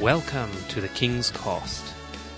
Welcome 0.00 0.50
to 0.70 0.80
the 0.80 0.88
King's 0.88 1.30
Cost, 1.30 1.84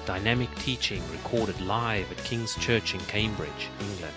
dynamic 0.07 0.53
teaching 0.57 1.01
recorded 1.13 1.59
live 1.61 2.11
at 2.11 2.19
King's 2.19 2.57
Church 2.57 2.95
in 2.95 3.01
Cambridge, 3.03 3.71
England. 3.81 4.15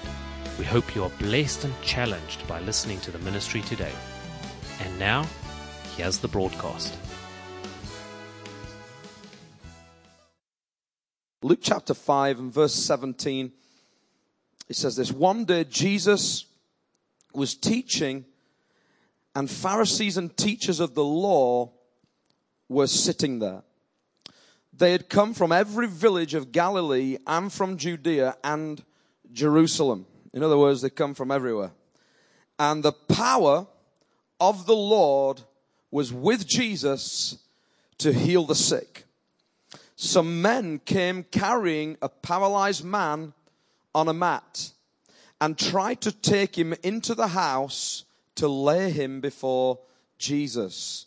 We 0.58 0.66
hope 0.66 0.96
you 0.96 1.04
are 1.04 1.12
blessed 1.12 1.64
and 1.64 1.82
challenged 1.84 2.46
by 2.48 2.60
listening 2.62 3.00
to 3.02 3.12
the 3.12 3.20
ministry 3.20 3.62
today. 3.62 3.92
And 4.82 4.98
now, 4.98 5.28
here's 5.96 6.18
the 6.18 6.28
broadcast. 6.28 6.98
Luke 11.44 11.60
chapter 11.62 11.94
5 11.94 12.40
and 12.40 12.52
verse 12.52 12.74
17, 12.74 13.52
it 14.68 14.76
says 14.76 14.96
this 14.96 15.12
One 15.12 15.46
day 15.46 15.64
Jesus 15.64 16.46
was 17.36 17.54
teaching, 17.54 18.26
and 19.36 19.50
Pharisees 19.50 20.18
and 20.18 20.36
teachers 20.36 20.80
of 20.80 20.96
the 20.96 21.06
law 21.06 21.77
were 22.70 22.88
sitting 22.88 23.40
there. 23.40 23.64
They 24.74 24.92
had 24.92 25.10
come 25.10 25.34
from 25.34 25.52
every 25.52 25.88
village 25.88 26.34
of 26.34 26.52
Galilee 26.52 27.18
and 27.26 27.52
from 27.52 27.78
Judea 27.78 28.38
and 28.44 28.84
Jerusalem. 29.32 30.06
In 30.34 30.44
other 30.44 30.58
words, 30.58 30.82
they 30.82 30.90
come 30.90 31.14
from 31.14 31.32
everywhere. 31.32 31.72
And 32.60 32.84
the 32.84 32.92
power 32.92 33.68
of 34.40 34.66
the 34.66 34.76
Lord 34.76 35.42
was 35.90 36.14
with 36.14 36.46
Jesus 36.46 37.40
to 37.98 38.14
heal 38.14 38.46
the 38.46 38.56
sick. 38.56 39.06
Some 39.96 40.44
men 40.44 40.80
came 40.86 41.24
carrying 41.24 41.98
a 42.02 42.10
paralyzed 42.10 42.84
man 42.84 43.34
on 43.96 44.08
a 44.08 44.14
mat 44.14 44.72
and 45.42 45.58
tried 45.58 46.02
to 46.02 46.12
take 46.12 46.56
him 46.56 46.76
into 46.84 47.16
the 47.16 47.30
house 47.30 48.06
to 48.36 48.48
lay 48.48 48.92
him 48.92 49.22
before 49.22 49.80
Jesus. 50.20 51.07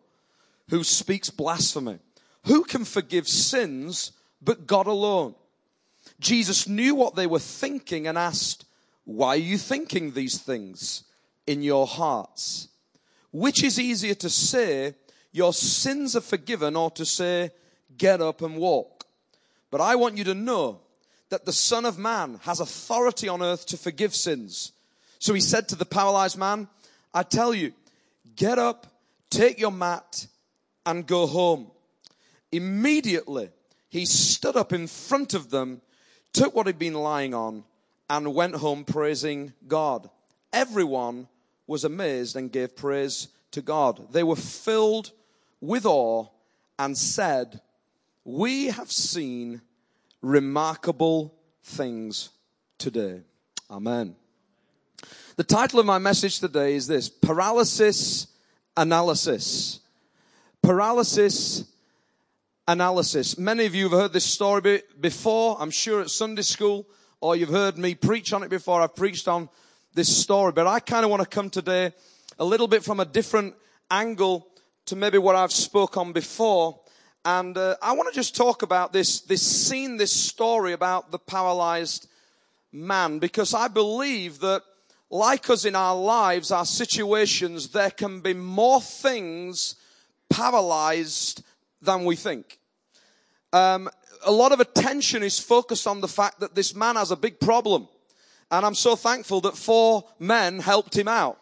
Who 0.71 0.83
speaks 0.83 1.29
blasphemy. 1.29 1.99
Who 2.45 2.63
can 2.63 2.85
forgive 2.85 3.27
sins 3.27 4.13
but 4.41 4.65
God 4.65 4.87
alone? 4.87 5.35
Jesus 6.19 6.67
knew 6.67 6.95
what 6.95 7.15
they 7.15 7.27
were 7.27 7.39
thinking 7.39 8.07
and 8.07 8.17
asked, 8.17 8.65
Why 9.03 9.35
are 9.35 9.35
you 9.35 9.57
thinking 9.57 10.11
these 10.11 10.39
things 10.39 11.03
in 11.45 11.61
your 11.61 11.85
hearts? 11.85 12.69
Which 13.31 13.63
is 13.63 13.79
easier 13.79 14.15
to 14.15 14.29
say, 14.29 14.95
Your 15.33 15.53
sins 15.53 16.15
are 16.15 16.21
forgiven, 16.21 16.75
or 16.75 16.89
to 16.91 17.05
say, 17.05 17.51
Get 17.97 18.21
up 18.21 18.41
and 18.41 18.57
walk? 18.57 19.05
But 19.69 19.81
I 19.81 19.95
want 19.97 20.17
you 20.17 20.23
to 20.23 20.33
know 20.33 20.79
that 21.29 21.45
the 21.45 21.53
Son 21.53 21.85
of 21.85 21.99
Man 21.99 22.39
has 22.43 22.61
authority 22.61 23.27
on 23.27 23.41
earth 23.41 23.65
to 23.67 23.77
forgive 23.77 24.15
sins. 24.15 24.71
So 25.19 25.33
he 25.33 25.41
said 25.41 25.67
to 25.69 25.75
the 25.75 25.85
paralyzed 25.85 26.37
man, 26.37 26.69
I 27.13 27.23
tell 27.23 27.53
you, 27.53 27.73
get 28.35 28.57
up, 28.57 28.87
take 29.29 29.59
your 29.59 29.71
mat, 29.71 30.27
and 30.85 31.05
go 31.05 31.27
home. 31.27 31.71
Immediately, 32.51 33.49
he 33.89 34.05
stood 34.05 34.55
up 34.55 34.73
in 34.73 34.87
front 34.87 35.33
of 35.33 35.49
them, 35.49 35.81
took 36.33 36.55
what 36.55 36.67
he'd 36.67 36.79
been 36.79 36.93
lying 36.93 37.33
on, 37.33 37.63
and 38.09 38.33
went 38.33 38.55
home 38.55 38.83
praising 38.83 39.53
God. 39.67 40.09
Everyone 40.51 41.27
was 41.67 41.83
amazed 41.83 42.35
and 42.35 42.51
gave 42.51 42.75
praise 42.75 43.29
to 43.51 43.61
God. 43.61 44.11
They 44.11 44.23
were 44.23 44.35
filled 44.35 45.11
with 45.59 45.85
awe 45.85 46.27
and 46.79 46.97
said, 46.97 47.61
We 48.23 48.67
have 48.67 48.91
seen 48.91 49.61
remarkable 50.21 51.35
things 51.63 52.29
today. 52.77 53.21
Amen. 53.69 54.15
The 55.35 55.43
title 55.43 55.79
of 55.79 55.85
my 55.85 55.97
message 55.97 56.39
today 56.39 56.75
is 56.75 56.87
this 56.87 57.09
Paralysis 57.09 58.27
Analysis 58.77 59.80
paralysis 60.61 61.65
analysis. 62.67 63.37
Many 63.37 63.65
of 63.65 63.75
you 63.75 63.89
have 63.89 63.99
heard 63.99 64.13
this 64.13 64.25
story 64.25 64.83
before, 64.99 65.57
I'm 65.59 65.71
sure 65.71 66.01
at 66.01 66.09
Sunday 66.09 66.43
school, 66.43 66.87
or 67.19 67.35
you've 67.35 67.49
heard 67.49 67.77
me 67.77 67.95
preach 67.95 68.33
on 68.33 68.43
it 68.43 68.49
before. 68.49 68.81
I've 68.81 68.95
preached 68.95 69.27
on 69.27 69.49
this 69.93 70.15
story, 70.15 70.51
but 70.51 70.67
I 70.67 70.79
kind 70.79 71.03
of 71.03 71.11
want 71.11 71.21
to 71.21 71.27
come 71.27 71.49
today 71.49 71.91
a 72.39 72.45
little 72.45 72.67
bit 72.67 72.83
from 72.83 72.99
a 72.99 73.05
different 73.05 73.55
angle 73.89 74.47
to 74.85 74.95
maybe 74.95 75.17
what 75.17 75.35
I've 75.35 75.51
spoke 75.51 75.97
on 75.97 76.13
before. 76.13 76.79
And 77.25 77.57
uh, 77.57 77.75
I 77.81 77.93
want 77.93 78.09
to 78.09 78.15
just 78.15 78.35
talk 78.35 78.61
about 78.61 78.93
this, 78.93 79.21
this 79.21 79.41
scene, 79.41 79.97
this 79.97 80.13
story 80.13 80.73
about 80.73 81.11
the 81.11 81.19
paralyzed 81.19 82.07
man, 82.71 83.19
because 83.19 83.53
I 83.53 83.67
believe 83.67 84.39
that 84.39 84.63
like 85.09 85.49
us 85.49 85.65
in 85.65 85.75
our 85.75 85.95
lives, 85.95 86.51
our 86.51 86.65
situations, 86.65 87.69
there 87.69 87.91
can 87.91 88.21
be 88.21 88.33
more 88.33 88.81
things 88.81 89.75
paralyzed 90.31 91.43
than 91.81 92.05
we 92.05 92.15
think. 92.15 92.57
Um, 93.53 93.89
a 94.25 94.31
lot 94.31 94.51
of 94.51 94.59
attention 94.59 95.23
is 95.23 95.39
focused 95.39 95.87
on 95.87 96.01
the 96.01 96.07
fact 96.07 96.39
that 96.39 96.55
this 96.55 96.75
man 96.75 96.95
has 96.95 97.11
a 97.11 97.15
big 97.15 97.39
problem. 97.39 97.87
And 98.49 98.65
I'm 98.65 98.75
so 98.75 98.95
thankful 98.95 99.41
that 99.41 99.57
four 99.57 100.05
men 100.19 100.59
helped 100.59 100.97
him 100.97 101.07
out. 101.07 101.37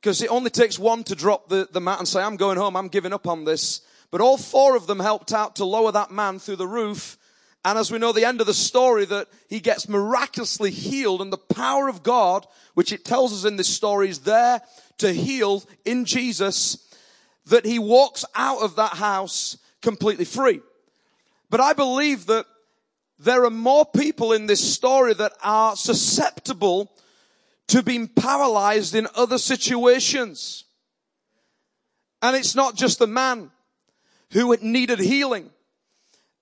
Because 0.00 0.22
it 0.22 0.30
only 0.30 0.50
takes 0.50 0.78
one 0.78 1.02
to 1.04 1.14
drop 1.14 1.48
the, 1.48 1.68
the 1.70 1.80
mat 1.80 1.98
and 1.98 2.06
say, 2.06 2.22
I'm 2.22 2.36
going 2.36 2.56
home, 2.56 2.76
I'm 2.76 2.88
giving 2.88 3.12
up 3.12 3.26
on 3.26 3.44
this. 3.44 3.80
But 4.10 4.20
all 4.20 4.38
four 4.38 4.76
of 4.76 4.86
them 4.86 5.00
helped 5.00 5.32
out 5.32 5.56
to 5.56 5.64
lower 5.64 5.92
that 5.92 6.10
man 6.10 6.38
through 6.38 6.56
the 6.56 6.68
roof. 6.68 7.18
And 7.64 7.76
as 7.78 7.90
we 7.90 7.98
know 7.98 8.12
the 8.12 8.24
end 8.24 8.40
of 8.40 8.46
the 8.46 8.54
story 8.54 9.04
that 9.06 9.26
he 9.48 9.58
gets 9.60 9.88
miraculously 9.88 10.70
healed 10.70 11.20
and 11.20 11.32
the 11.32 11.36
power 11.36 11.88
of 11.88 12.04
God, 12.04 12.46
which 12.74 12.92
it 12.92 13.04
tells 13.04 13.32
us 13.32 13.44
in 13.44 13.56
this 13.56 13.68
story 13.68 14.08
is 14.08 14.20
there 14.20 14.62
to 14.98 15.12
heal 15.12 15.64
in 15.84 16.04
Jesus 16.04 16.87
that 17.48 17.64
he 17.64 17.78
walks 17.78 18.24
out 18.34 18.62
of 18.62 18.76
that 18.76 18.94
house 18.94 19.58
completely 19.82 20.24
free. 20.24 20.60
But 21.50 21.60
I 21.60 21.72
believe 21.72 22.26
that 22.26 22.46
there 23.18 23.44
are 23.44 23.50
more 23.50 23.84
people 23.84 24.32
in 24.32 24.46
this 24.46 24.74
story 24.74 25.14
that 25.14 25.32
are 25.42 25.74
susceptible 25.76 26.92
to 27.68 27.82
being 27.82 28.08
paralyzed 28.08 28.94
in 28.94 29.08
other 29.14 29.38
situations. 29.38 30.64
And 32.22 32.36
it's 32.36 32.54
not 32.54 32.76
just 32.76 32.98
the 32.98 33.06
man 33.06 33.50
who 34.32 34.56
needed 34.60 34.98
healing. 34.98 35.50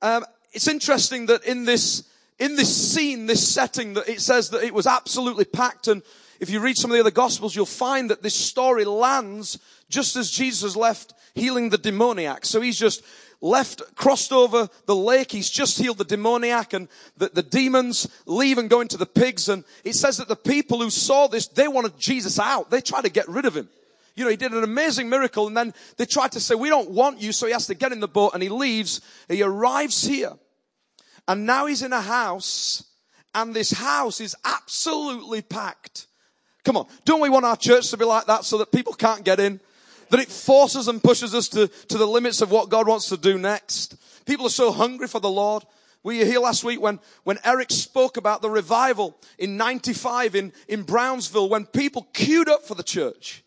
Um, 0.02 0.24
it's 0.52 0.68
interesting 0.68 1.26
that 1.26 1.44
in 1.44 1.64
this, 1.64 2.04
in 2.38 2.56
this 2.56 2.92
scene, 2.92 3.26
this 3.26 3.46
setting, 3.46 3.94
that 3.94 4.08
it 4.08 4.20
says 4.20 4.50
that 4.50 4.62
it 4.62 4.74
was 4.74 4.86
absolutely 4.86 5.44
packed 5.44 5.88
and 5.88 6.02
if 6.40 6.50
you 6.50 6.60
read 6.60 6.76
some 6.76 6.90
of 6.90 6.94
the 6.94 7.00
other 7.00 7.10
gospels, 7.10 7.54
you'll 7.54 7.66
find 7.66 8.10
that 8.10 8.22
this 8.22 8.34
story 8.34 8.84
lands 8.84 9.58
just 9.88 10.16
as 10.16 10.30
Jesus 10.30 10.76
left 10.76 11.14
healing 11.34 11.70
the 11.70 11.78
demoniac. 11.78 12.44
So 12.44 12.60
he's 12.60 12.78
just 12.78 13.02
left, 13.40 13.82
crossed 13.94 14.32
over 14.32 14.68
the 14.86 14.96
lake. 14.96 15.30
He's 15.30 15.50
just 15.50 15.78
healed 15.78 15.98
the 15.98 16.04
demoniac 16.04 16.72
and 16.72 16.88
the, 17.16 17.28
the 17.28 17.42
demons 17.42 18.08
leave 18.26 18.58
and 18.58 18.70
go 18.70 18.80
into 18.80 18.96
the 18.96 19.06
pigs. 19.06 19.48
And 19.48 19.64
it 19.84 19.94
says 19.94 20.16
that 20.18 20.28
the 20.28 20.36
people 20.36 20.80
who 20.80 20.90
saw 20.90 21.26
this, 21.26 21.46
they 21.48 21.68
wanted 21.68 21.98
Jesus 21.98 22.38
out. 22.38 22.70
They 22.70 22.80
tried 22.80 23.04
to 23.04 23.10
get 23.10 23.28
rid 23.28 23.44
of 23.44 23.56
him. 23.56 23.68
You 24.14 24.24
know, 24.24 24.30
he 24.30 24.36
did 24.36 24.52
an 24.52 24.64
amazing 24.64 25.10
miracle 25.10 25.46
and 25.46 25.56
then 25.56 25.74
they 25.98 26.06
tried 26.06 26.32
to 26.32 26.40
say, 26.40 26.54
we 26.54 26.70
don't 26.70 26.90
want 26.90 27.20
you. 27.20 27.32
So 27.32 27.46
he 27.46 27.52
has 27.52 27.66
to 27.66 27.74
get 27.74 27.92
in 27.92 28.00
the 28.00 28.08
boat 28.08 28.32
and 28.32 28.42
he 28.42 28.48
leaves. 28.48 29.02
He 29.28 29.42
arrives 29.42 30.06
here 30.06 30.32
and 31.28 31.44
now 31.44 31.66
he's 31.66 31.82
in 31.82 31.92
a 31.92 32.00
house 32.00 32.84
and 33.34 33.52
this 33.52 33.72
house 33.72 34.20
is 34.20 34.34
absolutely 34.44 35.42
packed. 35.42 36.06
Come 36.66 36.78
on. 36.78 36.88
Don't 37.04 37.20
we 37.20 37.28
want 37.28 37.44
our 37.44 37.56
church 37.56 37.90
to 37.90 37.96
be 37.96 38.04
like 38.04 38.26
that 38.26 38.44
so 38.44 38.58
that 38.58 38.72
people 38.72 38.92
can't 38.92 39.24
get 39.24 39.38
in? 39.38 39.60
That 40.10 40.18
it 40.18 40.28
forces 40.28 40.88
and 40.88 41.00
pushes 41.00 41.32
us 41.32 41.48
to, 41.50 41.68
to 41.68 41.96
the 41.96 42.06
limits 42.06 42.40
of 42.40 42.50
what 42.50 42.70
God 42.70 42.88
wants 42.88 43.08
to 43.10 43.16
do 43.16 43.38
next. 43.38 43.94
People 44.26 44.46
are 44.46 44.50
so 44.50 44.72
hungry 44.72 45.06
for 45.06 45.20
the 45.20 45.30
Lord. 45.30 45.64
Were 46.02 46.12
you 46.12 46.26
here 46.26 46.40
last 46.40 46.64
week 46.64 46.80
when, 46.80 46.98
when 47.22 47.38
Eric 47.44 47.70
spoke 47.70 48.16
about 48.16 48.42
the 48.42 48.50
revival 48.50 49.16
in 49.38 49.56
95 49.56 50.34
in, 50.34 50.52
in 50.66 50.82
Brownsville 50.82 51.48
when 51.48 51.66
people 51.66 52.08
queued 52.12 52.48
up 52.48 52.64
for 52.64 52.74
the 52.74 52.82
church? 52.82 53.44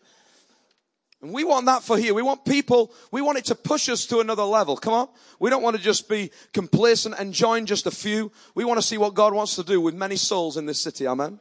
And 1.20 1.34
we 1.34 1.44
want 1.44 1.66
that 1.66 1.82
for 1.82 1.98
here. 1.98 2.14
We 2.14 2.22
want 2.22 2.46
people, 2.46 2.90
we 3.12 3.20
want 3.20 3.36
it 3.36 3.44
to 3.46 3.54
push 3.54 3.90
us 3.90 4.06
to 4.06 4.20
another 4.20 4.44
level. 4.44 4.78
Come 4.78 4.94
on. 4.94 5.08
We 5.38 5.50
don't 5.50 5.62
want 5.62 5.76
to 5.76 5.82
just 5.82 6.08
be 6.08 6.30
complacent 6.54 7.16
and 7.18 7.34
join 7.34 7.66
just 7.66 7.86
a 7.86 7.90
few. 7.90 8.32
We 8.54 8.64
want 8.64 8.78
to 8.78 8.86
see 8.86 8.96
what 8.96 9.12
God 9.12 9.34
wants 9.34 9.56
to 9.56 9.62
do 9.62 9.78
with 9.78 9.94
many 9.94 10.16
souls 10.16 10.56
in 10.56 10.64
this 10.64 10.80
city. 10.80 11.06
Amen. 11.06 11.38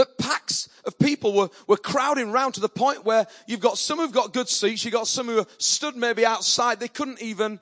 But 0.00 0.16
packs 0.16 0.70
of 0.86 0.98
people 0.98 1.34
were, 1.34 1.50
were 1.66 1.76
crowding 1.76 2.32
round 2.32 2.54
to 2.54 2.60
the 2.60 2.70
point 2.70 3.04
where 3.04 3.26
you've 3.46 3.60
got 3.60 3.76
some 3.76 3.98
who've 3.98 4.10
got 4.10 4.32
good 4.32 4.48
seats, 4.48 4.82
you've 4.82 4.94
got 4.94 5.06
some 5.06 5.26
who 5.26 5.40
are 5.40 5.46
stood 5.58 5.94
maybe 5.94 6.24
outside. 6.24 6.80
They 6.80 6.88
couldn't 6.88 7.20
even 7.20 7.60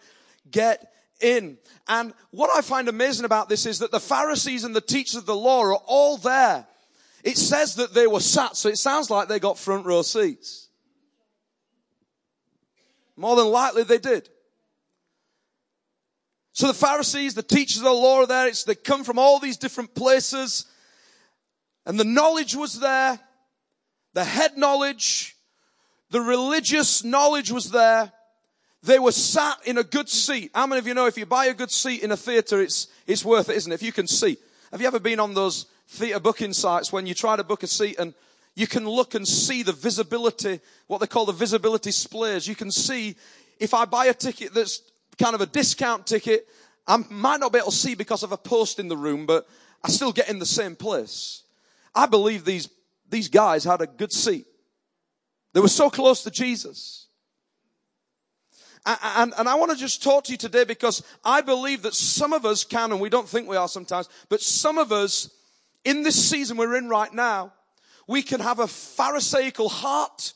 get 0.49 0.93
in. 1.21 1.59
And 1.89 2.15
what 2.31 2.57
I 2.57 2.61
find 2.61 2.89
amazing 2.89 3.25
about 3.25 3.49
this 3.49 3.67
is 3.67 3.81
that 3.81 3.91
the 3.91 3.99
Pharisees 3.99 4.63
and 4.63 4.73
the 4.73 4.81
teachers 4.81 5.17
of 5.17 5.27
the 5.27 5.35
law 5.35 5.63
are 5.63 5.75
all 5.75 6.17
there. 6.17 6.65
It 7.25 7.37
says 7.39 7.75
that 7.75 7.93
they 7.93 8.07
were 8.07 8.21
sat, 8.21 8.57
so 8.57 8.69
it 8.69 8.77
sounds 8.77 9.11
like 9.11 9.27
they 9.27 9.41
got 9.41 9.59
front 9.59 9.85
row 9.85 10.03
seats. 10.03 10.69
More 13.17 13.35
than 13.35 13.49
likely 13.49 13.83
they 13.83 13.99
did. 13.99 14.29
So 16.53 16.69
the 16.69 16.73
Pharisees, 16.75 17.35
the 17.35 17.43
teachers 17.43 17.79
of 17.79 17.83
the 17.83 17.91
law 17.91 18.21
are 18.21 18.27
there. 18.29 18.47
It's, 18.47 18.63
they 18.63 18.77
come 18.77 19.03
from 19.03 19.19
all 19.19 19.41
these 19.41 19.57
different 19.57 19.93
places. 19.97 20.67
And 21.89 21.99
the 21.99 22.05
knowledge 22.05 22.55
was 22.55 22.79
there. 22.79 23.19
The 24.13 24.23
head 24.23 24.57
knowledge. 24.57 25.35
The 26.11 26.21
religious 26.21 27.03
knowledge 27.03 27.51
was 27.51 27.71
there. 27.71 28.13
They 28.83 28.99
were 28.99 29.13
sat 29.13 29.59
in 29.67 29.79
a 29.79 29.83
good 29.83 30.09
seat. 30.09 30.53
How 30.55 30.67
many 30.67 30.79
of 30.79 30.87
you 30.87 30.95
know 30.95 31.07
if 31.07 31.19
you 31.19 31.27
buy 31.27 31.47
a 31.47 31.55
good 31.55 31.71
seat 31.71 32.03
in 32.03 32.13
a 32.13 32.17
theatre, 32.17 32.61
it's, 32.61 32.87
it's 33.07 33.25
worth 33.25 33.49
it, 33.49 33.57
isn't 33.57 33.73
it? 33.73 33.75
If 33.75 33.83
you 33.83 33.93
can 33.93 34.07
see. 34.07 34.37
Have 34.71 34.81
you 34.81 34.87
ever 34.87 35.01
been 35.01 35.19
on 35.19 35.35
those 35.35 35.67
theatre 35.89 36.21
booking 36.21 36.53
sites 36.53 36.93
when 36.93 37.07
you 37.07 37.15
try 37.15 37.35
to 37.35 37.43
book 37.43 37.63
a 37.63 37.67
seat 37.67 37.99
and 37.99 38.15
you 38.55 38.67
can 38.67 38.87
look 38.87 39.15
and 39.15 39.27
see 39.27 39.63
the 39.63 39.73
visibility, 39.73 40.61
what 40.89 41.01
they 41.01 41.07
call 41.07 41.25
the 41.25 41.33
visibility 41.33 41.91
splays. 41.91 42.47
You 42.47 42.55
can 42.55 42.71
see 42.71 43.17
if 43.59 43.73
I 43.73 43.87
buy 43.87 44.07
a 44.07 44.15
ticket 44.15 44.53
that's 44.53 44.83
kind 45.19 45.35
of 45.35 45.41
a 45.41 45.47
discount 45.47 46.07
ticket, 46.07 46.47
I 46.87 46.99
might 47.09 47.41
not 47.41 47.53
be 47.53 47.59
able 47.59 47.71
to 47.71 47.77
see 47.77 47.95
because 47.95 48.23
of 48.23 48.33
a 48.33 48.37
post 48.37 48.79
in 48.79 48.89
the 48.89 48.97
room, 48.97 49.27
but 49.27 49.49
I 49.83 49.89
still 49.89 50.13
get 50.13 50.29
in 50.29 50.39
the 50.39 50.47
same 50.47 50.77
place. 50.77 51.45
I 51.95 52.07
believe 52.07 52.45
these, 52.45 52.69
these 53.09 53.29
guys 53.29 53.65
had 53.65 53.81
a 53.81 53.87
good 53.87 54.13
seat. 54.13 54.47
They 55.53 55.61
were 55.61 55.69
so 55.69 55.91
close 55.91 56.23
to 56.25 56.31
Jesus. 56.31 57.07
And, 58.87 59.35
and, 59.37 59.49
I 59.49 59.57
want 59.57 59.71
to 59.73 59.77
just 59.77 60.03
talk 60.03 60.25
to 60.25 60.33
you 60.33 60.39
today 60.39 60.65
because 60.65 61.03
I 61.25 61.41
believe 61.41 61.83
that 61.83 61.95
some 61.95 62.33
of 62.33 62.47
us 62.47 62.65
can, 62.65 62.93
and 62.93 63.01
we 63.01 63.11
don't 63.11 63.29
think 63.29 63.49
we 63.49 63.57
are 63.57 63.69
sometimes, 63.69 64.09
but 64.29 64.41
some 64.41 64.79
of 64.79 64.93
us 64.93 65.31
in 65.85 66.03
this 66.03 66.31
season 66.31 66.57
we're 66.57 66.77
in 66.77 66.89
right 66.89 67.13
now, 67.13 67.53
we 68.07 68.23
can 68.23 68.41
have 68.41 68.59
a 68.59 68.67
Pharisaical 68.67 69.69
heart. 69.69 70.33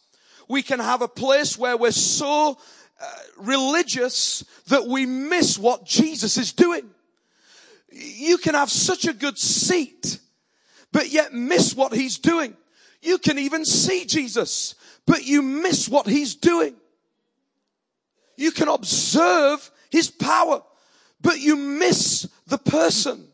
We 0.49 0.63
can 0.63 0.81
have 0.81 1.01
a 1.03 1.09
place 1.09 1.57
where 1.57 1.77
we're 1.77 1.93
so 1.93 2.59
uh, 3.01 3.07
religious 3.39 4.45
that 4.67 4.87
we 4.87 5.07
miss 5.07 5.59
what 5.59 5.85
Jesus 5.85 6.37
is 6.37 6.53
doing. 6.53 6.91
You 7.91 8.39
can 8.39 8.55
have 8.55 8.71
such 8.71 9.07
a 9.07 9.13
good 9.13 9.39
seat, 9.39 10.19
but 10.93 11.11
yet 11.11 11.33
miss 11.33 11.75
what 11.75 11.95
he's 11.95 12.19
doing. 12.19 12.57
You 13.01 13.19
can 13.19 13.39
even 13.39 13.65
see 13.65 14.05
Jesus, 14.05 14.75
but 15.07 15.27
you 15.27 15.43
miss 15.43 15.89
what 15.89 16.07
he's 16.07 16.37
doing. 16.37 16.77
You 18.37 18.53
can 18.53 18.69
observe 18.69 19.71
his 19.91 20.11
power, 20.11 20.63
but 21.21 21.41
you 21.41 21.57
miss 21.57 22.29
the 22.47 22.59
person. 22.59 23.29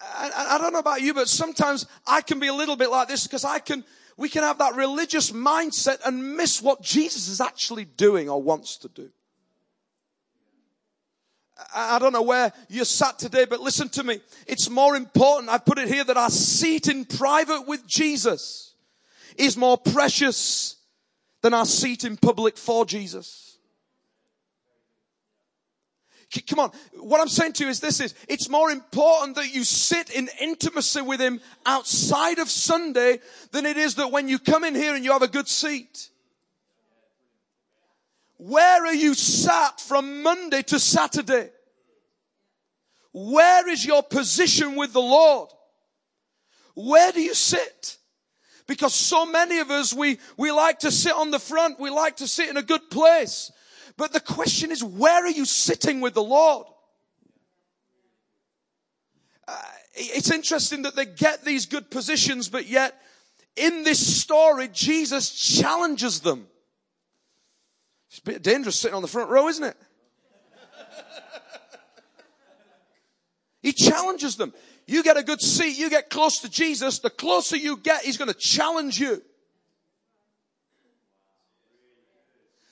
I, 0.00 0.48
I 0.50 0.58
don't 0.58 0.72
know 0.72 0.78
about 0.78 1.02
you, 1.02 1.14
but 1.14 1.28
sometimes 1.28 1.86
I 2.06 2.20
can 2.20 2.40
be 2.40 2.48
a 2.48 2.54
little 2.54 2.76
bit 2.76 2.90
like 2.90 3.08
this 3.08 3.26
because 3.26 3.44
I 3.44 3.58
can, 3.58 3.84
we 4.16 4.28
can 4.28 4.42
have 4.42 4.58
that 4.58 4.74
religious 4.74 5.30
mindset 5.30 5.98
and 6.04 6.36
miss 6.36 6.62
what 6.62 6.82
Jesus 6.82 7.28
is 7.28 7.40
actually 7.40 7.84
doing 7.84 8.28
or 8.28 8.42
wants 8.42 8.76
to 8.78 8.88
do. 8.88 9.10
I 11.74 11.98
don't 11.98 12.12
know 12.12 12.22
where 12.22 12.52
you're 12.68 12.84
sat 12.84 13.18
today, 13.18 13.44
but 13.44 13.60
listen 13.60 13.88
to 13.90 14.02
me. 14.02 14.20
It's 14.46 14.68
more 14.70 14.96
important. 14.96 15.50
I've 15.50 15.64
put 15.64 15.78
it 15.78 15.88
here 15.88 16.04
that 16.04 16.16
our 16.16 16.30
seat 16.30 16.88
in 16.88 17.04
private 17.04 17.66
with 17.66 17.86
Jesus 17.86 18.74
is 19.36 19.56
more 19.56 19.78
precious 19.78 20.76
than 21.42 21.54
our 21.54 21.64
seat 21.64 22.04
in 22.04 22.16
public 22.16 22.56
for 22.56 22.84
Jesus. 22.84 23.58
Come 26.48 26.60
on. 26.60 26.70
What 26.94 27.20
I'm 27.20 27.28
saying 27.28 27.54
to 27.54 27.64
you 27.64 27.70
is 27.70 27.80
this 27.80 28.00
is, 28.00 28.14
it's 28.28 28.48
more 28.48 28.70
important 28.70 29.34
that 29.34 29.52
you 29.52 29.64
sit 29.64 30.10
in 30.10 30.28
intimacy 30.40 31.00
with 31.00 31.20
Him 31.20 31.40
outside 31.66 32.38
of 32.38 32.48
Sunday 32.48 33.18
than 33.50 33.66
it 33.66 33.76
is 33.76 33.96
that 33.96 34.12
when 34.12 34.28
you 34.28 34.38
come 34.38 34.62
in 34.62 34.74
here 34.74 34.94
and 34.94 35.04
you 35.04 35.12
have 35.12 35.22
a 35.22 35.28
good 35.28 35.48
seat. 35.48 36.10
Where 38.40 38.86
are 38.86 38.94
you 38.94 39.12
sat 39.12 39.82
from 39.82 40.22
Monday 40.22 40.62
to 40.62 40.80
Saturday? 40.80 41.50
Where 43.12 43.68
is 43.68 43.84
your 43.84 44.02
position 44.02 44.76
with 44.76 44.94
the 44.94 45.00
Lord? 45.00 45.50
Where 46.74 47.12
do 47.12 47.20
you 47.20 47.34
sit? 47.34 47.98
Because 48.66 48.94
so 48.94 49.26
many 49.26 49.58
of 49.58 49.70
us, 49.70 49.92
we, 49.92 50.18
we 50.38 50.52
like 50.52 50.78
to 50.78 50.90
sit 50.90 51.12
on 51.12 51.30
the 51.30 51.38
front. 51.38 51.78
We 51.78 51.90
like 51.90 52.16
to 52.16 52.26
sit 52.26 52.48
in 52.48 52.56
a 52.56 52.62
good 52.62 52.88
place. 52.88 53.52
But 53.98 54.14
the 54.14 54.20
question 54.20 54.70
is, 54.72 54.82
where 54.82 55.22
are 55.22 55.28
you 55.30 55.44
sitting 55.44 56.00
with 56.00 56.14
the 56.14 56.22
Lord? 56.22 56.66
Uh, 59.46 59.54
it's 59.92 60.30
interesting 60.30 60.80
that 60.82 60.96
they 60.96 61.04
get 61.04 61.44
these 61.44 61.66
good 61.66 61.90
positions, 61.90 62.48
but 62.48 62.66
yet 62.66 62.98
in 63.54 63.84
this 63.84 64.22
story, 64.22 64.68
Jesus 64.68 65.30
challenges 65.30 66.20
them. 66.20 66.46
It's 68.10 68.18
a 68.18 68.22
bit 68.22 68.42
dangerous 68.42 68.78
sitting 68.78 68.94
on 68.94 69.02
the 69.02 69.08
front 69.08 69.30
row, 69.30 69.48
isn't 69.48 69.64
it? 69.64 69.76
he 73.62 73.72
challenges 73.72 74.36
them. 74.36 74.52
You 74.86 75.02
get 75.02 75.16
a 75.16 75.22
good 75.22 75.40
seat, 75.40 75.78
you 75.78 75.88
get 75.88 76.10
close 76.10 76.40
to 76.40 76.50
Jesus, 76.50 76.98
the 76.98 77.10
closer 77.10 77.56
you 77.56 77.76
get, 77.76 78.02
he's 78.02 78.16
going 78.16 78.28
to 78.28 78.38
challenge 78.38 78.98
you. 78.98 79.22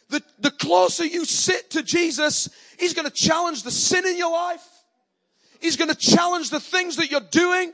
the, 0.08 0.22
the 0.38 0.50
closer 0.50 1.04
you 1.04 1.24
sit 1.24 1.70
to 1.70 1.82
Jesus, 1.82 2.48
He's 2.78 2.94
going 2.94 3.06
to 3.06 3.12
challenge 3.12 3.62
the 3.62 3.70
sin 3.70 4.06
in 4.06 4.16
your 4.16 4.32
life. 4.32 4.66
He's 5.60 5.76
going 5.76 5.90
to 5.90 5.96
challenge 5.96 6.50
the 6.50 6.60
things 6.60 6.96
that 6.96 7.10
you're 7.10 7.20
doing. 7.20 7.72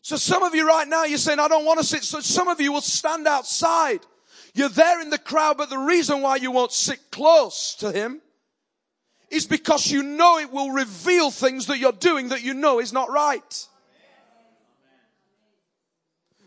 So 0.00 0.16
some 0.16 0.42
of 0.42 0.54
you 0.54 0.66
right 0.66 0.88
now, 0.88 1.04
you're 1.04 1.18
saying, 1.18 1.38
I 1.38 1.48
don't 1.48 1.64
want 1.64 1.78
to 1.78 1.84
sit. 1.84 2.02
So 2.02 2.20
some 2.20 2.48
of 2.48 2.60
you 2.60 2.72
will 2.72 2.80
stand 2.80 3.28
outside. 3.28 4.00
You're 4.54 4.68
there 4.68 5.00
in 5.00 5.10
the 5.10 5.18
crowd, 5.18 5.56
but 5.56 5.70
the 5.70 5.78
reason 5.78 6.20
why 6.20 6.36
you 6.36 6.50
won't 6.50 6.72
sit 6.72 7.10
close 7.10 7.74
to 7.76 7.90
Him 7.90 8.20
is 9.30 9.46
because 9.46 9.90
you 9.90 10.02
know 10.02 10.38
it 10.38 10.52
will 10.52 10.70
reveal 10.70 11.30
things 11.30 11.66
that 11.66 11.78
you're 11.78 11.92
doing 11.92 12.28
that 12.28 12.42
you 12.42 12.52
know 12.52 12.78
is 12.78 12.92
not 12.92 13.10
right. 13.10 13.68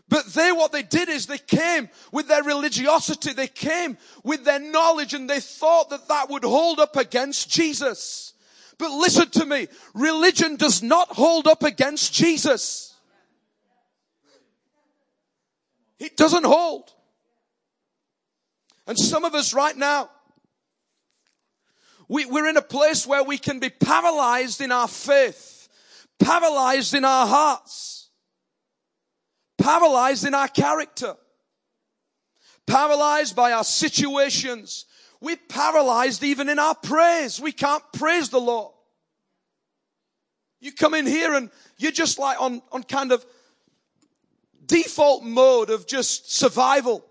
But 0.08 0.26
they, 0.26 0.52
what 0.52 0.70
they 0.70 0.84
did 0.84 1.08
is 1.08 1.26
they 1.26 1.38
came 1.38 1.88
with 2.12 2.28
their 2.28 2.44
religiosity. 2.44 3.32
They 3.32 3.48
came 3.48 3.98
with 4.22 4.44
their 4.44 4.60
knowledge 4.60 5.14
and 5.14 5.28
they 5.28 5.40
thought 5.40 5.90
that 5.90 6.06
that 6.06 6.30
would 6.30 6.44
hold 6.44 6.78
up 6.78 6.94
against 6.94 7.50
Jesus. 7.50 8.34
But 8.78 8.92
listen 8.92 9.30
to 9.30 9.44
me. 9.44 9.66
Religion 9.94 10.54
does 10.54 10.80
not 10.80 11.08
hold 11.08 11.48
up 11.48 11.64
against 11.64 12.12
Jesus. 12.12 12.94
It 15.98 16.16
doesn't 16.16 16.44
hold. 16.44 16.92
And 18.86 18.98
some 18.98 19.24
of 19.24 19.34
us 19.34 19.52
right 19.52 19.76
now, 19.76 20.10
we, 22.08 22.24
we're 22.24 22.48
in 22.48 22.56
a 22.56 22.62
place 22.62 23.06
where 23.06 23.24
we 23.24 23.38
can 23.38 23.58
be 23.58 23.68
paralyzed 23.68 24.60
in 24.60 24.70
our 24.70 24.88
faith, 24.88 25.68
paralyzed 26.18 26.94
in 26.94 27.04
our 27.04 27.26
hearts 27.26 27.96
paralyzed 29.58 30.24
in 30.24 30.34
our 30.34 30.48
character, 30.48 31.16
paralyzed 32.66 33.34
by 33.34 33.52
our 33.52 33.64
situations. 33.64 34.86
We're 35.20 35.38
paralyzed 35.48 36.22
even 36.22 36.48
in 36.48 36.58
our 36.58 36.74
praise. 36.74 37.40
We 37.40 37.52
can't 37.52 37.82
praise 37.92 38.28
the 38.28 38.40
Lord. 38.40 38.72
You 40.60 40.72
come 40.72 40.94
in 40.94 41.06
here 41.06 41.34
and 41.34 41.50
you're 41.78 41.92
just 41.92 42.18
like 42.18 42.40
on, 42.40 42.62
on 42.72 42.82
kind 42.82 43.12
of 43.12 43.24
default 44.64 45.22
mode 45.22 45.70
of 45.70 45.86
just 45.86 46.32
survival. 46.34 47.04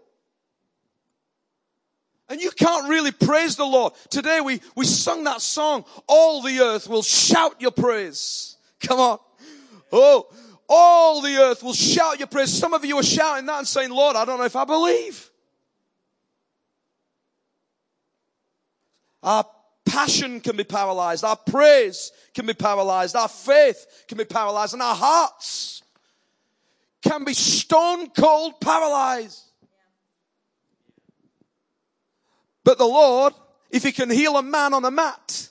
And 2.28 2.42
you 2.42 2.52
can't 2.52 2.90
really 2.90 3.12
praise 3.12 3.56
the 3.56 3.66
Lord. 3.66 3.94
Today 4.10 4.42
we, 4.42 4.62
we 4.76 4.86
sung 4.86 5.24
that 5.26 5.42
song, 5.42 5.86
All 6.08 6.42
the 6.42 6.60
earth 6.60 6.90
will 6.90 7.04
shout 7.04 7.62
your 7.62 7.72
praise. 7.72 8.58
Come 8.80 9.00
on. 9.00 9.20
Oh, 9.92 10.28
all 10.68 11.22
the 11.22 11.36
earth 11.38 11.62
will 11.62 11.74
shout 11.74 12.18
your 12.18 12.28
praise. 12.28 12.52
Some 12.52 12.74
of 12.74 12.84
you 12.84 12.98
are 12.98 13.04
shouting 13.04 13.46
that 13.46 13.60
and 13.60 13.68
saying, 13.68 13.92
Lord, 13.92 14.16
I 14.16 14.26
don't 14.26 14.40
know 14.40 14.46
if 14.46 14.56
I 14.56 14.66
believe. 14.66 15.30
Our 19.22 19.46
passion 19.86 20.40
can 20.40 20.58
be 20.58 20.64
paralyzed. 20.64 21.24
Our 21.24 21.36
praise 21.36 22.12
can 22.34 22.46
be 22.48 22.54
paralyzed. 22.54 23.16
Our 23.16 23.28
faith 23.28 23.86
can 24.08 24.18
be 24.18 24.26
paralyzed. 24.26 24.74
And 24.74 24.82
our 24.82 24.96
hearts 24.96 25.84
can 27.04 27.24
be 27.24 27.34
stone 27.34 28.10
cold 28.10 28.60
paralyzed. 28.60 29.45
But 32.66 32.78
the 32.78 32.86
Lord, 32.86 33.34
if 33.72 33.84
He 33.84 33.94
can 33.94 34.10
heal 34.10 34.36
a 34.36 34.44
man 34.44 34.74
on 34.74 34.84
a 34.84 34.92
mat, 34.92 35.48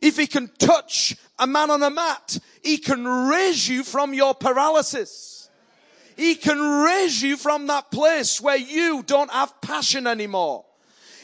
if 0.00 0.16
he 0.16 0.26
can 0.26 0.48
touch 0.58 1.16
a 1.38 1.46
man 1.46 1.70
on 1.70 1.82
a 1.82 1.90
mat, 1.90 2.38
he 2.62 2.78
can 2.78 3.06
raise 3.06 3.68
you 3.68 3.82
from 3.82 4.14
your 4.14 4.34
paralysis. 4.34 5.50
He 6.16 6.34
can 6.34 6.58
raise 6.58 7.22
you 7.22 7.36
from 7.36 7.66
that 7.68 7.90
place 7.90 8.40
where 8.40 8.56
you 8.56 9.02
don't 9.04 9.30
have 9.30 9.60
passion 9.60 10.06
anymore. 10.06 10.64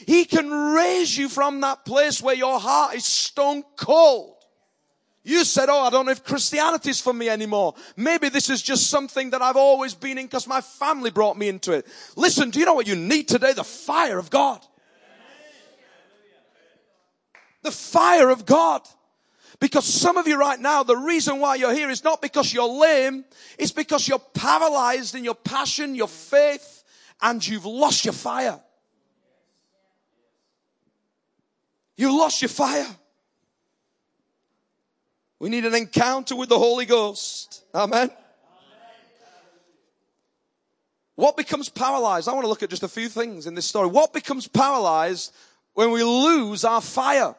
He 0.05 0.25
can 0.25 0.49
raise 0.73 1.17
you 1.17 1.29
from 1.29 1.61
that 1.61 1.83
place 1.85 2.21
where 2.21 2.35
your 2.35 2.59
heart 2.59 2.95
is 2.95 3.05
stone 3.05 3.63
cold. 3.75 4.33
You 5.23 5.43
said, 5.43 5.69
Oh, 5.69 5.81
I 5.81 5.89
don't 5.89 6.05
know 6.05 6.11
if 6.11 6.23
Christianity 6.23 6.91
is 6.91 7.01
for 7.01 7.13
me 7.13 7.29
anymore. 7.29 7.73
Maybe 7.97 8.29
this 8.29 8.49
is 8.49 8.61
just 8.61 8.89
something 8.89 9.31
that 9.31 9.41
I've 9.41 9.55
always 9.55 9.95
been 9.95 10.17
in 10.17 10.25
because 10.25 10.47
my 10.47 10.61
family 10.61 11.09
brought 11.09 11.37
me 11.37 11.47
into 11.47 11.71
it. 11.71 11.87
Listen, 12.15 12.51
do 12.51 12.59
you 12.59 12.65
know 12.65 12.75
what 12.75 12.87
you 12.87 12.95
need 12.95 13.27
today? 13.27 13.53
The 13.53 13.63
fire 13.63 14.19
of 14.19 14.29
God. 14.29 14.65
The 17.65 17.71
fire 17.71 18.29
of 18.29 18.45
God. 18.45 18.87
Because 19.59 19.85
some 19.85 20.17
of 20.17 20.27
you 20.27 20.37
right 20.37 20.59
now, 20.59 20.83
the 20.83 20.95
reason 20.95 21.39
why 21.39 21.55
you're 21.55 21.73
here 21.73 21.89
is 21.89 22.03
not 22.03 22.21
because 22.21 22.53
you're 22.53 22.67
lame, 22.67 23.25
it's 23.57 23.71
because 23.71 24.07
you're 24.07 24.19
paralyzed 24.19 25.15
in 25.15 25.23
your 25.23 25.33
passion, 25.33 25.95
your 25.95 26.07
faith, 26.07 26.83
and 27.23 27.45
you've 27.45 27.65
lost 27.65 28.05
your 28.05 28.13
fire. 28.13 28.59
You 31.97 32.15
lost 32.15 32.43
your 32.43 32.49
fire. 32.49 32.85
We 35.39 35.49
need 35.49 35.65
an 35.65 35.73
encounter 35.73 36.35
with 36.35 36.49
the 36.49 36.59
Holy 36.59 36.85
Ghost. 36.85 37.63
Amen. 37.73 38.11
What 41.15 41.35
becomes 41.35 41.69
paralyzed? 41.69 42.29
I 42.29 42.33
want 42.33 42.43
to 42.43 42.49
look 42.49 42.61
at 42.61 42.69
just 42.69 42.83
a 42.83 42.87
few 42.87 43.09
things 43.09 43.47
in 43.47 43.55
this 43.55 43.65
story. 43.65 43.87
What 43.87 44.13
becomes 44.13 44.47
paralyzed 44.47 45.33
when 45.73 45.89
we 45.89 46.03
lose 46.03 46.63
our 46.63 46.81
fire? 46.81 47.33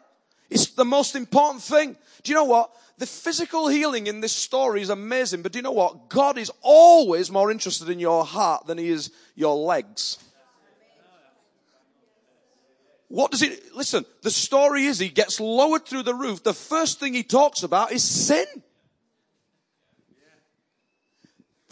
It's 0.50 0.66
the 0.66 0.84
most 0.84 1.16
important 1.16 1.62
thing. 1.62 1.96
Do 2.22 2.32
you 2.32 2.34
know 2.34 2.44
what? 2.44 2.70
The 2.98 3.06
physical 3.06 3.68
healing 3.68 4.06
in 4.06 4.20
this 4.20 4.32
story 4.32 4.80
is 4.80 4.90
amazing, 4.90 5.42
but 5.42 5.52
do 5.52 5.58
you 5.58 5.62
know 5.62 5.72
what? 5.72 6.08
God 6.08 6.38
is 6.38 6.50
always 6.62 7.30
more 7.30 7.50
interested 7.50 7.90
in 7.90 7.98
your 7.98 8.24
heart 8.24 8.66
than 8.66 8.78
he 8.78 8.88
is 8.88 9.10
your 9.34 9.54
legs. 9.54 10.18
What 13.08 13.30
does 13.30 13.42
it, 13.42 13.74
listen, 13.74 14.04
the 14.22 14.30
story 14.30 14.86
is 14.86 14.98
he 14.98 15.08
gets 15.08 15.38
lowered 15.38 15.86
through 15.86 16.02
the 16.02 16.14
roof. 16.14 16.42
The 16.42 16.54
first 16.54 16.98
thing 16.98 17.14
he 17.14 17.22
talks 17.22 17.62
about 17.62 17.92
is 17.92 18.02
sin. 18.02 18.46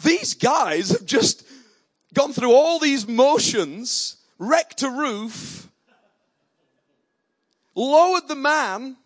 These 0.03 0.35
guys 0.35 0.89
have 0.91 1.05
just 1.05 1.45
gone 2.13 2.31
through 2.31 2.51
all 2.53 2.79
these 2.79 3.07
motions, 3.07 4.17
wrecked 4.37 4.83
a 4.83 4.89
roof, 4.89 5.64
lowered 7.75 8.27
the 8.27 8.35
man. 8.35 8.97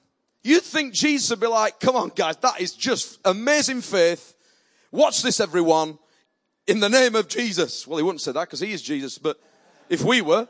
You'd 0.43 0.63
think 0.63 0.93
Jesus 0.93 1.29
would 1.31 1.39
be 1.39 1.47
like, 1.47 1.79
come 1.79 1.95
on 1.95 2.11
guys, 2.15 2.38
that 2.38 2.61
is 2.61 2.73
just 2.73 3.19
amazing 3.25 3.81
faith. 3.81 4.35
Watch 4.91 5.21
this 5.21 5.39
everyone. 5.39 5.97
In 6.67 6.79
the 6.79 6.89
name 6.89 7.15
of 7.15 7.27
Jesus. 7.27 7.88
Well, 7.88 7.97
he 7.97 8.03
wouldn't 8.03 8.21
say 8.21 8.31
that 8.31 8.41
because 8.41 8.59
he 8.59 8.71
is 8.71 8.81
Jesus, 8.81 9.17
but 9.17 9.39
if 9.89 10.03
we 10.03 10.21
were, 10.21 10.47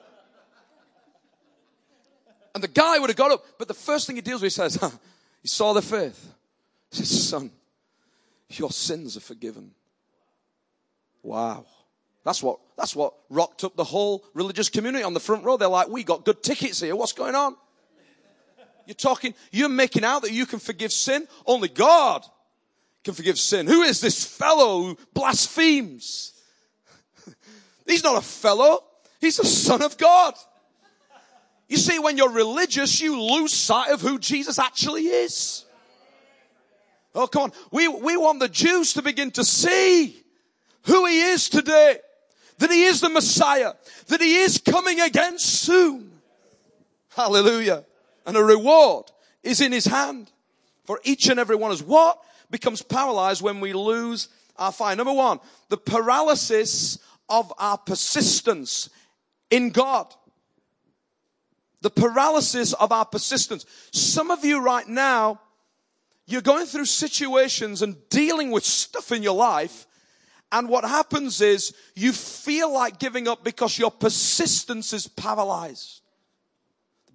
and 2.54 2.64
the 2.64 2.68
guy 2.68 3.00
would 3.00 3.10
have 3.10 3.18
got 3.18 3.32
up, 3.32 3.46
but 3.58 3.68
the 3.68 3.74
first 3.74 4.06
thing 4.06 4.18
he 4.18 4.22
deals 4.22 4.42
with, 4.42 4.52
he 4.52 4.56
says, 4.56 4.76
huh, 4.76 4.90
he 5.42 5.48
saw 5.48 5.72
the 5.72 5.82
faith. 5.82 6.34
He 6.92 6.98
says, 6.98 7.30
son, 7.30 7.52
your 8.50 8.72
sins 8.72 9.16
are 9.16 9.22
forgiven. 9.22 9.72
Wow. 11.24 11.66
That's 12.26 12.44
what, 12.44 12.60
that's 12.78 12.96
what 12.96 13.14
rocked 13.30 13.64
up 13.64 13.76
the 13.76 13.84
whole 13.84 14.26
religious 14.34 14.68
community 14.68 15.04
on 15.04 15.14
the 15.14 15.20
front 15.20 15.46
row. 15.46 15.58
They're 15.58 15.70
like, 15.70 15.88
we 15.88 16.04
got 16.04 16.26
good 16.26 16.44
tickets 16.44 16.82
here. 16.82 16.96
What's 16.96 17.14
going 17.14 17.36
on? 17.36 17.56
You're 18.90 18.96
talking, 18.96 19.36
you're 19.52 19.70
making 19.70 20.04
out 20.04 20.24
that 20.24 20.32
you 20.32 20.48
can 20.48 20.58
forgive 20.58 20.92
sin. 20.92 21.28
Only 21.46 21.68
God 21.68 22.26
can 23.04 23.14
forgive 23.14 23.38
sin. 23.38 23.68
Who 23.68 23.84
is 23.84 24.02
this 24.02 24.26
fellow 24.26 24.82
who 24.82 24.98
blasphemes? 25.14 26.34
He's 27.86 28.04
not 28.04 28.18
a 28.18 28.26
fellow. 28.26 28.84
He's 29.22 29.38
the 29.38 29.46
son 29.46 29.84
of 29.84 29.96
God. 30.00 30.34
You 31.68 31.78
see, 31.78 32.00
when 32.00 32.18
you're 32.18 32.32
religious, 32.32 33.00
you 33.00 33.22
lose 33.22 33.54
sight 33.54 33.92
of 33.92 34.02
who 34.02 34.18
Jesus 34.18 34.58
actually 34.58 35.04
is. 35.04 35.66
Oh, 37.14 37.28
come 37.28 37.44
on. 37.44 37.52
We, 37.70 37.88
we 37.88 38.18
want 38.18 38.40
the 38.40 38.50
Jews 38.50 38.94
to 38.94 39.04
begin 39.04 39.30
to 39.32 39.44
see 39.44 40.20
who 40.86 41.06
he 41.06 41.22
is 41.22 41.48
today. 41.48 42.00
That 42.58 42.72
he 42.72 42.86
is 42.86 43.02
the 43.02 43.10
Messiah. 43.10 43.74
That 44.08 44.20
he 44.20 44.38
is 44.38 44.58
coming 44.58 45.00
again 45.00 45.38
soon. 45.38 46.10
Hallelujah. 47.10 47.86
And 48.30 48.38
a 48.38 48.44
reward 48.44 49.12
is 49.44 49.60
in 49.60 49.72
his 49.72 49.86
hand 49.86 50.32
for 50.86 51.00
each 51.04 51.28
and 51.28 51.40
every 51.40 51.56
one 51.56 51.72
of 51.72 51.80
us. 51.80 51.86
What 51.86 52.20
becomes 52.50 52.82
paralyzed 52.82 53.42
when 53.42 53.60
we 53.60 53.74
lose 53.74 54.30
our 54.56 54.72
fire? 54.72 54.96
Number 54.96 55.14
one, 55.14 55.40
the 55.70 55.78
paralysis 55.78 56.98
of 57.28 57.52
our 57.58 57.78
persistence 57.78 58.90
in 59.50 59.72
God 59.72 60.14
the 61.82 61.90
paralysis 61.90 62.74
of 62.74 62.92
our 62.92 63.06
persistence. 63.06 63.66
Some 63.92 64.32
of 64.32 64.44
you 64.44 64.62
right 64.62 64.88
now, 64.88 65.40
you're 66.26 66.42
going 66.42 66.66
through 66.66 66.86
situations 66.86 67.82
and 67.82 67.96
dealing 68.10 68.52
with 68.52 68.64
stuff 68.64 69.12
in 69.12 69.24
your 69.24 69.36
life. 69.36 69.88
And 70.52 70.68
what 70.68 70.84
happens 70.84 71.42
is 71.42 71.74
you 71.96 72.12
feel 72.12 72.74
like 72.74 73.00
giving 73.00 73.28
up 73.28 73.44
because 73.44 73.80
your 73.80 73.92
persistence 73.92 74.94
is 74.94 75.08
paralyzed. 75.08 76.02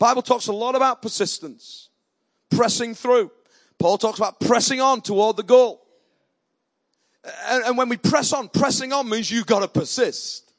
Bible 0.04 0.20
talks 0.20 0.48
a 0.48 0.52
lot 0.52 0.74
about 0.74 1.00
persistence, 1.00 1.88
pressing 2.50 2.94
through. 2.94 3.30
Paul 3.78 3.96
talks 3.96 4.18
about 4.18 4.38
pressing 4.38 4.78
on 4.78 5.00
toward 5.00 5.38
the 5.38 5.42
goal. 5.42 5.82
And, 7.48 7.64
and 7.64 7.78
when 7.78 7.88
we 7.88 7.96
press 7.96 8.34
on, 8.34 8.48
pressing 8.50 8.92
on 8.92 9.08
means 9.08 9.30
you've 9.30 9.46
got 9.46 9.60
to 9.60 9.68
persist. 9.68 10.52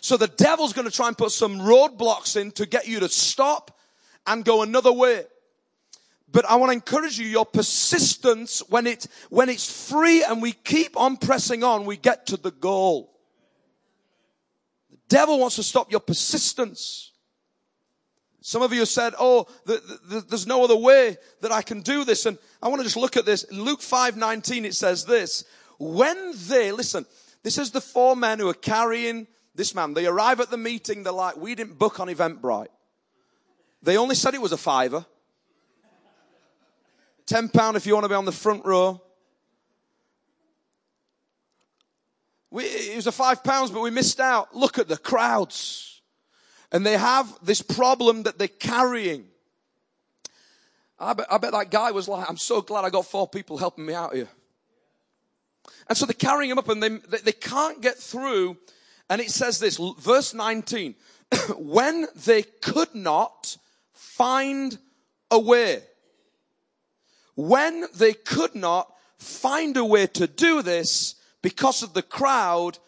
So 0.00 0.16
the 0.16 0.28
devil's 0.28 0.72
going 0.72 0.86
to 0.88 0.90
try 0.90 1.08
and 1.08 1.18
put 1.18 1.32
some 1.32 1.58
roadblocks 1.58 2.40
in 2.40 2.52
to 2.52 2.64
get 2.64 2.88
you 2.88 3.00
to 3.00 3.10
stop 3.10 3.78
and 4.26 4.42
go 4.46 4.62
another 4.62 4.92
way. 4.92 5.24
But 6.32 6.46
I 6.48 6.56
want 6.56 6.70
to 6.70 6.74
encourage 6.74 7.18
you, 7.18 7.26
your 7.26 7.44
persistence, 7.44 8.62
when 8.70 8.86
it, 8.86 9.08
when 9.28 9.50
it's 9.50 9.90
free 9.90 10.24
and 10.24 10.40
we 10.40 10.52
keep 10.52 10.96
on 10.96 11.18
pressing 11.18 11.62
on, 11.62 11.84
we 11.84 11.98
get 11.98 12.28
to 12.28 12.38
the 12.38 12.50
goal. 12.50 13.12
The 14.90 14.98
devil 15.10 15.38
wants 15.38 15.56
to 15.56 15.62
stop 15.62 15.90
your 15.90 16.00
persistence. 16.00 17.12
Some 18.46 18.62
of 18.62 18.72
you 18.72 18.86
said, 18.86 19.12
oh, 19.18 19.48
the, 19.64 19.82
the, 20.08 20.20
there's 20.20 20.46
no 20.46 20.62
other 20.62 20.76
way 20.76 21.16
that 21.40 21.50
I 21.50 21.62
can 21.62 21.80
do 21.80 22.04
this. 22.04 22.26
And 22.26 22.38
I 22.62 22.68
want 22.68 22.78
to 22.78 22.84
just 22.84 22.96
look 22.96 23.16
at 23.16 23.26
this. 23.26 23.42
In 23.42 23.60
Luke 23.60 23.82
5, 23.82 24.16
19, 24.16 24.64
it 24.64 24.74
says 24.76 25.04
this. 25.04 25.44
When 25.80 26.32
they, 26.46 26.70
listen, 26.70 27.06
this 27.42 27.58
is 27.58 27.72
the 27.72 27.80
four 27.80 28.14
men 28.14 28.38
who 28.38 28.48
are 28.48 28.54
carrying 28.54 29.26
this 29.56 29.74
man, 29.74 29.94
they 29.94 30.06
arrive 30.06 30.38
at 30.38 30.48
the 30.48 30.56
meeting, 30.56 31.02
they're 31.02 31.12
like, 31.12 31.36
we 31.36 31.56
didn't 31.56 31.76
book 31.76 31.98
on 31.98 32.06
Eventbrite. 32.06 32.68
They 33.82 33.96
only 33.96 34.14
said 34.14 34.32
it 34.34 34.40
was 34.40 34.52
a 34.52 34.56
fiver. 34.56 35.04
Ten 37.26 37.48
pound 37.48 37.76
if 37.76 37.84
you 37.84 37.94
want 37.94 38.04
to 38.04 38.08
be 38.08 38.14
on 38.14 38.26
the 38.26 38.30
front 38.30 38.64
row. 38.64 39.02
We, 42.52 42.62
it 42.62 42.94
was 42.94 43.08
a 43.08 43.12
five 43.12 43.42
pounds, 43.42 43.72
but 43.72 43.80
we 43.80 43.90
missed 43.90 44.20
out. 44.20 44.54
Look 44.54 44.78
at 44.78 44.86
the 44.86 44.96
crowds. 44.96 45.95
And 46.72 46.84
they 46.84 46.96
have 46.96 47.38
this 47.42 47.62
problem 47.62 48.24
that 48.24 48.38
they're 48.38 48.48
carrying. 48.48 49.26
I 50.98 51.12
bet, 51.12 51.26
I 51.30 51.38
bet 51.38 51.52
that 51.52 51.70
guy 51.70 51.90
was 51.90 52.08
like, 52.08 52.28
I'm 52.28 52.36
so 52.36 52.60
glad 52.60 52.84
I 52.84 52.90
got 52.90 53.06
four 53.06 53.28
people 53.28 53.58
helping 53.58 53.86
me 53.86 53.94
out 53.94 54.14
here. 54.14 54.28
And 55.88 55.96
so 55.96 56.06
they're 56.06 56.14
carrying 56.14 56.50
him 56.50 56.58
up 56.58 56.68
and 56.68 56.82
they, 56.82 56.88
they, 56.88 57.18
they 57.18 57.32
can't 57.32 57.80
get 57.80 57.96
through 57.96 58.56
and 59.08 59.20
it 59.20 59.30
says 59.30 59.58
this, 59.58 59.78
verse 59.98 60.34
19, 60.34 60.94
when 61.56 62.06
they 62.14 62.42
could 62.42 62.94
not 62.94 63.56
find 63.92 64.78
a 65.30 65.38
way, 65.38 65.82
when 67.34 67.86
they 67.94 68.14
could 68.14 68.54
not 68.54 68.92
find 69.18 69.76
a 69.76 69.84
way 69.84 70.06
to 70.08 70.26
do 70.26 70.62
this 70.62 71.14
because 71.42 71.82
of 71.82 71.94
the 71.94 72.02
crowd, 72.02 72.78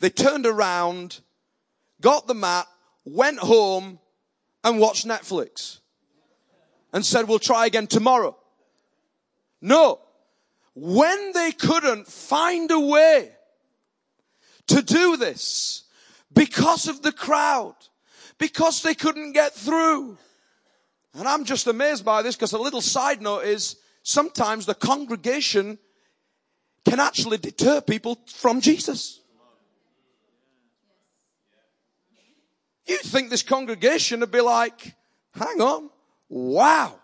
they 0.00 0.10
turned 0.10 0.46
around, 0.46 1.20
got 2.00 2.26
the 2.26 2.34
mat, 2.34 2.66
went 3.04 3.38
home 3.38 3.98
and 4.62 4.78
watched 4.78 5.06
Netflix 5.06 5.80
and 6.92 7.04
said, 7.04 7.28
we'll 7.28 7.38
try 7.38 7.66
again 7.66 7.86
tomorrow. 7.86 8.36
No. 9.60 10.00
When 10.74 11.32
they 11.32 11.52
couldn't 11.52 12.06
find 12.06 12.70
a 12.70 12.80
way 12.80 13.30
to 14.68 14.82
do 14.82 15.16
this 15.16 15.84
because 16.32 16.88
of 16.88 17.02
the 17.02 17.12
crowd, 17.12 17.74
because 18.38 18.82
they 18.82 18.94
couldn't 18.94 19.32
get 19.32 19.54
through. 19.54 20.18
And 21.14 21.28
I'm 21.28 21.44
just 21.44 21.66
amazed 21.66 22.04
by 22.04 22.22
this 22.22 22.34
because 22.34 22.52
a 22.52 22.58
little 22.58 22.80
side 22.80 23.22
note 23.22 23.44
is 23.44 23.76
sometimes 24.02 24.66
the 24.66 24.74
congregation 24.74 25.78
can 26.84 27.00
actually 27.00 27.38
deter 27.38 27.80
people 27.80 28.18
from 28.26 28.60
Jesus. 28.60 29.20
You'd 32.86 33.00
think 33.00 33.30
this 33.30 33.42
congregation 33.42 34.20
would 34.20 34.30
be 34.30 34.40
like, 34.40 34.94
hang 35.34 35.60
on, 35.60 35.90
wow, 36.28 36.98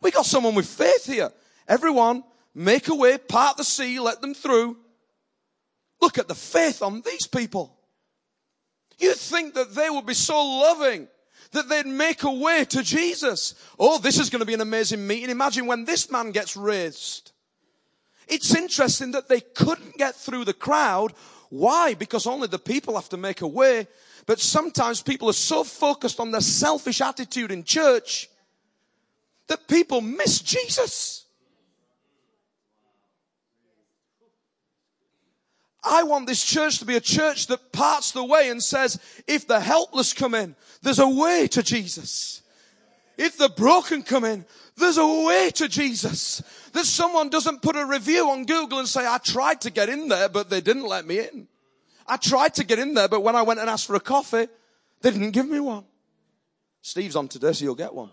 We 0.00 0.10
got 0.10 0.26
someone 0.26 0.54
with 0.54 0.66
faith 0.66 1.06
here. 1.06 1.30
Everyone, 1.66 2.22
make 2.54 2.88
a 2.88 2.94
way, 2.94 3.18
part 3.18 3.56
the 3.56 3.64
sea, 3.64 3.98
let 3.98 4.20
them 4.20 4.34
through. 4.34 4.76
Look 6.00 6.18
at 6.18 6.28
the 6.28 6.34
faith 6.34 6.82
on 6.82 7.02
these 7.02 7.26
people. 7.26 7.76
You'd 8.98 9.16
think 9.16 9.54
that 9.54 9.74
they 9.74 9.90
would 9.90 10.06
be 10.06 10.14
so 10.14 10.42
loving 10.42 11.08
that 11.52 11.68
they'd 11.68 11.86
make 11.86 12.22
a 12.22 12.30
way 12.30 12.64
to 12.66 12.82
Jesus. 12.82 13.54
Oh, 13.78 13.98
this 13.98 14.18
is 14.18 14.30
going 14.30 14.40
to 14.40 14.46
be 14.46 14.54
an 14.54 14.60
amazing 14.60 15.06
meeting. 15.06 15.30
Imagine 15.30 15.66
when 15.66 15.84
this 15.84 16.10
man 16.10 16.30
gets 16.32 16.56
raised. 16.56 17.32
It's 18.28 18.54
interesting 18.54 19.12
that 19.12 19.28
they 19.28 19.40
couldn't 19.40 19.96
get 19.96 20.14
through 20.14 20.44
the 20.44 20.54
crowd. 20.54 21.12
Why? 21.48 21.94
Because 21.94 22.26
only 22.26 22.48
the 22.48 22.58
people 22.58 22.94
have 22.96 23.08
to 23.10 23.16
make 23.16 23.40
a 23.40 23.46
way. 23.46 23.86
But 24.26 24.40
sometimes 24.40 25.02
people 25.02 25.30
are 25.30 25.34
so 25.34 25.62
focused 25.62 26.18
on 26.18 26.32
their 26.32 26.40
selfish 26.40 27.00
attitude 27.00 27.52
in 27.52 27.62
church 27.62 28.28
that 29.46 29.68
people 29.68 30.00
miss 30.00 30.40
Jesus. 30.40 31.24
I 35.88 36.02
want 36.02 36.26
this 36.26 36.44
church 36.44 36.80
to 36.80 36.84
be 36.84 36.96
a 36.96 37.00
church 37.00 37.46
that 37.46 37.70
parts 37.72 38.10
the 38.10 38.24
way 38.24 38.50
and 38.50 38.60
says, 38.60 38.98
if 39.28 39.46
the 39.46 39.60
helpless 39.60 40.12
come 40.12 40.34
in, 40.34 40.56
there's 40.82 40.98
a 40.98 41.08
way 41.08 41.46
to 41.52 41.62
Jesus. 41.62 42.42
If 43.16 43.38
the 43.38 43.48
broken 43.48 44.02
come 44.02 44.24
in, 44.24 44.44
there's 44.76 44.98
a 44.98 45.06
way 45.06 45.52
to 45.54 45.68
Jesus. 45.68 46.42
That 46.72 46.86
someone 46.86 47.28
doesn't 47.28 47.62
put 47.62 47.76
a 47.76 47.86
review 47.86 48.28
on 48.30 48.46
Google 48.46 48.80
and 48.80 48.88
say, 48.88 49.06
I 49.06 49.18
tried 49.18 49.60
to 49.60 49.70
get 49.70 49.88
in 49.88 50.08
there, 50.08 50.28
but 50.28 50.50
they 50.50 50.60
didn't 50.60 50.88
let 50.88 51.06
me 51.06 51.20
in. 51.20 51.46
I 52.08 52.16
tried 52.16 52.54
to 52.54 52.64
get 52.64 52.78
in 52.78 52.94
there, 52.94 53.08
but 53.08 53.22
when 53.22 53.34
I 53.34 53.42
went 53.42 53.60
and 53.60 53.68
asked 53.68 53.86
for 53.86 53.96
a 53.96 54.00
coffee, 54.00 54.48
they 55.02 55.10
didn't 55.10 55.32
give 55.32 55.48
me 55.48 55.60
one. 55.60 55.84
Steve's 56.82 57.16
on 57.16 57.28
today, 57.28 57.52
so 57.52 57.64
you'll 57.64 57.74
get 57.74 57.92
one. 57.92 58.10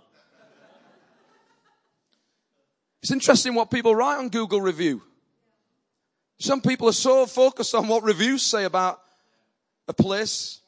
It's 3.01 3.11
interesting 3.11 3.53
what 3.53 3.69
people 3.69 3.95
write 3.95 4.17
on 4.17 4.29
Google 4.29 4.61
review. 4.61 5.03
Some 6.39 6.61
people 6.61 6.89
are 6.89 6.93
so 6.93 7.25
focused 7.25 7.75
on 7.75 7.87
what 7.87 8.03
reviews 8.03 8.41
say 8.41 8.63
about 8.63 9.01
a 9.87 9.93
place. 9.93 10.61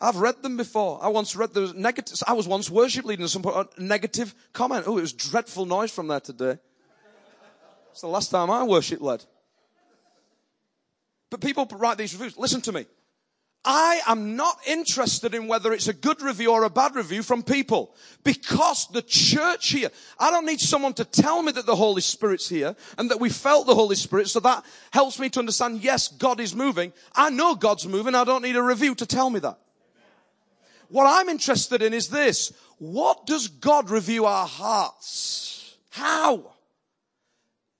I've 0.00 0.16
read 0.16 0.42
them 0.42 0.56
before. 0.56 0.98
I 1.02 1.08
once 1.08 1.36
read 1.36 1.54
the 1.54 1.72
negative, 1.74 2.22
I 2.26 2.32
was 2.32 2.48
once 2.48 2.70
worship 2.70 3.04
leading 3.04 3.22
and 3.22 3.30
some 3.30 3.44
negative 3.78 4.34
comment. 4.52 4.84
Oh, 4.86 4.98
it 4.98 5.02
was 5.02 5.12
dreadful 5.12 5.66
noise 5.66 5.90
from 5.90 6.08
there 6.08 6.20
today. 6.20 6.58
It's 7.90 8.00
the 8.00 8.08
last 8.08 8.30
time 8.30 8.50
I 8.50 8.62
worship 8.64 9.00
led. 9.00 9.24
But 11.30 11.40
people 11.40 11.66
write 11.72 11.98
these 11.98 12.14
reviews. 12.14 12.38
Listen 12.38 12.60
to 12.62 12.72
me. 12.72 12.86
I 13.64 14.00
am 14.06 14.36
not 14.36 14.58
interested 14.66 15.34
in 15.34 15.48
whether 15.48 15.72
it's 15.72 15.88
a 15.88 15.92
good 15.92 16.22
review 16.22 16.52
or 16.52 16.62
a 16.62 16.70
bad 16.70 16.94
review 16.94 17.22
from 17.22 17.42
people 17.42 17.94
because 18.24 18.86
the 18.92 19.02
church 19.02 19.70
here, 19.70 19.90
I 20.18 20.30
don't 20.30 20.46
need 20.46 20.60
someone 20.60 20.94
to 20.94 21.04
tell 21.04 21.42
me 21.42 21.52
that 21.52 21.66
the 21.66 21.76
Holy 21.76 22.00
Spirit's 22.00 22.48
here 22.48 22.76
and 22.96 23.10
that 23.10 23.20
we 23.20 23.28
felt 23.28 23.66
the 23.66 23.74
Holy 23.74 23.96
Spirit. 23.96 24.28
So 24.28 24.40
that 24.40 24.64
helps 24.92 25.18
me 25.18 25.28
to 25.30 25.40
understand, 25.40 25.82
yes, 25.82 26.08
God 26.08 26.40
is 26.40 26.54
moving. 26.54 26.92
I 27.14 27.30
know 27.30 27.56
God's 27.56 27.86
moving. 27.86 28.14
I 28.14 28.24
don't 28.24 28.42
need 28.42 28.56
a 28.56 28.62
review 28.62 28.94
to 28.94 29.06
tell 29.06 29.28
me 29.28 29.40
that. 29.40 29.58
What 30.88 31.04
I'm 31.04 31.28
interested 31.28 31.82
in 31.82 31.92
is 31.92 32.08
this. 32.08 32.52
What 32.78 33.26
does 33.26 33.48
God 33.48 33.90
review 33.90 34.24
our 34.24 34.46
hearts? 34.46 35.76
How? 35.90 36.52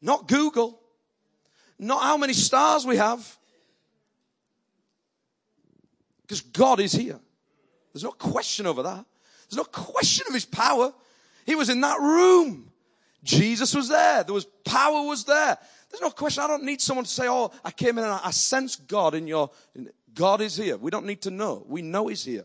Not 0.02 0.28
Google. 0.28 0.80
Not 1.78 2.02
how 2.02 2.16
many 2.16 2.32
stars 2.32 2.84
we 2.84 2.96
have. 2.96 3.37
Because 6.28 6.42
God 6.42 6.78
is 6.78 6.92
here. 6.92 7.18
There's 7.94 8.04
no 8.04 8.12
question 8.12 8.66
over 8.66 8.82
that. 8.82 9.06
There's 9.48 9.56
no 9.56 9.64
question 9.64 10.26
of 10.28 10.34
his 10.34 10.44
power. 10.44 10.92
He 11.46 11.54
was 11.54 11.70
in 11.70 11.80
that 11.80 11.98
room. 11.98 12.70
Jesus 13.24 13.74
was 13.74 13.88
there. 13.88 14.24
There 14.24 14.34
was 14.34 14.44
power 14.44 15.06
was 15.06 15.24
there. 15.24 15.56
There's 15.90 16.02
no 16.02 16.10
question. 16.10 16.42
I 16.42 16.46
don't 16.46 16.64
need 16.64 16.82
someone 16.82 17.06
to 17.06 17.10
say, 17.10 17.28
oh, 17.28 17.50
I 17.64 17.70
came 17.70 17.96
in 17.96 18.04
and 18.04 18.12
I, 18.12 18.30
sense 18.30 18.76
God 18.76 19.14
in 19.14 19.26
your, 19.26 19.50
God 20.14 20.42
is 20.42 20.54
here. 20.54 20.76
We 20.76 20.90
don't 20.90 21.06
need 21.06 21.22
to 21.22 21.30
know. 21.30 21.64
We 21.66 21.80
know 21.80 22.08
he's 22.08 22.24
here. 22.24 22.44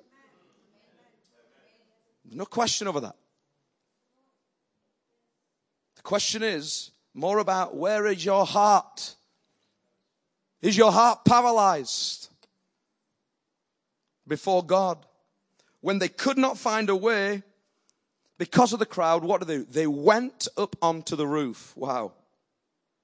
There's 2.24 2.38
no 2.38 2.46
question 2.46 2.88
over 2.88 3.02
that. 3.02 3.18
The 5.98 6.04
question 6.04 6.42
is 6.42 6.92
more 7.14 7.40
about 7.40 7.76
where 7.76 8.08
is 8.08 8.24
your 8.24 8.46
heart? 8.46 9.16
Is 10.62 10.78
your 10.78 10.94
heart 10.94 11.26
paralyzed? 11.26 12.30
Before 14.28 14.64
God. 14.64 15.06
When 15.82 16.00
they 16.00 16.10
could 16.10 16.38
not 16.38 16.58
find 16.58 16.90
a 16.90 16.96
way 16.96 17.44
because 18.38 18.74
of 18.74 18.80
the 18.80 18.86
crowd, 18.86 19.24
what 19.24 19.40
did 19.42 19.48
they 19.48 19.58
do? 19.58 19.66
They 19.66 19.88
went 19.88 20.48
up 20.58 20.76
onto 20.82 21.16
the 21.16 21.28
roof. 21.28 21.74
Wow. 21.76 22.14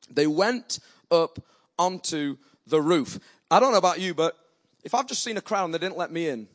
They 0.10 0.28
went 0.28 0.80
up 1.12 1.40
onto 1.78 2.38
the 2.68 2.82
roof. 2.82 3.20
I 3.52 3.60
don't 3.60 3.72
know 3.72 3.78
about 3.78 4.00
you, 4.00 4.14
but 4.14 4.38
if 4.84 4.94
I've 4.94 5.08
just 5.08 5.24
seen 5.24 5.38
a 5.38 5.42
crowd 5.42 5.66
and 5.66 5.74
they 5.74 5.78
didn't 5.78 5.98
let 5.98 6.12
me 6.12 6.28
in, 6.30 6.48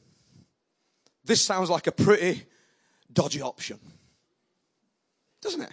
this 1.25 1.41
sounds 1.41 1.71
like 1.71 1.87
a 1.87 1.93
pretty 1.93 2.45
dodgy 3.13 3.41
option. 3.41 3.79
Doesn't 5.41 5.63
it? 5.63 5.71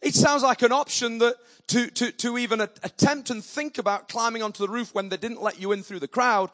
It 0.00 0.14
sounds 0.14 0.42
like 0.42 0.62
an 0.62 0.72
option 0.72 1.18
that 1.18 1.36
to, 1.68 1.90
to, 1.90 2.12
to 2.12 2.38
even 2.38 2.60
attempt 2.60 3.30
and 3.30 3.44
think 3.44 3.78
about 3.78 4.08
climbing 4.08 4.42
onto 4.42 4.66
the 4.66 4.72
roof 4.72 4.94
when 4.94 5.08
they 5.08 5.16
didn't 5.16 5.42
let 5.42 5.60
you 5.60 5.72
in 5.72 5.82
through 5.82 6.00
the 6.00 6.08
crowd, 6.08 6.50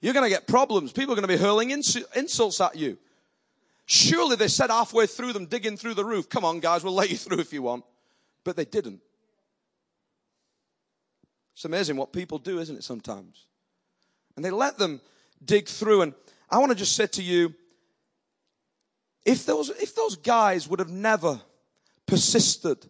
you're 0.00 0.14
going 0.14 0.24
to 0.24 0.30
get 0.30 0.46
problems. 0.46 0.92
People 0.92 1.12
are 1.12 1.16
going 1.16 1.28
to 1.28 1.28
be 1.28 1.36
hurling 1.36 1.70
insults 1.70 2.60
at 2.60 2.76
you. 2.76 2.98
Surely 3.86 4.34
they 4.34 4.48
said 4.48 4.70
halfway 4.70 5.06
through 5.06 5.32
them, 5.32 5.46
digging 5.46 5.76
through 5.76 5.94
the 5.94 6.04
roof, 6.04 6.28
come 6.28 6.44
on 6.44 6.58
guys, 6.58 6.82
we'll 6.82 6.94
let 6.94 7.10
you 7.10 7.16
through 7.16 7.38
if 7.38 7.52
you 7.52 7.62
want. 7.62 7.84
But 8.42 8.56
they 8.56 8.64
didn't. 8.64 9.00
It's 11.54 11.64
amazing 11.64 11.96
what 11.96 12.12
people 12.12 12.38
do, 12.38 12.58
isn't 12.58 12.76
it, 12.76 12.84
sometimes? 12.84 13.46
And 14.34 14.44
they 14.44 14.50
let 14.50 14.78
them 14.78 15.00
dig 15.44 15.68
through. 15.68 16.02
And 16.02 16.14
I 16.50 16.58
want 16.58 16.70
to 16.72 16.76
just 16.76 16.96
say 16.96 17.06
to 17.06 17.22
you, 17.22 17.54
if 19.24 19.46
those, 19.46 19.70
if 19.70 19.94
those 19.94 20.16
guys 20.16 20.68
would 20.68 20.80
have 20.80 20.90
never 20.90 21.40
persisted 22.06 22.88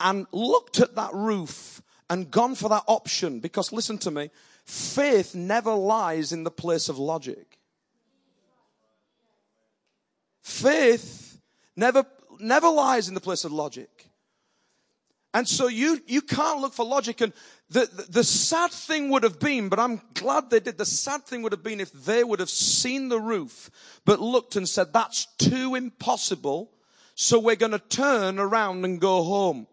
and 0.00 0.26
looked 0.32 0.80
at 0.80 0.94
that 0.96 1.12
roof 1.12 1.82
and 2.10 2.30
gone 2.30 2.54
for 2.54 2.68
that 2.68 2.84
option 2.86 3.40
because 3.40 3.72
listen 3.72 3.98
to 3.98 4.10
me, 4.10 4.30
faith 4.64 5.34
never 5.34 5.74
lies 5.74 6.32
in 6.32 6.44
the 6.44 6.50
place 6.50 6.88
of 6.88 6.98
logic. 6.98 7.58
Faith 10.42 11.40
never, 11.74 12.04
never 12.38 12.68
lies 12.68 13.08
in 13.08 13.14
the 13.14 13.20
place 13.20 13.44
of 13.44 13.52
logic. 13.52 14.10
And 15.32 15.48
so 15.48 15.66
you, 15.66 16.00
you 16.06 16.20
can't 16.20 16.60
look 16.60 16.74
for 16.74 16.84
logic. 16.84 17.20
And 17.20 17.32
the, 17.68 17.86
the, 17.86 18.02
the, 18.10 18.24
sad 18.24 18.70
thing 18.70 19.10
would 19.10 19.24
have 19.24 19.40
been, 19.40 19.68
but 19.68 19.80
I'm 19.80 20.00
glad 20.14 20.48
they 20.48 20.60
did, 20.60 20.78
the 20.78 20.86
sad 20.86 21.24
thing 21.24 21.42
would 21.42 21.50
have 21.50 21.64
been 21.64 21.80
if 21.80 21.90
they 21.92 22.22
would 22.22 22.38
have 22.38 22.50
seen 22.50 23.08
the 23.08 23.18
roof, 23.18 23.68
but 24.04 24.20
looked 24.20 24.54
and 24.54 24.68
said, 24.68 24.92
that's 24.92 25.26
too 25.38 25.74
impossible. 25.74 26.70
So 27.14 27.38
we're 27.38 27.56
going 27.56 27.72
to 27.72 27.78
turn 27.78 28.38
around 28.38 28.84
and 28.84 29.00
go 29.00 29.22
home. 29.22 29.66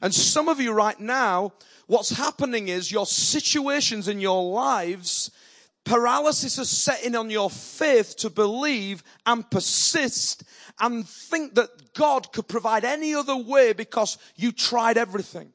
And 0.00 0.14
some 0.14 0.48
of 0.48 0.60
you 0.60 0.72
right 0.72 0.98
now, 0.98 1.52
what's 1.86 2.10
happening 2.10 2.68
is 2.68 2.92
your 2.92 3.06
situations 3.06 4.08
in 4.08 4.20
your 4.20 4.52
lives, 4.52 5.30
paralysis 5.84 6.58
is 6.58 6.68
setting 6.68 7.14
on 7.14 7.30
your 7.30 7.50
faith 7.50 8.16
to 8.18 8.30
believe 8.30 9.02
and 9.24 9.48
persist 9.50 10.44
and 10.80 11.08
think 11.08 11.54
that 11.54 11.94
God 11.94 12.32
could 12.32 12.48
provide 12.48 12.84
any 12.84 13.14
other 13.14 13.36
way 13.36 13.72
because 13.72 14.18
you 14.34 14.52
tried 14.52 14.98
everything. 14.98 15.52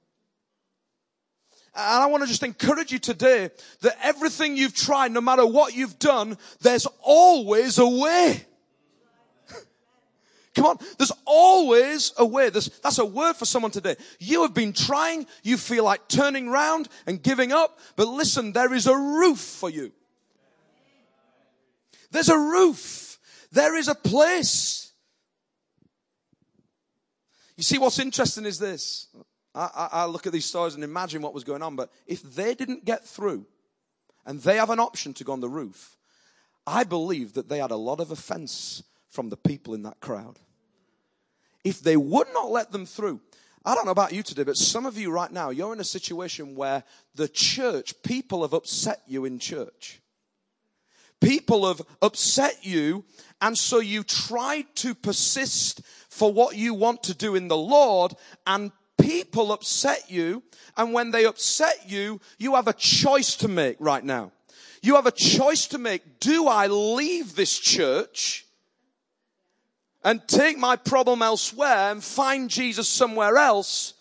And 1.73 2.03
I 2.03 2.07
want 2.07 2.23
to 2.23 2.27
just 2.27 2.43
encourage 2.43 2.91
you 2.91 2.99
today 2.99 3.49
that 3.81 3.97
everything 4.03 4.57
you've 4.57 4.75
tried, 4.75 5.11
no 5.11 5.21
matter 5.21 5.45
what 5.45 5.75
you've 5.75 5.99
done, 5.99 6.37
there's 6.61 6.87
always 7.01 7.77
a 7.77 7.87
way. 7.87 8.45
Come 10.53 10.65
on. 10.65 10.77
There's 10.97 11.11
always 11.25 12.13
a 12.17 12.25
way. 12.25 12.49
There's, 12.49 12.67
that's 12.79 12.97
a 12.97 13.05
word 13.05 13.33
for 13.33 13.45
someone 13.45 13.71
today. 13.71 13.95
You 14.19 14.41
have 14.41 14.53
been 14.53 14.73
trying. 14.73 15.25
You 15.43 15.57
feel 15.57 15.85
like 15.85 16.07
turning 16.07 16.49
round 16.49 16.89
and 17.07 17.21
giving 17.21 17.51
up. 17.51 17.79
But 17.95 18.07
listen, 18.07 18.51
there 18.51 18.73
is 18.73 18.87
a 18.87 18.95
roof 18.95 19.39
for 19.39 19.69
you. 19.69 19.91
There's 22.11 22.29
a 22.29 22.37
roof. 22.37 23.17
There 23.53 23.77
is 23.77 23.87
a 23.87 23.95
place. 23.95 24.91
You 27.55 27.63
see, 27.63 27.77
what's 27.77 27.99
interesting 27.99 28.45
is 28.45 28.59
this. 28.59 29.07
I, 29.55 29.69
I, 29.73 29.89
I 29.91 30.05
look 30.05 30.27
at 30.27 30.33
these 30.33 30.45
stories 30.45 30.75
and 30.75 30.83
imagine 30.83 31.21
what 31.21 31.33
was 31.33 31.45
going 31.45 31.61
on. 31.61 31.77
But 31.77 31.91
if 32.07 32.21
they 32.23 32.55
didn't 32.55 32.83
get 32.83 33.05
through 33.07 33.45
and 34.25 34.41
they 34.41 34.57
have 34.57 34.69
an 34.69 34.79
option 34.79 35.13
to 35.13 35.23
go 35.23 35.31
on 35.31 35.39
the 35.39 35.49
roof, 35.49 35.95
I 36.67 36.83
believe 36.83 37.33
that 37.33 37.47
they 37.47 37.59
had 37.59 37.71
a 37.71 37.77
lot 37.77 38.01
of 38.01 38.11
offense 38.11 38.83
from 39.11 39.29
the 39.29 39.37
people 39.37 39.75
in 39.75 39.83
that 39.83 39.99
crowd. 39.99 40.39
If 41.63 41.81
they 41.81 41.95
would 41.95 42.27
not 42.33 42.49
let 42.49 42.71
them 42.71 42.87
through, 42.87 43.21
I 43.63 43.75
don't 43.75 43.85
know 43.85 43.91
about 43.91 44.13
you 44.13 44.23
today, 44.23 44.43
but 44.43 44.57
some 44.57 44.87
of 44.87 44.97
you 44.97 45.11
right 45.11 45.31
now, 45.31 45.51
you're 45.51 45.73
in 45.73 45.79
a 45.79 45.83
situation 45.83 46.55
where 46.55 46.83
the 47.13 47.27
church, 47.27 47.93
people 48.01 48.41
have 48.41 48.53
upset 48.53 49.03
you 49.05 49.25
in 49.25 49.37
church. 49.37 50.01
people 51.19 51.67
have 51.67 51.81
upset 52.01 52.65
you 52.65 53.05
and 53.41 53.55
so 53.55 53.79
you 53.79 54.03
try 54.03 54.65
to 54.73 54.95
persist 54.95 55.81
for 56.09 56.33
what 56.33 56.57
you 56.57 56.73
want 56.73 57.03
to 57.03 57.13
do 57.13 57.35
in 57.35 57.47
the 57.47 57.57
Lord 57.57 58.13
and 58.47 58.71
people 58.97 59.51
upset 59.51 60.09
you 60.09 60.41
and 60.77 60.93
when 60.93 61.11
they 61.11 61.25
upset 61.25 61.89
you, 61.89 62.19
you 62.39 62.55
have 62.55 62.67
a 62.67 62.73
choice 62.73 63.35
to 63.37 63.47
make 63.47 63.77
right 63.79 64.03
now. 64.03 64.31
You 64.81 64.95
have 64.95 65.05
a 65.05 65.11
choice 65.11 65.67
to 65.67 65.77
make. 65.77 66.19
Do 66.19 66.47
I 66.47 66.65
leave 66.67 67.35
this 67.35 67.59
church 67.59 68.47
and 70.03 70.27
take 70.27 70.57
my 70.57 70.75
problem 70.75 71.21
elsewhere 71.21 71.91
and 71.91 72.03
find 72.03 72.49
Jesus 72.49 72.87
somewhere 72.87 73.37
else? 73.37 73.93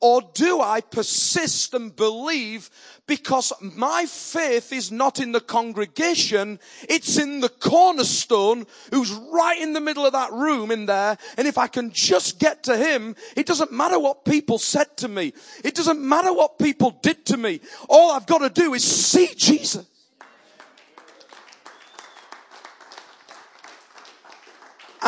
Or 0.00 0.22
do 0.32 0.60
I 0.60 0.80
persist 0.80 1.74
and 1.74 1.94
believe 1.94 2.70
because 3.08 3.52
my 3.60 4.06
faith 4.06 4.72
is 4.72 4.92
not 4.92 5.18
in 5.18 5.32
the 5.32 5.40
congregation, 5.40 6.60
it's 6.88 7.18
in 7.18 7.40
the 7.40 7.48
cornerstone 7.48 8.66
who's 8.92 9.10
right 9.10 9.60
in 9.60 9.72
the 9.72 9.80
middle 9.80 10.06
of 10.06 10.12
that 10.12 10.32
room 10.32 10.70
in 10.70 10.86
there. 10.86 11.18
And 11.36 11.48
if 11.48 11.58
I 11.58 11.66
can 11.66 11.90
just 11.90 12.38
get 12.38 12.62
to 12.64 12.76
him, 12.76 13.16
it 13.34 13.46
doesn't 13.46 13.72
matter 13.72 13.98
what 13.98 14.24
people 14.24 14.58
said 14.58 14.96
to 14.98 15.08
me. 15.08 15.32
It 15.64 15.74
doesn't 15.74 16.00
matter 16.00 16.32
what 16.32 16.58
people 16.58 16.96
did 17.02 17.26
to 17.26 17.36
me. 17.36 17.60
All 17.88 18.12
I've 18.12 18.26
got 18.26 18.38
to 18.38 18.50
do 18.50 18.74
is 18.74 18.84
see 18.84 19.34
Jesus. 19.34 19.84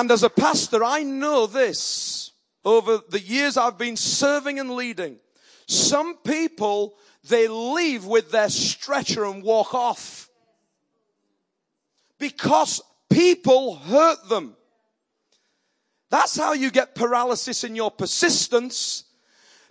And 0.01 0.11
as 0.11 0.23
a 0.23 0.31
pastor, 0.31 0.83
I 0.83 1.03
know 1.03 1.47
this 1.47 2.33
over 2.65 3.01
the 3.11 3.21
years 3.21 3.59
I've 3.59 3.77
been 3.77 3.99
serving 3.99 4.59
and 4.59 4.71
leading. 4.71 5.19
Some 5.67 6.17
people 6.17 6.95
they 7.29 7.49
leave 7.49 8.07
with 8.07 8.31
their 8.31 8.49
stretcher 8.49 9.27
and 9.27 9.43
walk 9.43 9.75
off. 9.75 10.31
Because 12.19 12.81
people 13.11 13.75
hurt 13.77 14.27
them. 14.31 14.57
That's 16.09 16.35
how 16.35 16.55
you 16.55 16.71
get 16.71 16.95
paralysis 16.95 17.63
in 17.63 17.77
your 17.77 17.91
persistence. 17.91 19.05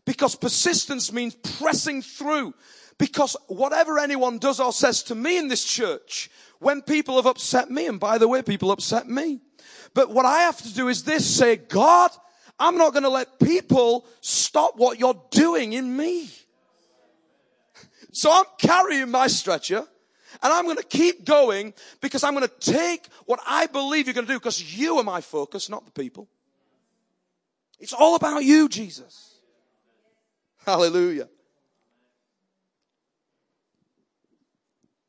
Because 0.05 0.35
persistence 0.35 1.11
means 1.11 1.33
pressing 1.57 2.03
through. 2.03 2.53
Because 2.99 3.35
whatever 3.47 3.97
anyone 3.97 4.37
does 4.37 4.59
or 4.59 4.73
says 4.73 5.01
to 5.05 5.15
me 5.15 5.39
in 5.39 5.47
this 5.47 5.65
church, 5.65 6.29
when 6.59 6.83
people 6.83 7.15
have 7.15 7.25
upset 7.25 7.71
me, 7.71 7.87
and 7.87 7.99
by 7.99 8.19
the 8.19 8.27
way, 8.27 8.43
people 8.43 8.69
upset 8.69 9.09
me. 9.09 9.39
But 9.93 10.11
what 10.11 10.25
I 10.25 10.39
have 10.39 10.57
to 10.57 10.73
do 10.73 10.87
is 10.87 11.03
this, 11.03 11.25
say, 11.25 11.55
God, 11.55 12.11
I'm 12.59 12.77
not 12.77 12.93
going 12.93 13.03
to 13.03 13.09
let 13.09 13.39
people 13.39 14.05
stop 14.21 14.73
what 14.75 14.99
you're 14.99 15.21
doing 15.31 15.73
in 15.73 15.95
me. 15.95 16.29
So 18.11 18.31
I'm 18.31 18.45
carrying 18.57 19.11
my 19.11 19.27
stretcher 19.27 19.85
and 20.41 20.53
I'm 20.53 20.65
going 20.65 20.77
to 20.77 20.83
keep 20.83 21.25
going 21.25 21.73
because 22.01 22.23
I'm 22.23 22.33
going 22.33 22.47
to 22.47 22.71
take 22.71 23.07
what 23.25 23.39
I 23.47 23.67
believe 23.67 24.07
you're 24.07 24.13
going 24.13 24.27
to 24.27 24.33
do 24.33 24.39
because 24.39 24.77
you 24.77 24.97
are 24.97 25.03
my 25.03 25.21
focus, 25.21 25.69
not 25.69 25.85
the 25.85 25.91
people. 25.91 26.27
It's 27.79 27.93
all 27.93 28.15
about 28.15 28.43
you, 28.43 28.67
Jesus. 28.67 29.35
Hallelujah. 30.65 31.29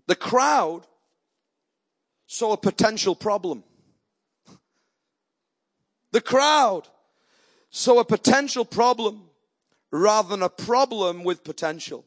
The 0.07 0.14
crowd 0.14 0.87
saw 2.27 2.53
a 2.53 2.57
potential 2.57 3.14
problem. 3.14 3.64
The 6.12 6.20
crowd 6.20 6.88
saw 7.70 8.01
a 8.01 8.05
potential 8.05 8.64
problem 8.64 9.23
rather 9.90 10.29
than 10.29 10.42
a 10.42 10.49
problem 10.49 11.25
with 11.25 11.44
potential. 11.44 12.05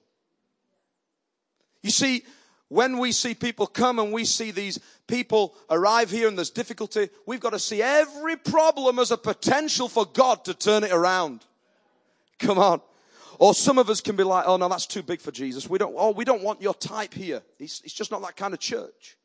You 1.81 1.91
see, 1.91 2.23
when 2.69 2.97
we 2.97 3.11
see 3.11 3.35
people 3.35 3.67
come 3.67 3.99
and 3.99 4.11
we 4.11 4.25
see 4.25 4.51
these 4.51 4.79
people 5.07 5.55
arrive 5.69 6.09
here 6.09 6.27
and 6.27 6.37
there's 6.37 6.49
difficulty, 6.49 7.09
we've 7.25 7.39
got 7.39 7.51
to 7.51 7.59
see 7.59 7.81
every 7.81 8.35
problem 8.35 8.99
as 8.99 9.11
a 9.11 9.17
potential 9.17 9.87
for 9.87 10.05
God 10.05 10.45
to 10.45 10.53
turn 10.53 10.83
it 10.83 10.91
around. 10.91 11.45
Come 12.39 12.57
on. 12.57 12.81
Or 13.39 13.53
some 13.53 13.77
of 13.77 13.89
us 13.89 14.01
can 14.01 14.15
be 14.15 14.23
like, 14.23 14.45
oh 14.47 14.57
no, 14.57 14.69
that's 14.69 14.87
too 14.87 15.03
big 15.03 15.19
for 15.19 15.31
Jesus. 15.31 15.69
We 15.69 15.77
don't, 15.77 15.93
oh, 15.97 16.11
we 16.11 16.25
don't 16.25 16.43
want 16.43 16.61
your 16.61 16.73
type 16.73 17.13
here. 17.13 17.41
It's, 17.59 17.81
it's 17.81 17.93
just 17.93 18.11
not 18.11 18.21
that 18.21 18.35
kind 18.35 18.53
of 18.53 18.59
church. 18.59 19.17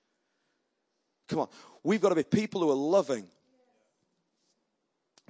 Come 1.29 1.41
on. 1.41 1.49
We've 1.83 2.01
got 2.01 2.09
to 2.11 2.14
be 2.14 2.25
people 2.25 2.61
who 2.61 2.71
are 2.71 2.75
loving, 2.75 3.27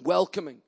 welcoming, 0.03 0.59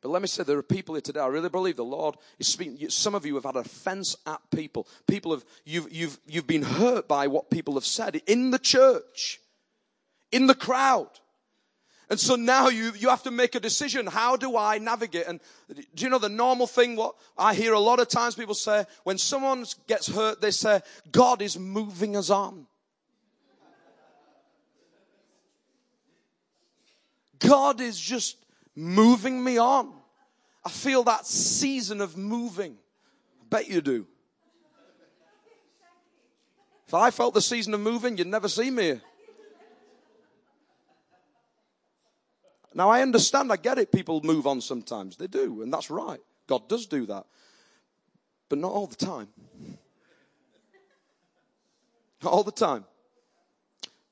but 0.00 0.08
let 0.08 0.22
me 0.22 0.28
say, 0.28 0.44
there 0.44 0.56
are 0.56 0.62
people 0.62 0.94
here 0.94 1.02
today. 1.02 1.20
I 1.20 1.26
really 1.26 1.50
believe 1.50 1.76
the 1.76 1.84
Lord 1.84 2.16
is 2.38 2.48
speaking. 2.48 2.88
Some 2.88 3.14
of 3.14 3.26
you 3.26 3.34
have 3.34 3.44
had 3.44 3.56
offense 3.56 4.16
at 4.26 4.40
people. 4.50 4.88
People 5.06 5.32
have, 5.32 5.44
you've, 5.64 5.92
you've, 5.92 6.18
you've 6.26 6.46
been 6.46 6.62
hurt 6.62 7.06
by 7.06 7.26
what 7.26 7.50
people 7.50 7.74
have 7.74 7.84
said 7.84 8.16
in 8.26 8.50
the 8.50 8.58
church, 8.58 9.40
in 10.32 10.46
the 10.46 10.54
crowd. 10.54 11.10
And 12.08 12.18
so 12.18 12.34
now 12.34 12.68
you, 12.68 12.92
you 12.98 13.08
have 13.10 13.22
to 13.24 13.30
make 13.30 13.54
a 13.54 13.60
decision. 13.60 14.06
How 14.06 14.36
do 14.36 14.56
I 14.56 14.78
navigate? 14.78 15.26
And 15.28 15.38
do 15.68 16.04
you 16.04 16.08
know 16.08 16.18
the 16.18 16.28
normal 16.30 16.66
thing? 16.66 16.96
What 16.96 17.14
I 17.36 17.54
hear 17.54 17.74
a 17.74 17.78
lot 17.78 18.00
of 18.00 18.08
times 18.08 18.34
people 18.34 18.54
say, 18.54 18.86
when 19.04 19.18
someone 19.18 19.64
gets 19.86 20.08
hurt, 20.08 20.40
they 20.40 20.50
say, 20.50 20.80
God 21.12 21.42
is 21.42 21.58
moving 21.58 22.16
us 22.16 22.30
on. 22.30 22.66
God 27.38 27.80
is 27.80 27.98
just 27.98 28.36
moving 28.74 29.42
me 29.42 29.58
on. 29.58 29.92
I 30.64 30.70
feel 30.70 31.02
that 31.04 31.26
season 31.26 32.00
of 32.00 32.16
moving. 32.16 32.76
I 33.40 33.44
bet 33.48 33.68
you 33.68 33.80
do. 33.80 34.06
If 36.86 36.94
I 36.94 37.10
felt 37.10 37.34
the 37.34 37.40
season 37.40 37.72
of 37.74 37.80
moving, 37.80 38.18
you'd 38.18 38.26
never 38.26 38.48
see 38.48 38.70
me 38.70 39.00
Now 42.74 42.88
I 42.88 43.02
understand, 43.02 43.52
I 43.52 43.56
get 43.56 43.78
it. 43.78 43.90
People 43.90 44.20
move 44.22 44.46
on 44.46 44.60
sometimes. 44.60 45.16
They 45.16 45.26
do, 45.26 45.62
and 45.62 45.72
that's 45.72 45.90
right. 45.90 46.20
God 46.46 46.68
does 46.68 46.86
do 46.86 47.06
that. 47.06 47.26
But 48.48 48.58
not 48.58 48.72
all 48.72 48.86
the 48.86 48.96
time. 48.96 49.28
Not 52.22 52.32
all 52.32 52.44
the 52.44 52.52
time. 52.52 52.84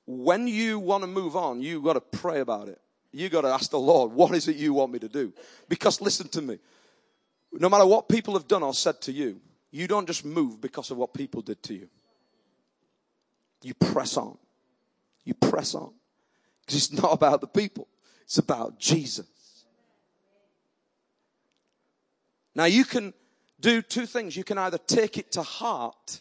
When 0.07 0.49
you 0.49 0.79
want 0.79 1.03
to 1.03 1.07
move 1.07 1.37
on, 1.37 1.61
you've 1.61 1.85
got 1.85 1.93
to 1.95 2.01
pray 2.01 2.41
about 2.41 2.69
it 2.69 2.81
you 3.13 3.29
got 3.29 3.43
to 3.43 3.49
ask 3.49 3.71
the 3.71 3.79
Lord, 3.79 4.13
what 4.13 4.35
is 4.35 4.49
it 4.49 4.57
you 4.57 4.75
want 4.75 4.93
me 4.93 4.99
to 4.99 5.09
do? 5.09 5.33
Because 5.69 6.01
listen 6.01 6.29
to 6.29 6.43
me. 6.43 6.59
No 7.53 7.69
matter 7.69 7.87
what 7.87 8.09
people 8.09 8.35
have 8.35 8.47
done 8.47 8.63
or 8.63 8.75
said 8.75 9.01
to 9.03 9.13
you, 9.13 9.41
you 9.71 9.87
don't 9.87 10.07
just 10.07 10.25
move 10.25 10.61
because 10.61 10.91
of 10.91 10.97
what 10.97 11.15
people 11.15 11.41
did 11.41 11.63
to 11.65 11.75
you. 11.75 11.89
You 13.63 13.75
press 13.75 14.17
on. 14.17 14.37
You 15.25 15.35
press 15.35 15.75
on. 15.75 15.93
Because 16.61 16.77
it's 16.77 16.93
not 16.93 17.13
about 17.13 17.41
the 17.41 17.47
people, 17.47 17.89
it's 18.23 18.39
about 18.39 18.79
Jesus. 18.79 19.27
Now, 22.55 22.65
you 22.65 22.85
can 22.85 23.15
do 23.61 23.83
two 23.83 24.05
things. 24.05 24.37
You 24.37 24.45
can 24.45 24.59
either 24.59 24.79
take 24.79 25.17
it 25.17 25.33
to 25.33 25.43
heart 25.43 26.21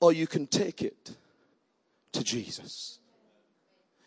or 0.00 0.12
you 0.12 0.26
can 0.26 0.46
take 0.46 0.82
it 0.82 1.16
to 2.12 2.22
Jesus. 2.22 2.98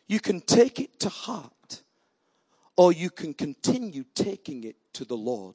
You 0.10 0.20
can 0.20 0.42
take 0.42 0.80
it 0.80 1.00
to 1.02 1.10
heart, 1.10 1.84
or 2.76 2.92
you 2.92 3.12
can 3.12 3.36
continue 3.36 4.04
taking 4.16 4.64
it 4.64 4.76
to 4.94 5.06
the 5.06 5.16
Lord. 5.16 5.54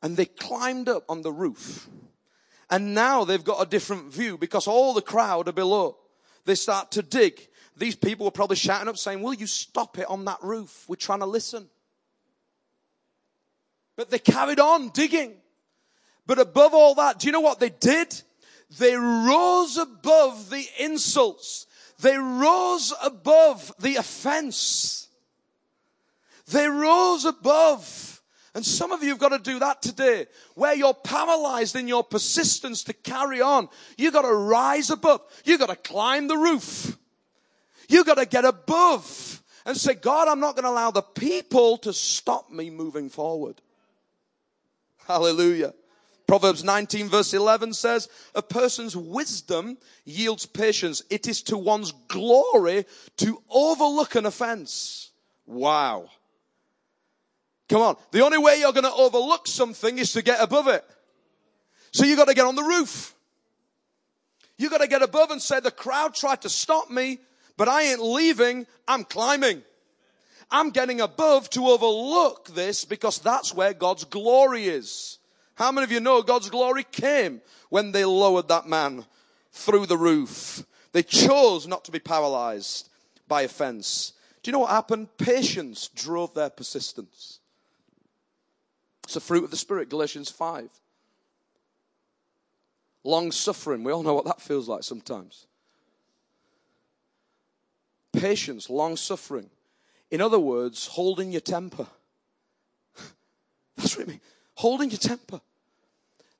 And 0.00 0.16
they 0.16 0.26
climbed 0.26 0.88
up 0.88 1.04
on 1.08 1.22
the 1.22 1.32
roof. 1.32 1.88
And 2.70 2.94
now 2.94 3.24
they've 3.24 3.42
got 3.42 3.60
a 3.60 3.68
different 3.68 4.12
view 4.12 4.38
because 4.38 4.68
all 4.68 4.94
the 4.94 5.02
crowd 5.02 5.48
are 5.48 5.52
below. 5.52 5.98
They 6.44 6.54
start 6.54 6.92
to 6.92 7.02
dig. 7.02 7.48
These 7.76 7.96
people 7.96 8.26
were 8.26 8.30
probably 8.30 8.56
shouting 8.56 8.88
up 8.88 8.96
saying, 8.96 9.20
Will 9.22 9.34
you 9.34 9.48
stop 9.48 9.98
it 9.98 10.08
on 10.08 10.24
that 10.26 10.38
roof? 10.40 10.84
We're 10.86 10.94
trying 10.94 11.18
to 11.18 11.26
listen. 11.26 11.68
But 13.96 14.10
they 14.10 14.20
carried 14.20 14.60
on 14.60 14.90
digging. 14.90 15.34
But 16.26 16.38
above 16.38 16.74
all 16.74 16.94
that, 16.94 17.18
do 17.18 17.26
you 17.26 17.32
know 17.32 17.40
what 17.40 17.58
they 17.58 17.70
did? 17.70 18.22
They 18.78 18.94
rose 18.94 19.76
above 19.78 20.48
the 20.48 20.64
insults 20.78 21.66
they 22.00 22.16
rose 22.16 22.92
above 23.02 23.72
the 23.78 23.96
offense. 23.96 25.08
They 26.50 26.68
rose 26.68 27.24
above. 27.24 28.22
And 28.54 28.66
some 28.66 28.90
of 28.90 29.02
you 29.02 29.10
have 29.10 29.18
got 29.18 29.28
to 29.28 29.38
do 29.38 29.60
that 29.60 29.80
today, 29.80 30.26
where 30.54 30.74
you're 30.74 30.94
paralyzed 30.94 31.76
in 31.76 31.86
your 31.86 32.02
persistence 32.02 32.82
to 32.84 32.92
carry 32.92 33.40
on. 33.40 33.68
You've 33.96 34.12
got 34.12 34.22
to 34.22 34.34
rise 34.34 34.90
above. 34.90 35.20
You've 35.44 35.60
got 35.60 35.68
to 35.68 35.76
climb 35.76 36.26
the 36.26 36.36
roof. 36.36 36.96
You've 37.88 38.06
got 38.06 38.16
to 38.16 38.26
get 38.26 38.44
above 38.44 39.42
and 39.64 39.76
say, 39.76 39.94
God, 39.94 40.26
I'm 40.26 40.40
not 40.40 40.56
going 40.56 40.64
to 40.64 40.70
allow 40.70 40.90
the 40.90 41.02
people 41.02 41.78
to 41.78 41.92
stop 41.92 42.50
me 42.50 42.70
moving 42.70 43.08
forward. 43.08 43.60
Hallelujah. 45.06 45.74
Proverbs 46.30 46.62
19 46.62 47.08
verse 47.08 47.34
11 47.34 47.72
says, 47.72 48.08
a 48.36 48.40
person's 48.40 48.96
wisdom 48.96 49.76
yields 50.04 50.46
patience. 50.46 51.02
It 51.10 51.26
is 51.26 51.42
to 51.42 51.58
one's 51.58 51.90
glory 52.06 52.86
to 53.16 53.42
overlook 53.50 54.14
an 54.14 54.26
offense. 54.26 55.10
Wow. 55.44 56.08
Come 57.68 57.82
on. 57.82 57.96
The 58.12 58.20
only 58.20 58.38
way 58.38 58.60
you're 58.60 58.72
going 58.72 58.84
to 58.84 58.94
overlook 58.94 59.48
something 59.48 59.98
is 59.98 60.12
to 60.12 60.22
get 60.22 60.40
above 60.40 60.68
it. 60.68 60.84
So 61.90 62.04
you 62.04 62.14
got 62.14 62.28
to 62.28 62.34
get 62.34 62.46
on 62.46 62.54
the 62.54 62.62
roof. 62.62 63.12
You 64.56 64.70
got 64.70 64.82
to 64.82 64.86
get 64.86 65.02
above 65.02 65.32
and 65.32 65.42
say, 65.42 65.58
the 65.58 65.72
crowd 65.72 66.14
tried 66.14 66.42
to 66.42 66.48
stop 66.48 66.92
me, 66.92 67.18
but 67.56 67.66
I 67.66 67.90
ain't 67.90 68.04
leaving. 68.04 68.68
I'm 68.86 69.02
climbing. 69.02 69.64
I'm 70.48 70.70
getting 70.70 71.00
above 71.00 71.50
to 71.50 71.66
overlook 71.66 72.54
this 72.54 72.84
because 72.84 73.18
that's 73.18 73.52
where 73.52 73.74
God's 73.74 74.04
glory 74.04 74.66
is. 74.66 75.16
How 75.60 75.70
many 75.70 75.84
of 75.84 75.92
you 75.92 76.00
know 76.00 76.22
God's 76.22 76.48
glory 76.48 76.84
came 76.90 77.42
when 77.68 77.92
they 77.92 78.06
lowered 78.06 78.48
that 78.48 78.66
man 78.66 79.04
through 79.52 79.84
the 79.84 79.98
roof? 79.98 80.64
They 80.92 81.02
chose 81.02 81.66
not 81.66 81.84
to 81.84 81.92
be 81.92 81.98
paralyzed 81.98 82.88
by 83.28 83.42
offense. 83.42 84.14
Do 84.42 84.48
you 84.48 84.52
know 84.54 84.60
what 84.60 84.70
happened? 84.70 85.18
Patience 85.18 85.88
drove 85.88 86.32
their 86.32 86.48
persistence. 86.48 87.40
It's 89.04 89.16
a 89.16 89.20
fruit 89.20 89.44
of 89.44 89.50
the 89.50 89.58
Spirit, 89.58 89.90
Galatians 89.90 90.30
5. 90.30 90.70
Long 93.04 93.30
suffering, 93.30 93.84
we 93.84 93.92
all 93.92 94.02
know 94.02 94.14
what 94.14 94.24
that 94.24 94.40
feels 94.40 94.66
like 94.66 94.82
sometimes. 94.82 95.46
Patience, 98.14 98.70
long 98.70 98.96
suffering. 98.96 99.50
In 100.10 100.22
other 100.22 100.40
words, 100.40 100.86
holding 100.86 101.30
your 101.30 101.42
temper. 101.42 101.86
That's 103.76 103.98
what 103.98 104.06
I 104.06 104.10
mean. 104.12 104.20
Holding 104.54 104.88
your 104.88 104.98
temper. 104.98 105.42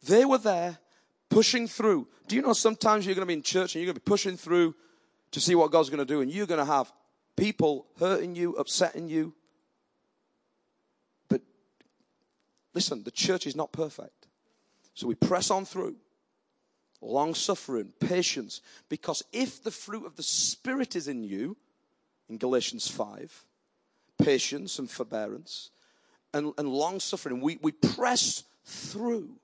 They 0.04 0.24
were 0.24 0.38
there 0.38 0.78
pushing 1.28 1.66
through. 1.66 2.08
Do 2.26 2.36
you 2.36 2.42
know 2.42 2.52
sometimes 2.52 3.06
you're 3.06 3.14
going 3.14 3.26
to 3.26 3.26
be 3.26 3.34
in 3.34 3.42
church 3.42 3.74
and 3.74 3.82
you're 3.82 3.92
going 3.92 3.96
to 3.96 4.00
be 4.00 4.10
pushing 4.10 4.36
through 4.36 4.74
to 5.32 5.40
see 5.40 5.54
what 5.54 5.70
God's 5.70 5.90
going 5.90 5.98
to 5.98 6.04
do, 6.04 6.20
and 6.20 6.30
you're 6.30 6.46
going 6.46 6.58
to 6.58 6.64
have 6.64 6.92
people 7.36 7.86
hurting 7.98 8.34
you, 8.34 8.54
upsetting 8.54 9.08
you. 9.08 9.32
But 11.28 11.42
listen, 12.74 13.04
the 13.04 13.12
church 13.12 13.46
is 13.46 13.54
not 13.54 13.72
perfect. 13.72 14.26
So 14.94 15.06
we 15.06 15.14
press 15.14 15.50
on 15.50 15.64
through. 15.64 15.96
Long 17.00 17.34
suffering, 17.34 17.92
patience. 18.00 18.60
Because 18.88 19.22
if 19.32 19.62
the 19.62 19.70
fruit 19.70 20.04
of 20.04 20.16
the 20.16 20.22
Spirit 20.22 20.96
is 20.96 21.08
in 21.08 21.24
you, 21.24 21.56
in 22.28 22.36
Galatians 22.36 22.88
5, 22.88 23.46
patience 24.22 24.78
and 24.78 24.90
forbearance, 24.90 25.70
and, 26.34 26.52
and 26.58 26.68
long 26.68 27.00
suffering, 27.00 27.40
we, 27.40 27.58
we 27.62 27.72
press 27.72 28.44
through. 28.64 29.39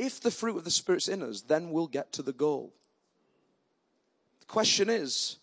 If 0.00 0.18
the 0.18 0.30
fruit 0.30 0.56
of 0.56 0.64
the 0.64 0.70
Spirit's 0.70 1.08
in 1.08 1.22
us, 1.22 1.42
then 1.42 1.72
we'll 1.72 1.86
get 1.86 2.10
to 2.14 2.22
the 2.22 2.32
goal. 2.32 2.72
The 4.40 4.46
question 4.46 4.88
is 4.88 5.36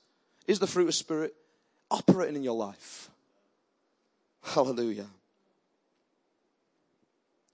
is 0.48 0.58
the 0.58 0.66
fruit 0.66 0.88
of 0.88 0.96
Spirit 0.96 1.36
operating 1.92 2.38
in 2.38 2.44
your 2.44 2.56
life? 2.56 3.12
Hallelujah. 4.42 5.06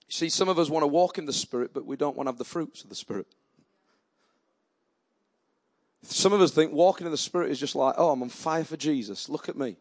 See, 0.07 0.29
some 0.29 0.47
of 0.47 0.57
us 0.57 0.69
want 0.69 0.83
to 0.83 0.87
walk 0.87 1.17
in 1.17 1.25
the 1.25 1.33
Spirit, 1.33 1.71
but 1.73 1.85
we 1.85 1.97
don't 1.97 2.15
want 2.15 2.27
to 2.27 2.31
have 2.31 2.37
the 2.37 2.45
fruits 2.45 2.83
of 2.83 2.89
the 2.89 2.95
Spirit. 2.95 3.27
Some 6.03 6.31
of 6.31 6.39
us 6.39 6.51
think 6.51 6.71
walking 6.71 7.05
in 7.05 7.11
the 7.11 7.17
Spirit 7.17 7.51
is 7.51 7.59
just 7.59 7.75
like, 7.75 7.95
oh, 7.97 8.11
I'm 8.11 8.21
on 8.21 8.29
fire 8.29 8.63
for 8.63 8.77
Jesus. 8.77 9.27
Look 9.27 9.49
at 9.49 9.57
me. 9.57 9.75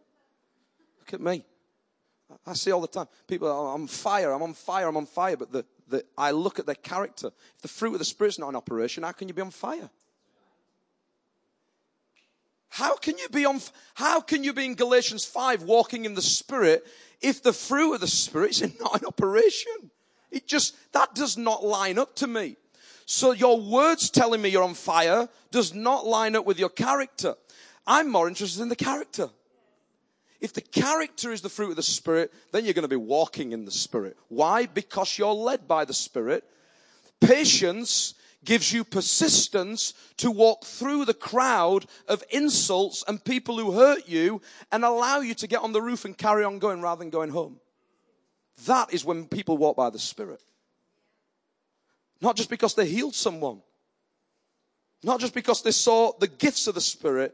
Look 0.99 1.15
at 1.15 1.21
me. 1.21 1.45
I 2.47 2.55
see 2.55 2.73
all 2.73 2.81
the 2.81 2.89
time. 2.89 3.07
People 3.29 3.47
are 3.47 3.75
on 3.75 3.87
fire, 3.87 4.33
I'm 4.33 4.43
on 4.43 4.55
fire, 4.55 4.89
I'm 4.89 4.97
on 4.97 5.07
fire. 5.07 5.37
But 5.37 5.53
the, 5.53 5.65
the, 5.93 6.05
I 6.19 6.33
look 6.33 6.59
at 6.59 6.67
their 6.67 6.75
character. 6.75 7.29
If 7.57 7.63
the 7.63 7.69
fruit 7.69 7.93
of 7.93 7.99
the 8.01 8.05
Spirit's 8.05 8.39
not 8.39 8.49
in 8.49 8.57
operation, 8.57 9.05
how 9.05 9.13
can 9.13 9.29
you 9.29 9.35
be 9.35 9.43
on 9.43 9.51
fire? 9.51 9.89
How 12.71 12.97
can 12.97 13.19
you 13.19 13.29
be 13.29 13.45
on, 13.45 13.61
how 13.95 14.21
can 14.21 14.43
you 14.43 14.53
be 14.53 14.65
in 14.65 14.75
Galatians 14.75 15.25
5 15.25 15.63
walking 15.63 16.05
in 16.05 16.15
the 16.15 16.23
Spirit 16.23 16.85
if 17.21 17.43
the 17.43 17.53
fruit 17.53 17.95
of 17.95 18.01
the 18.01 18.09
Spirit 18.09 18.51
is 18.51 18.63
not 18.81 19.01
in 19.01 19.07
operation? 19.07 19.91
It 20.31 20.49
just, 20.49 20.75
that 20.93 21.15
does 21.15 21.37
not 21.37 21.63
line 21.63 21.99
up 21.99 22.17
to 22.17 22.27
me. 22.27 22.57
So 23.05 23.33
your 23.33 23.61
words 23.61 24.09
telling 24.09 24.41
me 24.41 24.49
you're 24.49 24.63
on 24.63 24.75
fire 24.75 25.29
does 25.51 25.75
not 25.75 26.07
line 26.07 26.35
up 26.35 26.47
with 26.47 26.59
your 26.59 26.71
character. 26.71 27.35
I'm 27.87 28.11
more 28.11 28.27
interested 28.27 28.63
in 28.63 28.71
the 28.71 28.77
character. 28.77 29.29
If 30.43 30.53
the 30.53 30.61
character 30.61 31.31
is 31.31 31.41
the 31.41 31.49
fruit 31.49 31.71
of 31.71 31.77
the 31.77 31.85
Spirit, 31.85 32.33
then 32.51 32.65
you're 32.65 32.75
going 32.75 32.83
to 32.83 32.89
be 32.89 32.97
walking 32.97 33.53
in 33.53 33.65
the 33.65 33.71
Spirit. 33.71 34.17
Why? 34.27 34.67
Because 34.67 35.17
you're 35.17 35.33
led 35.33 35.69
by 35.69 35.85
the 35.85 35.95
Spirit. 35.95 36.43
Patience 37.21 38.15
gives 38.45 38.73
you 38.73 38.83
persistence 38.83 39.95
to 40.17 40.33
walk 40.33 40.65
through 40.65 41.05
the 41.05 41.15
crowd 41.15 41.87
of 42.09 42.25
insults 42.31 43.05
and 43.07 43.25
people 43.25 43.57
who 43.57 43.71
hurt 43.71 44.09
you 44.09 44.43
and 44.73 44.85
allow 44.85 45.21
you 45.21 45.33
to 45.35 45.47
get 45.47 45.63
on 45.63 45.73
the 45.73 45.81
roof 45.81 46.05
and 46.05 46.19
carry 46.19 46.43
on 46.43 46.59
going 46.59 46.83
rather 46.83 46.99
than 46.99 47.11
going 47.11 47.31
home. 47.31 47.61
That 48.67 48.93
is 48.93 49.05
when 49.05 49.29
people 49.29 49.57
walk 49.57 49.77
by 49.77 49.91
the 49.91 50.01
Spirit. 50.01 50.43
Not 52.21 52.35
just 52.35 52.51
because 52.51 52.75
they 52.75 52.89
healed 52.89 53.15
someone. 53.15 53.63
Not 55.05 55.21
just 55.21 55.35
because 55.35 55.63
they 55.63 55.71
saw 55.71 56.11
the 56.19 56.27
gifts 56.27 56.67
of 56.67 56.75
the 56.75 56.81
Spirit 56.81 57.33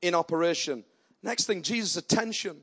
in 0.00 0.14
operation. 0.14 0.84
Next 1.24 1.46
thing, 1.46 1.62
Jesus' 1.62 1.96
attention. 1.96 2.62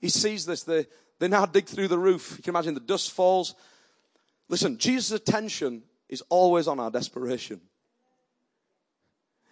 He 0.00 0.08
sees 0.08 0.44
this. 0.44 0.64
They, 0.64 0.86
they 1.20 1.28
now 1.28 1.46
dig 1.46 1.66
through 1.66 1.86
the 1.86 1.98
roof. 1.98 2.34
You 2.36 2.42
can 2.42 2.50
imagine 2.50 2.74
the 2.74 2.80
dust 2.80 3.12
falls. 3.12 3.54
Listen, 4.48 4.78
Jesus' 4.78 5.12
attention 5.12 5.84
is 6.08 6.20
always 6.28 6.66
on 6.66 6.80
our 6.80 6.90
desperation. 6.90 7.60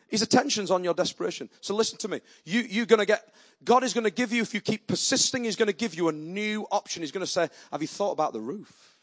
His 0.09 0.23
attention's 0.23 0.73
on 0.73 0.83
your 0.83 0.93
desperation. 0.93 1.51
So 1.61 1.77
listen 1.77 1.99
to 1.99 2.09
me. 2.09 2.21
You, 2.45 2.63
you're 2.63 2.85
gonna 2.85 3.07
get, 3.07 3.33
God 3.63 3.85
is 3.85 3.95
gonna 3.95 4.11
give 4.11 4.33
you, 4.33 4.43
if 4.43 4.53
you 4.53 4.61
keep 4.61 4.89
persisting, 4.89 5.45
He's 5.45 5.57
gonna 5.57 5.73
give 5.73 5.95
you 5.95 6.09
a 6.09 6.13
new 6.13 6.67
option. 6.73 7.05
He's 7.05 7.13
gonna 7.13 7.27
say, 7.27 7.49
have 7.71 7.81
you 7.81 7.89
thought 7.89 8.11
about 8.11 8.33
the 8.33 8.41
roof? 8.41 8.97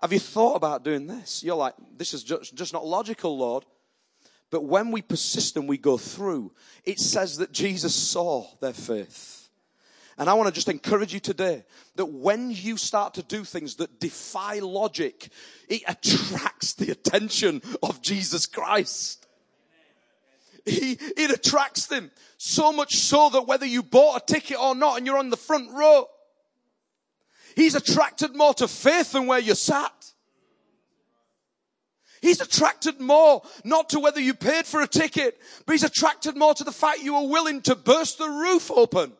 Have 0.00 0.12
you 0.12 0.18
thought 0.18 0.54
about 0.54 0.84
doing 0.84 1.06
this? 1.06 1.44
You're 1.44 1.54
like, 1.54 1.74
this 1.98 2.14
is 2.14 2.24
just, 2.24 2.54
just 2.54 2.72
not 2.72 2.86
logical, 2.86 3.36
Lord. 3.36 3.66
But 4.54 4.66
when 4.66 4.92
we 4.92 5.02
persist 5.02 5.56
and 5.56 5.68
we 5.68 5.78
go 5.78 5.98
through, 5.98 6.52
it 6.84 7.00
says 7.00 7.38
that 7.38 7.50
Jesus 7.50 7.92
saw 7.92 8.46
their 8.60 8.72
faith. 8.72 9.48
And 10.16 10.30
I 10.30 10.34
want 10.34 10.46
to 10.46 10.54
just 10.54 10.68
encourage 10.68 11.12
you 11.12 11.18
today 11.18 11.64
that 11.96 12.06
when 12.06 12.52
you 12.52 12.76
start 12.76 13.14
to 13.14 13.24
do 13.24 13.42
things 13.42 13.74
that 13.74 13.98
defy 13.98 14.60
logic, 14.60 15.28
it 15.68 15.82
attracts 15.88 16.74
the 16.74 16.92
attention 16.92 17.62
of 17.82 18.00
Jesus 18.00 18.46
Christ. 18.46 19.26
He, 20.64 20.98
it 21.00 21.32
attracts 21.32 21.86
them 21.86 22.12
so 22.38 22.70
much 22.70 22.94
so 22.94 23.30
that 23.30 23.48
whether 23.48 23.66
you 23.66 23.82
bought 23.82 24.22
a 24.22 24.32
ticket 24.32 24.56
or 24.56 24.76
not 24.76 24.98
and 24.98 25.04
you're 25.04 25.18
on 25.18 25.30
the 25.30 25.36
front 25.36 25.72
row, 25.72 26.06
he's 27.56 27.74
attracted 27.74 28.36
more 28.36 28.54
to 28.54 28.68
faith 28.68 29.10
than 29.10 29.26
where 29.26 29.40
you 29.40 29.56
sat. 29.56 30.12
He's 32.24 32.40
attracted 32.40 33.02
more, 33.02 33.42
not 33.64 33.90
to 33.90 34.00
whether 34.00 34.18
you 34.18 34.32
paid 34.32 34.64
for 34.64 34.80
a 34.80 34.86
ticket, 34.86 35.38
but 35.66 35.72
he's 35.72 35.82
attracted 35.82 36.38
more 36.38 36.54
to 36.54 36.64
the 36.64 36.72
fact 36.72 37.02
you 37.02 37.12
were 37.12 37.28
willing 37.28 37.60
to 37.62 37.74
burst 37.74 38.16
the 38.16 38.26
roof 38.26 38.70
open. 38.70 39.12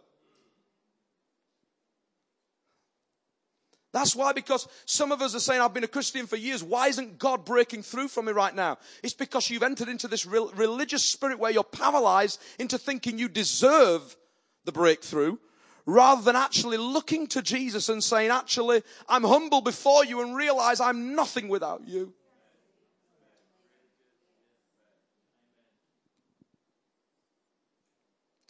That's 3.92 4.16
why, 4.16 4.32
because 4.32 4.66
some 4.86 5.12
of 5.12 5.20
us 5.20 5.34
are 5.34 5.40
saying, 5.40 5.60
I've 5.60 5.74
been 5.74 5.84
a 5.84 5.86
Christian 5.86 6.26
for 6.26 6.36
years. 6.36 6.62
Why 6.62 6.88
isn't 6.88 7.18
God 7.18 7.44
breaking 7.44 7.82
through 7.82 8.08
for 8.08 8.22
me 8.22 8.32
right 8.32 8.54
now? 8.54 8.78
It's 9.02 9.12
because 9.12 9.50
you've 9.50 9.62
entered 9.62 9.90
into 9.90 10.08
this 10.08 10.24
re- 10.24 10.48
religious 10.56 11.04
spirit 11.04 11.38
where 11.38 11.52
you're 11.52 11.62
paralyzed 11.62 12.40
into 12.58 12.78
thinking 12.78 13.18
you 13.18 13.28
deserve 13.28 14.16
the 14.64 14.72
breakthrough 14.72 15.36
rather 15.84 16.22
than 16.22 16.36
actually 16.36 16.78
looking 16.78 17.26
to 17.26 17.42
Jesus 17.42 17.90
and 17.90 18.02
saying, 18.02 18.30
actually, 18.30 18.82
I'm 19.10 19.24
humble 19.24 19.60
before 19.60 20.06
you 20.06 20.22
and 20.22 20.34
realize 20.34 20.80
I'm 20.80 21.14
nothing 21.14 21.48
without 21.48 21.86
you. 21.86 22.14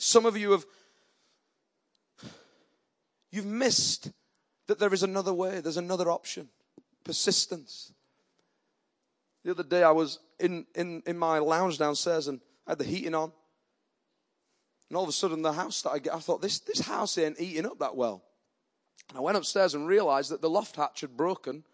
Some 0.05 0.27
of 0.27 0.37
you 0.37 0.51
have, 0.51 0.67
you've 3.31 3.47
missed 3.47 4.13
that 4.67 4.79
there 4.79 4.93
is 4.93 5.03
another 5.03 5.33
way, 5.33 5.61
there's 5.61 5.79
another 5.79 6.11
option. 6.11 6.51
Persistence. 7.05 7.91
The 9.45 9.53
other 9.53 9.63
day 9.63 9.83
I 9.83 9.93
was 9.93 10.19
in, 10.39 10.67
in, 10.75 11.03
in 11.07 11.17
my 11.17 11.39
lounge 11.39 11.79
downstairs 11.79 12.29
and 12.29 12.43
I 12.67 12.73
had 12.73 12.81
the 12.81 12.85
heating 12.85 13.15
on. 13.15 13.33
And 14.91 14.99
all 14.99 15.05
of 15.05 15.09
a 15.09 15.13
sudden 15.13 15.41
the 15.41 15.55
house 15.55 15.81
that 15.81 15.91
I 15.93 15.99
get, 16.01 16.15
I 16.15 16.19
thought, 16.19 16.43
this, 16.43 16.59
this 16.59 16.81
house 16.81 17.17
ain't 17.17 17.39
heating 17.39 17.65
up 17.65 17.79
that 17.79 17.97
well. 17.97 18.23
And 19.09 19.17
I 19.17 19.23
went 19.23 19.39
upstairs 19.39 19.73
and 19.73 19.89
realized 19.89 20.31
that 20.33 20.43
the 20.43 20.51
loft 20.51 20.77
hatch 20.77 21.01
had 21.01 21.17
broken 21.17 21.65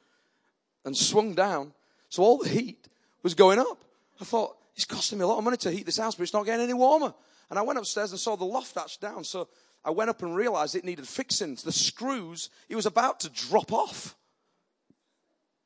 and 0.85 0.97
swung 0.97 1.35
down. 1.35 1.73
So 2.11 2.23
all 2.23 2.38
the 2.38 2.49
heat 2.49 2.87
was 3.25 3.35
going 3.35 3.59
up. 3.59 3.85
I 4.21 4.25
thought, 4.25 4.57
it's 4.77 4.85
costing 4.85 5.19
me 5.19 5.25
a 5.25 5.27
lot 5.27 5.38
of 5.38 5.45
money 5.45 5.57
to 5.57 5.71
heat 5.73 5.85
this 5.85 5.99
house, 5.99 6.14
but 6.14 6.23
it's 6.23 6.33
not 6.33 6.47
getting 6.47 6.62
any 6.62 6.75
warmer. 6.75 7.12
And 7.50 7.58
I 7.58 7.62
went 7.62 7.78
upstairs 7.78 8.12
and 8.12 8.20
saw 8.20 8.36
the 8.36 8.44
loft 8.44 8.76
hatch 8.76 9.00
down. 9.00 9.24
So 9.24 9.48
I 9.84 9.90
went 9.90 10.08
up 10.08 10.22
and 10.22 10.34
realized 10.34 10.76
it 10.76 10.84
needed 10.84 11.06
fixing. 11.06 11.56
The 11.56 11.72
screws, 11.72 12.48
it 12.68 12.76
was 12.76 12.86
about 12.86 13.20
to 13.20 13.28
drop 13.28 13.72
off. 13.72 14.14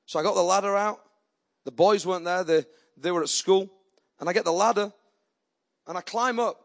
So 0.06 0.18
I 0.18 0.22
got 0.22 0.34
the 0.34 0.42
ladder 0.42 0.76
out. 0.76 1.00
The 1.64 1.72
boys 1.72 2.06
weren't 2.06 2.24
there, 2.24 2.44
they, 2.44 2.64
they 2.96 3.10
were 3.10 3.22
at 3.22 3.28
school. 3.28 3.70
And 4.20 4.28
I 4.28 4.32
get 4.32 4.44
the 4.44 4.52
ladder 4.52 4.92
and 5.86 5.98
I 5.98 6.00
climb 6.00 6.38
up. 6.38 6.60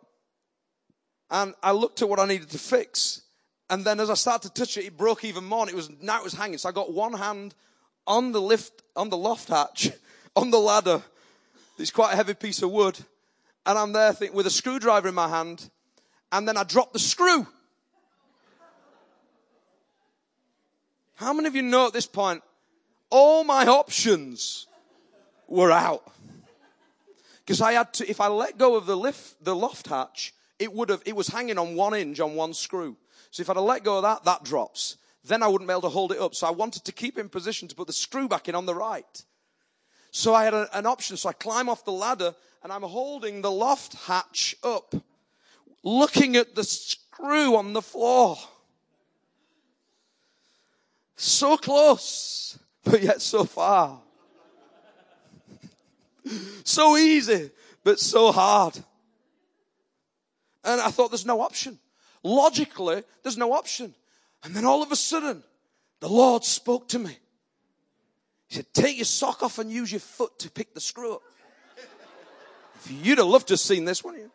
And 1.32 1.53
I 1.62 1.71
looked 1.71 2.01
at 2.01 2.10
what 2.10 2.19
I 2.19 2.25
needed 2.25 2.49
to 2.51 2.58
fix. 2.58 3.21
And 3.69 3.86
then 3.86 3.99
as 3.99 4.10
I 4.10 4.15
started 4.15 4.53
to 4.53 4.62
touch 4.62 4.77
it, 4.77 4.86
it 4.86 4.97
broke 4.97 5.23
even 5.23 5.43
more. 5.43 5.62
And 5.62 5.69
it 5.69 5.75
was, 5.75 5.89
now 6.01 6.19
it 6.19 6.23
was 6.23 6.34
hanging. 6.34 6.58
So 6.58 6.69
I 6.69 6.71
got 6.71 6.91
one 6.91 7.13
hand 7.13 7.53
on 8.08 8.32
the 8.32 8.41
lift, 8.41 8.82
on 8.95 9.10
the 9.10 9.17
loft 9.17 9.49
hatch, 9.49 9.91
on 10.36 10.49
the 10.49 10.60
ladder. 10.60 11.01
It's 11.77 11.91
quite 11.91 12.13
a 12.13 12.15
heavy 12.15 12.34
piece 12.34 12.62
of 12.62 12.71
wood. 12.71 12.97
And 13.69 13.77
I'm 13.77 13.93
there 13.93 14.13
think, 14.13 14.34
with 14.34 14.47
a 14.47 14.49
screwdriver 14.49 15.10
in 15.10 15.13
my 15.13 15.27
hand. 15.27 15.69
And 16.32 16.47
then 16.47 16.58
I 16.58 16.63
drop 16.63 16.91
the 16.91 16.97
screw. 16.97 17.45
How 21.13 21.34
many 21.34 21.47
of 21.47 21.55
you 21.55 21.62
know 21.62 21.86
at 21.86 21.93
this 21.93 22.08
point, 22.08 22.41
all 23.12 23.43
my 23.43 23.67
options 23.67 24.65
were 25.47 25.71
out? 25.71 26.12
Because 27.45 27.62
I 27.62 27.73
had 27.73 27.93
to, 27.93 28.10
if 28.10 28.19
I 28.19 28.27
let 28.27 28.58
go 28.58 28.75
of 28.75 28.88
the 28.88 28.97
lift, 28.97 29.36
the 29.45 29.55
loft 29.55 29.86
hatch, 29.86 30.34
it 30.58 30.73
would 30.73 30.89
have, 30.89 31.03
it 31.05 31.15
was 31.15 31.27
hanging 31.27 31.60
on 31.60 31.75
one 31.75 31.93
hinge 31.93 32.19
on 32.19 32.34
one 32.34 32.55
screw. 32.55 32.97
So 33.29 33.41
if 33.41 33.51
I'd 33.51 33.55
have 33.55 33.65
let 33.65 33.84
go 33.84 33.97
of 33.97 34.01
that, 34.01 34.23
that 34.23 34.43
drops. 34.43 34.97
Then 35.25 35.43
I 35.43 35.47
wouldn't 35.47 35.67
be 35.67 35.73
able 35.73 35.82
to 35.82 35.89
hold 35.89 36.12
it 36.12 36.19
up. 36.19 36.34
So 36.34 36.47
I 36.47 36.51
wanted 36.51 36.86
to 36.86 36.91
keep 36.91 37.19
in 37.19 37.29
position 37.29 37.67
to 37.67 37.75
put 37.75 37.86
the 37.86 37.93
screw 37.93 38.27
back 38.27 38.49
in 38.49 38.55
on 38.55 38.65
the 38.65 38.73
right. 38.73 39.25
So 40.12 40.34
I 40.34 40.45
had 40.45 40.54
a, 40.54 40.78
an 40.78 40.86
option. 40.86 41.17
So 41.17 41.30
I 41.30 41.34
climb 41.34 41.69
off 41.69 41.86
the 41.86 41.91
ladder 41.91 42.34
and 42.63 42.72
I'm 42.72 42.84
holding 42.84 43.41
the 43.41 43.52
loft 43.52 43.93
hatch 43.93 44.56
up, 44.63 44.95
looking 45.84 46.36
at 46.36 46.56
the 46.56 46.63
screw 46.63 47.56
on 47.56 47.74
the 47.74 47.82
floor. 47.82 48.38
So 51.15 51.58
close, 51.58 52.58
but 52.84 53.02
yet 53.02 53.22
so 53.22 53.43
far. 53.43 54.00
so 56.63 56.98
easy, 56.98 57.52
but 57.84 58.00
so 58.00 58.32
hard. 58.32 58.78
And 60.63 60.82
I 60.82 60.89
thought 60.89 61.12
there's 61.12 61.26
no 61.26 61.41
option. 61.41 61.80
Logically, 62.24 63.04
there's 63.24 63.38
no 63.38 63.54
option. 63.54 63.95
And 64.43 64.54
then 64.54 64.65
all 64.65 64.84
of 64.84 64.91
a 64.91 64.95
sudden, 64.95 65.43
the 66.00 66.10
Lord 66.10 66.43
spoke 66.43 66.88
to 66.89 67.00
me. 67.00 67.17
He 68.50 68.56
said, 68.56 68.66
Take 68.74 68.98
your 68.98 69.06
sock 69.06 69.44
off 69.44 69.60
and 69.60 69.72
use 69.72 69.92
your 69.92 70.02
foot 70.02 70.38
to 70.40 70.52
pick 70.52 70.74
the 70.74 70.82
screw 70.82 71.14
up. 71.14 71.22
You'd 72.90 73.20
have 73.20 73.28
loved 73.28 73.48
to 73.50 73.54
have 73.54 73.60
seen 73.60 73.86
this, 73.86 74.04
wouldn't 74.04 74.24
you? 74.24 74.32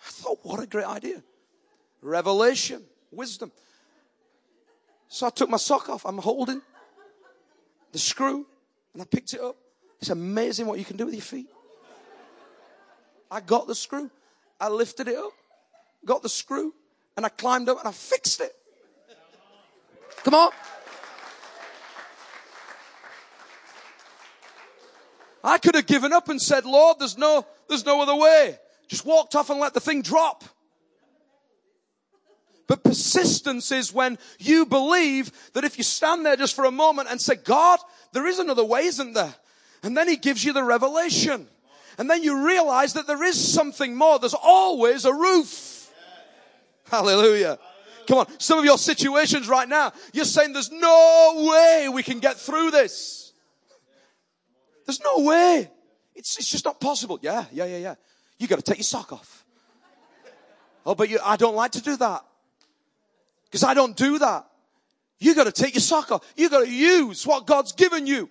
I 0.00 0.10
thought, 0.10 0.38
what 0.42 0.60
a 0.60 0.66
great 0.66 0.86
idea. 0.86 1.22
Revelation, 2.00 2.82
wisdom. 3.10 3.52
So 5.08 5.26
I 5.26 5.30
took 5.30 5.50
my 5.50 5.56
sock 5.56 5.88
off. 5.88 6.06
I'm 6.06 6.18
holding 6.18 6.62
the 7.92 7.98
screw 7.98 8.46
and 8.92 9.02
I 9.02 9.04
picked 9.04 9.34
it 9.34 9.40
up. 9.40 9.56
It's 10.00 10.10
amazing 10.10 10.66
what 10.66 10.78
you 10.78 10.84
can 10.84 10.96
do 10.96 11.06
with 11.06 11.14
your 11.14 11.22
feet. 11.22 11.48
I 13.30 13.40
got 13.40 13.66
the 13.66 13.74
screw. 13.74 14.10
I 14.58 14.68
lifted 14.68 15.08
it 15.08 15.16
up, 15.16 15.32
got 16.04 16.22
the 16.22 16.28
screw, 16.30 16.72
and 17.16 17.26
I 17.26 17.28
climbed 17.28 17.68
up 17.68 17.78
and 17.78 17.88
I 17.88 17.92
fixed 17.92 18.40
it. 18.40 18.52
Come 20.24 20.34
on. 20.34 20.50
I 25.46 25.58
could 25.58 25.76
have 25.76 25.86
given 25.86 26.12
up 26.12 26.28
and 26.28 26.42
said, 26.42 26.64
Lord, 26.64 26.98
there's 26.98 27.16
no, 27.16 27.46
there's 27.68 27.86
no 27.86 28.02
other 28.02 28.16
way. 28.16 28.58
Just 28.88 29.06
walked 29.06 29.36
off 29.36 29.48
and 29.48 29.60
let 29.60 29.74
the 29.74 29.80
thing 29.80 30.02
drop. 30.02 30.42
But 32.66 32.82
persistence 32.82 33.70
is 33.70 33.92
when 33.92 34.18
you 34.40 34.66
believe 34.66 35.30
that 35.52 35.62
if 35.62 35.78
you 35.78 35.84
stand 35.84 36.26
there 36.26 36.34
just 36.34 36.56
for 36.56 36.64
a 36.64 36.72
moment 36.72 37.08
and 37.10 37.20
say, 37.20 37.36
God, 37.36 37.78
there 38.12 38.26
is 38.26 38.40
another 38.40 38.64
way, 38.64 38.86
isn't 38.86 39.12
there? 39.12 39.34
And 39.84 39.96
then 39.96 40.08
he 40.08 40.16
gives 40.16 40.44
you 40.44 40.52
the 40.52 40.64
revelation. 40.64 41.46
And 41.96 42.10
then 42.10 42.24
you 42.24 42.44
realize 42.44 42.94
that 42.94 43.06
there 43.06 43.22
is 43.22 43.52
something 43.52 43.94
more. 43.94 44.18
There's 44.18 44.34
always 44.34 45.04
a 45.04 45.14
roof. 45.14 45.92
Hallelujah. 46.90 47.60
Come 48.08 48.18
on. 48.18 48.40
Some 48.40 48.58
of 48.58 48.64
your 48.64 48.78
situations 48.78 49.48
right 49.48 49.68
now, 49.68 49.92
you're 50.12 50.24
saying 50.24 50.52
there's 50.52 50.72
no 50.72 51.48
way 51.48 51.88
we 51.88 52.02
can 52.02 52.18
get 52.18 52.36
through 52.36 52.72
this. 52.72 53.25
There's 54.86 55.00
no 55.00 55.18
way. 55.20 55.70
It's, 56.14 56.38
it's 56.38 56.50
just 56.50 56.64
not 56.64 56.80
possible. 56.80 57.18
Yeah, 57.20 57.44
yeah, 57.52 57.66
yeah, 57.66 57.78
yeah. 57.78 57.94
You 58.38 58.46
got 58.46 58.56
to 58.56 58.62
take 58.62 58.78
your 58.78 58.84
sock 58.84 59.12
off. 59.12 59.44
Oh, 60.84 60.94
but 60.94 61.08
you, 61.08 61.18
I 61.24 61.36
don't 61.36 61.56
like 61.56 61.72
to 61.72 61.82
do 61.82 61.96
that. 61.96 62.24
Because 63.44 63.64
I 63.64 63.74
don't 63.74 63.96
do 63.96 64.18
that. 64.18 64.46
You 65.18 65.34
got 65.34 65.44
to 65.44 65.52
take 65.52 65.74
your 65.74 65.82
sock 65.82 66.12
off. 66.12 66.24
You 66.36 66.48
got 66.48 66.64
to 66.64 66.70
use 66.70 67.26
what 67.26 67.46
God's 67.46 67.72
given 67.72 68.06
you. 68.06 68.30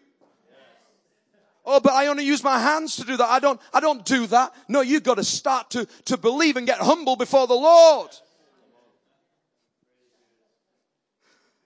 Oh, 1.66 1.80
but 1.80 1.94
I 1.94 2.08
only 2.08 2.24
use 2.24 2.44
my 2.44 2.60
hands 2.60 2.96
to 2.98 3.04
do 3.04 3.18
that. 3.18 3.28
I 3.28 3.40
don't, 3.40 3.60
I 3.74 3.80
don't 3.80 4.06
do 4.06 4.28
that. 4.28 4.54
No, 4.68 4.82
you've 4.82 5.04
got 5.04 5.16
to 5.16 5.24
start 5.24 5.72
to, 5.72 5.88
to 6.06 6.16
believe 6.16 6.58
and 6.58 6.68
get 6.68 6.78
humble 6.78 7.16
before 7.16 7.48
the 7.48 7.56
Lord. 7.56 8.12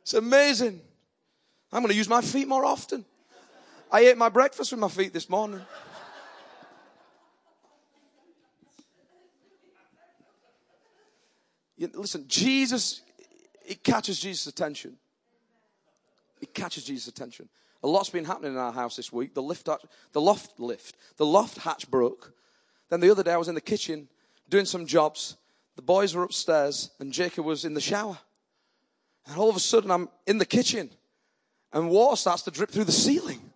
It's 0.01 0.13
amazing. 0.13 0.81
I'm 1.71 1.81
going 1.81 1.91
to 1.91 1.97
use 1.97 2.09
my 2.09 2.21
feet 2.21 2.47
more 2.47 2.65
often. 2.65 3.05
I 3.91 4.01
ate 4.01 4.17
my 4.17 4.29
breakfast 4.29 4.71
with 4.71 4.79
my 4.79 4.87
feet 4.87 5.13
this 5.13 5.29
morning. 5.29 5.61
listen, 11.93 12.25
Jesus, 12.27 13.01
it 13.65 13.83
catches 13.83 14.19
Jesus' 14.19 14.47
attention. 14.47 14.97
It 16.41 16.53
catches 16.53 16.83
Jesus' 16.83 17.07
attention. 17.07 17.49
A 17.81 17.87
lot's 17.87 18.09
been 18.09 18.25
happening 18.25 18.51
in 18.51 18.57
our 18.57 18.73
house 18.73 18.95
this 18.95 19.11
week. 19.11 19.33
The 19.33 19.41
lift, 19.41 19.67
the 20.11 20.21
loft 20.21 20.59
lift, 20.59 20.97
the 21.17 21.25
loft 21.25 21.59
hatch 21.59 21.89
broke. 21.89 22.33
Then 22.89 22.99
the 22.99 23.09
other 23.09 23.23
day 23.23 23.31
I 23.31 23.37
was 23.37 23.47
in 23.47 23.55
the 23.55 23.61
kitchen 23.61 24.07
doing 24.49 24.65
some 24.65 24.85
jobs. 24.85 25.37
The 25.77 25.81
boys 25.81 26.13
were 26.13 26.23
upstairs 26.23 26.91
and 26.99 27.13
Jacob 27.13 27.45
was 27.45 27.65
in 27.65 27.73
the 27.73 27.81
shower. 27.81 28.17
And 29.27 29.37
all 29.37 29.49
of 29.49 29.55
a 29.55 29.61
sudden 29.61 29.89
I'm 29.89 30.09
in 30.27 30.37
the 30.37 30.45
kitchen 30.45 30.89
and 31.71 31.89
water 31.89 32.17
starts 32.17 32.43
to 32.43 32.51
drip 32.51 32.69
through 32.69 32.85
the 32.85 32.91
ceiling. 32.91 33.48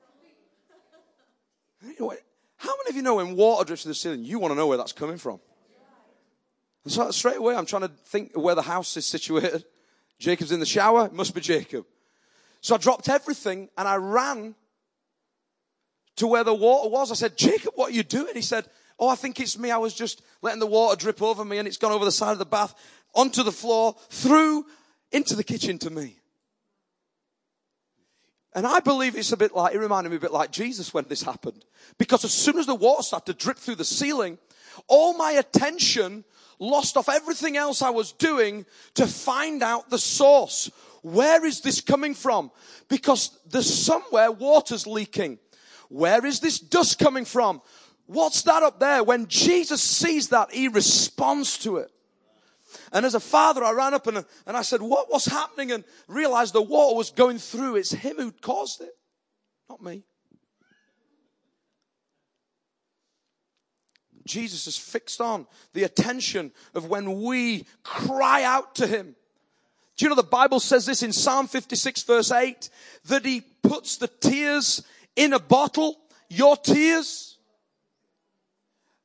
How 2.00 2.74
many 2.78 2.90
of 2.90 2.96
you 2.96 3.02
know 3.02 3.16
when 3.16 3.36
water 3.36 3.66
drips 3.66 3.84
to 3.84 3.90
the 3.90 3.96
ceiling, 3.96 4.24
you 4.24 4.40
want 4.40 4.52
to 4.52 4.56
know 4.56 4.68
where 4.68 4.78
that's 4.78 4.94
coming 4.94 5.18
from? 5.18 5.40
And 6.84 6.94
so 6.94 7.12
straight 7.12 7.38
away 7.38 7.56
I'm 7.56 7.66
trying 7.66 7.84
to 7.84 7.92
think 8.06 8.32
where 8.36 8.56
the 8.56 8.62
house 8.62 8.96
is 8.98 9.06
situated. 9.06 9.66
Jacob's 10.20 10.52
in 10.52 10.60
the 10.60 10.66
shower, 10.66 11.06
it 11.06 11.14
must 11.14 11.34
be 11.34 11.42
Jacob. 11.42 11.86
So 12.62 12.76
I 12.76 12.78
dropped 12.78 13.10
everything 13.10 13.70
and 13.78 13.88
I 13.88 13.96
ran 13.96 14.56
to 16.18 16.28
where 16.28 16.44
the 16.44 16.54
water 16.54 16.90
was. 16.90 17.12
I 17.12 17.16
said, 17.16 17.38
Jacob, 17.38 17.74
what 17.76 17.92
are 17.92 17.94
you 17.94 18.04
doing? 18.04 18.34
He 18.34 18.42
said, 18.42 18.66
Oh, 19.00 19.10
I 19.10 19.16
think 19.16 19.40
it's 19.40 19.58
me. 19.58 19.72
I 19.72 19.78
was 19.78 19.94
just 19.94 20.22
letting 20.42 20.60
the 20.60 20.68
water 20.68 20.96
drip 20.96 21.22
over 21.22 21.44
me 21.44 21.58
and 21.58 21.68
it's 21.68 21.78
gone 21.78 21.92
over 21.92 22.06
the 22.06 22.12
side 22.12 22.32
of 22.32 22.40
the 22.40 22.46
bath, 22.46 22.76
onto 23.16 23.44
the 23.44 23.52
floor, 23.52 23.96
through 24.10 24.66
into 25.12 25.36
the 25.36 25.44
kitchen 25.44 25.78
to 25.80 25.90
me. 25.90 26.18
And 28.56 28.68
I 28.68 28.80
believe 28.80 29.16
it's 29.16 29.32
a 29.32 29.38
bit 29.38 29.56
like, 29.56 29.74
it 29.74 29.80
reminded 29.80 30.12
me 30.12 30.18
a 30.18 30.20
bit 30.20 30.32
like 30.32 30.52
Jesus 30.52 30.94
when 30.94 31.06
this 31.08 31.24
happened. 31.24 31.66
Because 31.98 32.24
as 32.24 32.34
soon 32.34 32.60
as 32.60 32.66
the 32.66 32.76
water 32.76 33.04
started 33.04 33.38
to 33.38 33.44
drip 33.44 33.58
through 33.58 33.76
the 33.76 33.86
ceiling, 33.86 34.38
all 34.88 35.18
my 35.18 35.32
attention 35.32 36.24
lost 36.60 36.98
off 36.98 37.10
everything 37.10 37.58
else 37.58 37.82
I 37.82 37.90
was 37.90 38.12
doing 38.12 38.66
to 38.96 39.08
find 39.08 39.64
out 39.64 39.90
the 39.90 39.98
source. 39.98 40.72
Where 41.02 41.46
is 41.46 41.62
this 41.62 41.82
coming 41.82 42.14
from? 42.14 42.52
Because 42.88 43.38
there's 43.50 43.74
somewhere 43.74 44.32
water's 44.32 44.88
leaking. 44.88 45.40
Where 45.90 46.26
is 46.26 46.40
this 46.40 46.60
dust 46.60 47.00
coming 47.00 47.26
from? 47.26 47.62
What's 48.06 48.44
that 48.44 48.64
up 48.64 48.80
there? 48.80 49.04
When 49.04 49.28
Jesus 49.28 49.82
sees 49.82 50.30
that, 50.30 50.52
he 50.52 50.68
responds 50.68 51.58
to 51.60 51.78
it. 51.78 51.92
And 52.92 53.06
as 53.06 53.16
a 53.16 53.20
father, 53.20 53.64
I 53.64 53.72
ran 53.72 53.94
up 53.94 54.08
and, 54.08 54.26
and 54.46 54.58
I 54.58 54.62
said, 54.62 54.82
what, 54.82 55.12
was 55.12 55.26
happening? 55.26 55.72
And 55.72 55.84
realized 56.08 56.54
the 56.54 56.62
water 56.62 56.96
was 56.96 57.10
going 57.10 57.38
through. 57.38 57.76
It's 57.76 57.92
him 57.92 58.18
who 58.18 58.32
caused 58.32 58.82
it, 58.82 58.96
not 59.70 59.82
me. 59.82 60.04
Jesus 64.26 64.68
is 64.68 64.78
fixed 64.78 65.20
on 65.20 65.48
the 65.74 65.84
attention 65.84 66.52
of 66.74 66.88
when 66.88 67.22
we 67.22 67.66
cry 67.84 68.44
out 68.44 68.76
to 68.76 68.88
him. 68.88 69.16
Do 69.96 70.06
you 70.06 70.10
know 70.10 70.16
the 70.16 70.24
Bible 70.24 70.60
says 70.60 70.86
this 70.86 71.04
in 71.04 71.12
Psalm 71.12 71.48
56 71.48 72.04
verse 72.04 72.32
8 72.32 72.70
that 73.06 73.26
he 73.26 73.42
puts 73.62 73.98
the 73.98 74.08
tears 74.08 74.84
in 75.16 75.34
a 75.34 75.40
bottle, 75.40 75.98
your 76.30 76.58
tears. 76.58 77.38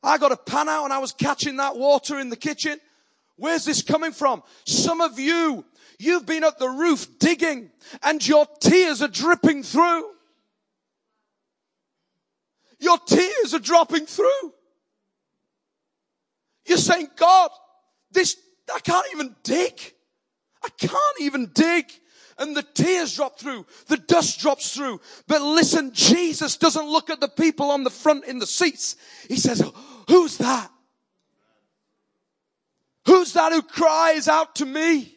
I 0.02 0.16
got 0.18 0.32
a 0.32 0.36
pan 0.36 0.68
out 0.68 0.84
and 0.84 0.92
I 0.92 0.98
was 0.98 1.12
catching 1.12 1.56
that 1.56 1.76
water 1.76 2.18
in 2.18 2.30
the 2.30 2.36
kitchen. 2.36 2.78
Where's 3.38 3.64
this 3.64 3.82
coming 3.82 4.12
from? 4.12 4.42
Some 4.66 5.00
of 5.00 5.18
you, 5.18 5.64
you've 5.98 6.26
been 6.26 6.44
at 6.44 6.58
the 6.58 6.68
roof 6.68 7.06
digging 7.18 7.70
and 8.02 8.26
your 8.26 8.46
tears 8.60 9.00
are 9.00 9.08
dripping 9.08 9.62
through. 9.62 10.04
Your 12.80 12.98
tears 12.98 13.54
are 13.54 13.60
dropping 13.60 14.06
through. 14.06 14.52
You're 16.66 16.78
saying, 16.78 17.08
God, 17.16 17.50
this, 18.10 18.36
I 18.74 18.80
can't 18.80 19.06
even 19.12 19.34
dig. 19.42 19.80
I 20.62 20.68
can't 20.76 21.20
even 21.20 21.50
dig. 21.54 21.86
And 22.38 22.56
the 22.56 22.62
tears 22.62 23.16
drop 23.16 23.38
through. 23.38 23.66
The 23.86 23.96
dust 23.96 24.40
drops 24.40 24.74
through. 24.74 25.00
But 25.26 25.42
listen, 25.42 25.92
Jesus 25.92 26.56
doesn't 26.56 26.86
look 26.86 27.10
at 27.10 27.20
the 27.20 27.28
people 27.28 27.70
on 27.70 27.84
the 27.84 27.90
front 27.90 28.24
in 28.26 28.38
the 28.38 28.46
seats. 28.46 28.96
He 29.28 29.36
says, 29.36 29.62
who's 30.08 30.36
that? 30.38 30.70
Who's 33.08 33.32
that 33.32 33.52
who 33.52 33.62
cries 33.62 34.28
out 34.28 34.56
to 34.56 34.66
me? 34.66 35.16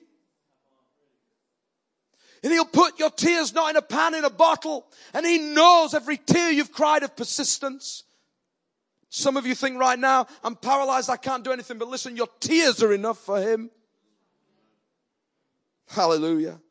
And 2.41 2.53
he'll 2.53 2.63
put 2.63 2.97
your 2.97 3.09
tears 3.09 3.53
not 3.53 3.69
in 3.69 3.75
a 3.75 3.81
pan, 3.81 4.15
in 4.15 4.23
a 4.23 4.29
bottle. 4.29 4.87
And 5.13 5.25
he 5.25 5.39
knows 5.39 5.93
every 5.93 6.15
tear 6.15 6.51
you've 6.51 6.71
cried 6.71 7.03
of 7.03 7.17
persistence. 7.17 8.03
Some 9.09 9.35
of 9.35 9.45
you 9.45 9.53
think 9.55 9.77
right 9.77 9.99
now, 9.99 10.27
I'm 10.41 10.55
paralyzed, 10.55 11.09
I 11.09 11.17
can't 11.17 11.43
do 11.43 11.51
anything, 11.51 11.79
but 11.79 11.89
listen, 11.89 12.15
your 12.15 12.29
tears 12.39 12.81
are 12.81 12.93
enough 12.93 13.17
for 13.17 13.41
him. 13.41 13.69
Hallelujah. 15.89 16.61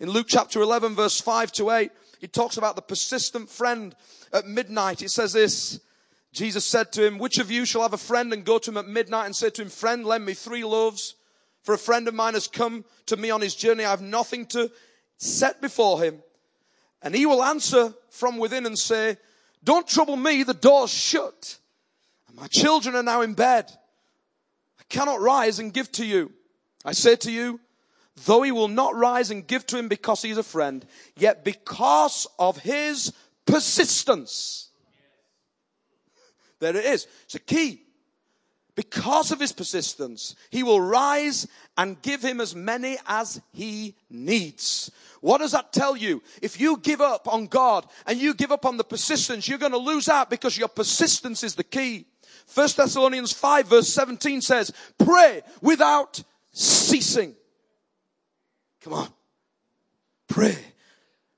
In 0.00 0.10
Luke 0.10 0.26
chapter 0.28 0.60
11 0.60 0.96
verse 0.96 1.20
5 1.20 1.52
to 1.52 1.70
8, 1.70 1.92
he 2.18 2.26
talks 2.26 2.56
about 2.56 2.74
the 2.74 2.82
persistent 2.82 3.48
friend 3.48 3.94
at 4.32 4.44
midnight. 4.44 5.02
It 5.02 5.10
says 5.10 5.34
this, 5.34 5.78
Jesus 6.38 6.64
said 6.64 6.92
to 6.92 7.04
him, 7.04 7.18
which 7.18 7.38
of 7.38 7.50
you 7.50 7.64
shall 7.64 7.82
have 7.82 7.94
a 7.94 7.98
friend 7.98 8.32
and 8.32 8.44
go 8.44 8.58
to 8.58 8.70
him 8.70 8.76
at 8.76 8.86
midnight 8.86 9.26
and 9.26 9.34
say 9.34 9.50
to 9.50 9.62
him, 9.62 9.68
friend, 9.68 10.06
lend 10.06 10.24
me 10.24 10.34
three 10.34 10.62
loaves? 10.62 11.16
For 11.64 11.74
a 11.74 11.78
friend 11.78 12.06
of 12.06 12.14
mine 12.14 12.34
has 12.34 12.46
come 12.46 12.84
to 13.06 13.16
me 13.16 13.28
on 13.30 13.40
his 13.40 13.56
journey. 13.56 13.84
I 13.84 13.90
have 13.90 14.00
nothing 14.00 14.46
to 14.46 14.70
set 15.16 15.60
before 15.60 16.00
him. 16.00 16.22
And 17.02 17.12
he 17.12 17.26
will 17.26 17.42
answer 17.42 17.92
from 18.10 18.38
within 18.38 18.66
and 18.66 18.78
say, 18.78 19.16
don't 19.64 19.88
trouble 19.88 20.16
me, 20.16 20.44
the 20.44 20.54
door's 20.54 20.92
shut. 20.92 21.58
And 22.28 22.36
my 22.36 22.46
children 22.46 22.94
are 22.94 23.02
now 23.02 23.22
in 23.22 23.34
bed. 23.34 23.72
I 24.78 24.84
cannot 24.88 25.20
rise 25.20 25.58
and 25.58 25.74
give 25.74 25.90
to 25.92 26.06
you. 26.06 26.30
I 26.84 26.92
say 26.92 27.16
to 27.16 27.32
you, 27.32 27.58
though 28.26 28.42
he 28.42 28.52
will 28.52 28.68
not 28.68 28.94
rise 28.94 29.32
and 29.32 29.44
give 29.44 29.66
to 29.66 29.76
him 29.76 29.88
because 29.88 30.22
he 30.22 30.30
is 30.30 30.38
a 30.38 30.44
friend, 30.44 30.86
yet 31.16 31.44
because 31.44 32.28
of 32.38 32.58
his 32.58 33.12
persistence. 33.44 34.67
There 36.60 36.76
it 36.76 36.84
is. 36.84 37.06
It's 37.24 37.34
a 37.34 37.40
key. 37.40 37.82
Because 38.74 39.32
of 39.32 39.40
his 39.40 39.52
persistence, 39.52 40.36
he 40.50 40.62
will 40.62 40.80
rise 40.80 41.48
and 41.76 42.00
give 42.00 42.22
him 42.22 42.40
as 42.40 42.54
many 42.54 42.96
as 43.08 43.40
he 43.52 43.96
needs. 44.08 44.90
What 45.20 45.38
does 45.38 45.50
that 45.50 45.72
tell 45.72 45.96
you? 45.96 46.22
If 46.42 46.60
you 46.60 46.76
give 46.76 47.00
up 47.00 47.26
on 47.26 47.46
God 47.46 47.86
and 48.06 48.18
you 48.18 48.34
give 48.34 48.52
up 48.52 48.64
on 48.64 48.76
the 48.76 48.84
persistence, 48.84 49.48
you're 49.48 49.58
going 49.58 49.72
to 49.72 49.78
lose 49.78 50.08
out 50.08 50.30
because 50.30 50.56
your 50.56 50.68
persistence 50.68 51.42
is 51.42 51.56
the 51.56 51.64
key. 51.64 52.06
First 52.46 52.76
Thessalonians 52.76 53.32
5 53.32 53.66
verse 53.66 53.88
17 53.88 54.40
says, 54.42 54.72
pray 54.96 55.42
without 55.60 56.22
ceasing. 56.52 57.34
Come 58.82 58.92
on. 58.92 59.08
Pray 60.28 60.56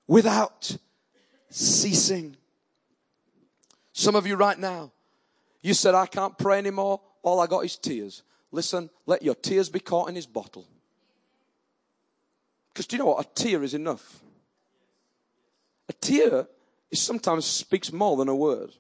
without 0.07 0.77
ceasing. 1.49 2.37
Some 3.93 4.15
of 4.15 4.27
you 4.27 4.37
right 4.37 4.59
now, 4.59 4.93
you 5.63 5.75
said, 5.75 5.95
I 5.95 6.07
can't 6.07 6.37
pray 6.39 6.59
anymore. 6.59 7.01
All 7.23 7.41
I 7.41 7.47
got 7.47 7.65
is 7.65 7.77
tears. 7.77 8.23
Listen, 8.51 8.91
let 9.07 9.23
your 9.23 9.35
tears 9.35 9.69
be 9.69 9.81
caught 9.81 10.09
in 10.09 10.15
his 10.15 10.27
bottle. 10.27 10.67
Because 12.73 12.87
do 12.87 12.97
you 12.97 13.03
know 13.03 13.11
what? 13.11 13.25
A 13.25 13.29
tear 13.35 13.63
is 13.63 13.75
enough. 13.75 14.21
A 15.89 15.93
tear 15.93 16.47
is 16.91 17.01
sometimes 17.01 17.45
speaks 17.45 17.93
more 17.93 18.17
than 18.17 18.29
a 18.29 18.35
word. 18.35 18.71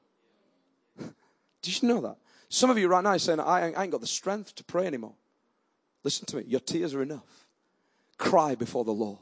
Did 1.62 1.82
you 1.82 1.88
know 1.88 2.00
that? 2.00 2.16
Some 2.48 2.70
of 2.70 2.78
you 2.78 2.88
right 2.88 3.04
now 3.04 3.10
are 3.10 3.18
saying, 3.18 3.40
I 3.40 3.72
ain't 3.80 3.92
got 3.92 4.00
the 4.00 4.06
strength 4.06 4.54
to 4.56 4.64
pray 4.64 4.86
anymore. 4.86 5.14
Listen 6.02 6.26
to 6.26 6.36
me. 6.36 6.44
Your 6.46 6.60
tears 6.60 6.94
are 6.94 7.02
enough. 7.02 7.46
Cry 8.18 8.54
before 8.54 8.84
the 8.84 8.90
Lord. 8.90 9.18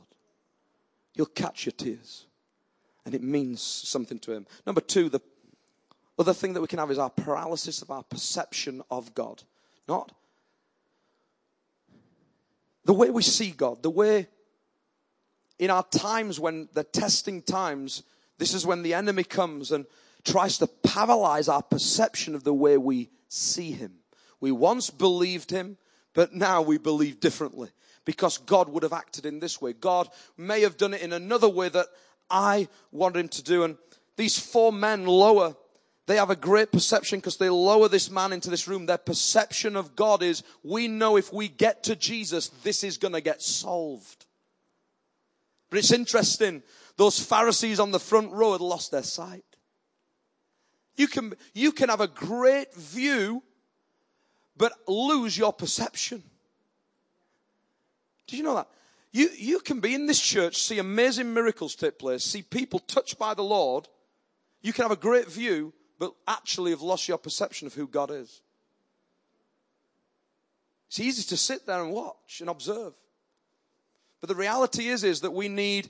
He'll 1.15 1.27
catch 1.27 1.67
your 1.67 1.73
tears. 1.73 2.27
And 3.05 3.15
it 3.15 3.23
means 3.23 3.61
something 3.61 4.19
to 4.21 4.33
him. 4.33 4.47
Number 4.67 4.81
two, 4.81 5.09
the 5.09 5.21
other 6.19 6.35
thing 6.35 6.53
that 6.55 6.61
we 6.61 6.67
can 6.67 6.79
have 6.79 6.91
is 6.91 6.99
our 6.99 7.11
paralysis 7.11 7.83
of 7.83 7.91
our 7.91 8.03
perception 8.03 8.83
of 8.91 9.15
God. 9.15 9.43
Not 9.87 10.13
the 12.85 12.95
way 12.95 13.11
we 13.11 13.23
see 13.23 13.51
God, 13.51 13.83
the 13.83 13.91
way 13.91 14.29
in 15.59 15.71
our 15.71 15.83
times 15.83 16.41
when 16.41 16.69
the 16.73 16.85
testing 16.85 17.43
times, 17.43 18.03
this 18.39 18.55
is 18.55 18.65
when 18.65 18.83
the 18.83 18.95
enemy 18.95 19.25
comes 19.25 19.73
and 19.73 19.85
tries 20.25 20.57
to 20.59 20.67
paralyze 20.67 21.49
our 21.49 21.63
perception 21.63 22.35
of 22.35 22.45
the 22.45 22.55
way 22.55 22.79
we 22.79 23.11
see 23.29 23.73
him. 23.73 23.93
We 24.41 24.53
once 24.53 24.89
believed 24.89 25.51
him, 25.51 25.77
but 26.15 26.33
now 26.33 26.63
we 26.63 26.79
believe 26.79 27.21
differently 27.21 27.69
because 28.05 28.39
God 28.39 28.71
would 28.71 28.85
have 28.85 28.95
acted 28.95 29.27
in 29.27 29.39
this 29.39 29.61
way. 29.61 29.75
God 29.75 30.09
may 30.39 30.63
have 30.63 30.79
done 30.79 30.95
it 30.95 31.03
in 31.03 31.13
another 31.13 31.49
way 31.49 31.69
that 31.69 31.89
I 32.31 32.69
wanted 32.91 33.21
him 33.21 33.29
to 33.29 33.43
do. 33.43 33.65
And 33.65 33.77
these 34.17 34.39
four 34.39 34.73
men 34.73 35.07
lower 35.07 35.57
they 36.09 36.17
have 36.17 36.31
a 36.31 36.37
great 36.37 36.73
perception 36.73 37.19
because 37.19 37.37
they 37.37 37.51
lower 37.51 37.87
this 37.87 38.11
man 38.11 38.33
into 38.33 38.49
this 38.49 38.67
room. 38.67 38.87
Their 38.87 38.97
perception 38.97 39.77
of 39.77 39.95
God 39.95 40.23
is, 40.23 40.43
we 40.65 40.89
know 40.89 41.19
if 41.19 41.35
we 41.35 41.49
get 41.49 41.85
to 41.85 41.95
Jesus, 41.95 42.49
this 42.63 42.83
is 42.83 42.97
going 42.97 43.13
to 43.13 43.21
get 43.21 43.43
solved. 43.43 44.25
But 45.69 45.81
it's 45.81 45.93
interesting. 45.93 46.63
Those 46.97 47.23
Pharisees 47.23 47.79
on 47.79 47.91
the 47.91 48.01
front 48.01 48.33
row 48.33 48.53
had 48.53 48.63
lost 48.63 48.91
their 48.91 49.03
sight. 49.03 49.45
You 50.97 51.09
can, 51.09 51.35
you 51.53 51.73
can 51.73 51.91
have 51.91 52.01
a 52.01 52.09
great 52.09 52.75
view, 52.75 53.43
but 54.57 54.73
lose 54.89 55.37
your 55.37 55.53
perception. 55.53 56.23
Did 58.27 58.39
you 58.39 58.45
know 58.45 58.55
that? 58.55 58.69
You, 59.13 59.29
you 59.37 59.61
can 59.61 59.81
be 59.81 59.95
in 59.95 60.07
this 60.07 60.21
church, 60.21 60.57
see 60.57 60.79
amazing 60.79 61.35
miracles 61.35 61.75
take 61.75 61.99
place, 61.99 62.25
see 62.25 62.41
people 62.41 62.79
touched 62.79 63.19
by 63.19 63.35
the 63.35 63.45
Lord. 63.45 63.89
You 64.63 64.73
can 64.73 64.85
have 64.85 64.91
a 64.91 64.97
great 64.97 65.31
view, 65.31 65.75
but 65.99 66.15
actually 66.27 66.71
have 66.71 66.83
lost 66.83 67.09
your 67.09 67.19
perception 67.19 67.67
of 67.67 67.75
who 67.75 67.87
God 67.87 68.11
is. 68.11 68.41
It's 70.89 71.01
easy 71.01 71.23
to 71.25 71.37
sit 71.37 71.67
there 71.67 71.83
and 71.83 71.93
watch 71.93 72.41
and 72.41 72.49
observe. 72.49 72.95
But 74.21 74.29
the 74.29 74.35
reality 74.35 74.89
is, 74.89 75.05
is 75.05 75.21
that 75.21 75.33
we 75.33 75.49
need 75.49 75.89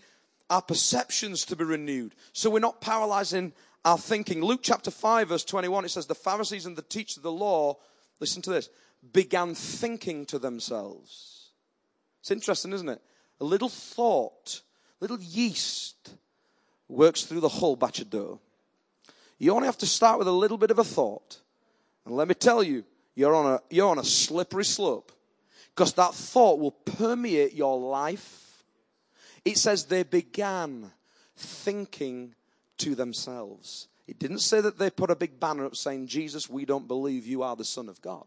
our 0.51 0.63
perceptions 0.63 1.45
to 1.47 1.57
be 1.57 1.65
renewed. 1.65 2.15
So 2.33 2.51
we're 2.51 2.59
not 2.59 2.81
paralyzing 2.81 3.53
our 3.85 3.99
thinking. 3.99 4.43
Luke 4.43 4.61
chapter 4.63 4.91
5 4.91 5.29
verse 5.29 5.45
21, 5.45 5.85
it 5.85 5.91
says, 5.91 6.07
the 6.07 6.15
Pharisees 6.15 6.67
and 6.67 6.77
the 6.77 6.83
teachers 6.83 7.19
of 7.19 7.23
the 7.23 7.33
law, 7.33 7.77
listen 8.21 8.43
to 8.43 8.51
this, 8.51 8.69
began 9.13 9.55
thinking 9.55 10.27
to 10.27 10.39
themselves. 10.39 11.51
It's 12.21 12.31
interesting, 12.31 12.73
isn't 12.73 12.89
it? 12.89 13.01
A 13.41 13.45
little 13.45 13.69
thought, 13.69 14.63
little 15.01 15.21
yeast 15.21 16.15
works 16.89 17.23
through 17.23 17.41
the 17.41 17.49
whole 17.49 17.77
batch 17.77 18.01
of 18.01 18.11
dough. 18.11 18.41
You 19.39 19.55
only 19.55 19.66
have 19.66 19.78
to 19.78 19.86
start 19.86 20.18
with 20.18 20.28
a 20.28 20.32
little 20.32 20.59
bit 20.59 20.70
of 20.70 20.78
a 20.78 20.84
thought. 20.84 21.41
And 22.05 22.16
let 22.16 22.28
me 22.28 22.34
tell 22.34 22.62
you, 22.62 22.84
you're 23.14 23.34
on 23.34 23.47
a, 23.47 23.61
you're 23.70 23.89
on 23.89 23.99
a 23.99 24.05
slippery 24.05 24.64
slope. 24.64 25.12
Because 25.74 25.93
that 25.95 26.14
thought 26.14 26.59
will 26.59 26.72
permeate 26.72 27.55
your 27.55 27.78
life. 27.78 28.64
It 29.45 29.59
says 29.59 29.84
they 29.84 30.03
began 30.03 30.91
thinking 31.36 32.34
to 32.78 32.95
themselves. 32.95 33.86
It 34.09 34.18
didn't 34.18 34.41
say 34.41 34.61
that 34.61 34.78
they 34.78 34.91
put 34.91 35.11
a 35.11 35.16
big 35.16 35.39
banner 35.39 35.66
up 35.66 35.76
saying, 35.76 36.09
Jesus, 36.09 36.49
we 36.49 36.64
don't 36.64 36.89
believe 36.89 37.26
you 37.26 37.43
are 37.43 37.55
the 37.55 37.64
Son 37.64 37.89
of 37.89 38.01
God. 38.03 38.26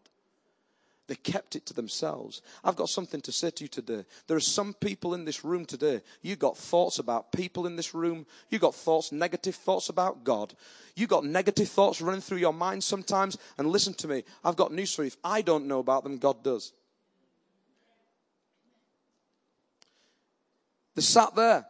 They 1.11 1.15
kept 1.15 1.57
it 1.57 1.65
to 1.65 1.73
themselves. 1.73 2.41
I've 2.63 2.77
got 2.77 2.87
something 2.87 3.19
to 3.19 3.33
say 3.33 3.49
to 3.49 3.65
you 3.65 3.67
today. 3.67 4.05
There 4.27 4.37
are 4.37 4.39
some 4.39 4.73
people 4.73 5.13
in 5.13 5.25
this 5.25 5.43
room 5.43 5.65
today. 5.65 5.99
You've 6.21 6.39
got 6.39 6.55
thoughts 6.57 6.99
about 6.99 7.33
people 7.33 7.67
in 7.67 7.75
this 7.75 7.93
room. 7.93 8.25
You've 8.49 8.61
got 8.61 8.73
thoughts, 8.73 9.11
negative 9.11 9.55
thoughts 9.55 9.89
about 9.89 10.23
God. 10.23 10.53
You've 10.95 11.09
got 11.09 11.25
negative 11.25 11.67
thoughts 11.67 11.99
running 11.99 12.21
through 12.21 12.37
your 12.37 12.53
mind 12.53 12.81
sometimes. 12.85 13.37
And 13.57 13.67
listen 13.67 13.93
to 13.95 14.07
me. 14.07 14.23
I've 14.41 14.55
got 14.55 14.71
news 14.71 14.95
for 14.95 15.03
you. 15.03 15.07
If 15.07 15.17
I 15.21 15.41
don't 15.41 15.67
know 15.67 15.79
about 15.79 16.05
them, 16.05 16.17
God 16.17 16.45
does. 16.45 16.71
They 20.95 21.01
sat 21.01 21.35
there. 21.35 21.65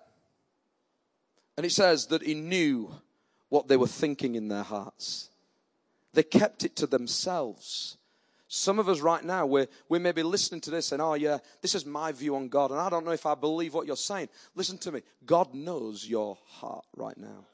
And 1.58 1.66
it 1.66 1.72
says 1.72 2.06
that 2.10 2.22
he 2.22 2.36
knew 2.36 2.94
what 3.50 3.68
they 3.68 3.78
were 3.78 3.88
thinking 3.88 4.36
in 4.36 4.50
their 4.50 4.62
hearts. 4.62 5.32
They 6.14 6.22
kept 6.22 6.64
it 6.64 6.76
to 6.76 6.86
themselves. 6.86 7.98
Some 8.54 8.80
of 8.80 8.90
us 8.90 9.00
right 9.00 9.24
now, 9.24 9.46
we're, 9.46 9.68
we 9.88 9.98
may 9.98 10.12
be 10.12 10.24
listening 10.24 10.60
to 10.62 10.72
this 10.72 10.92
and, 10.92 11.02
oh, 11.02 11.14
yeah, 11.14 11.38
this 11.62 11.74
is 11.74 11.86
my 11.86 12.12
view 12.12 12.36
on 12.36 12.50
God, 12.50 12.72
and 12.72 12.82
I 12.82 12.90
don't 12.90 13.06
know 13.06 13.12
if 13.12 13.26
I 13.26 13.34
believe 13.34 13.74
what 13.74 13.88
you're 13.88 13.96
saying. 13.96 14.28
Listen 14.56 14.78
to 14.80 14.92
me. 14.92 15.04
God 15.26 15.54
knows 15.54 16.06
your 16.06 16.38
heart 16.48 16.84
right 16.98 17.18
now. 17.18 17.46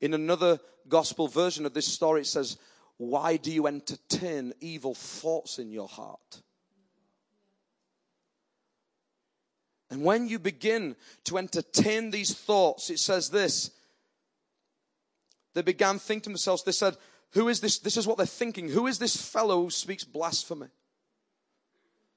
In 0.00 0.14
another 0.14 0.58
gospel 0.88 1.28
version 1.28 1.66
of 1.66 1.74
this 1.74 1.86
story, 1.86 2.22
it 2.22 2.28
says, 2.28 2.56
Why 2.96 3.36
do 3.36 3.52
you 3.52 3.66
entertain 3.66 4.54
evil 4.62 4.94
thoughts 4.94 5.58
in 5.58 5.70
your 5.70 5.88
heart? 5.88 6.40
And 9.90 10.02
when 10.02 10.28
you 10.28 10.38
begin 10.38 10.96
to 11.24 11.36
entertain 11.36 12.10
these 12.10 12.32
thoughts, 12.32 12.88
it 12.88 13.00
says 13.00 13.28
this. 13.28 13.70
They 15.52 15.60
began 15.60 15.98
thinking 15.98 16.22
to 16.22 16.28
themselves, 16.30 16.62
they 16.62 16.72
said, 16.72 16.96
who 17.32 17.48
is 17.48 17.60
this? 17.60 17.78
This 17.78 17.96
is 17.96 18.06
what 18.06 18.16
they're 18.16 18.26
thinking. 18.26 18.68
Who 18.68 18.86
is 18.86 18.98
this 18.98 19.16
fellow 19.16 19.62
who 19.62 19.70
speaks 19.70 20.04
blasphemy? 20.04 20.68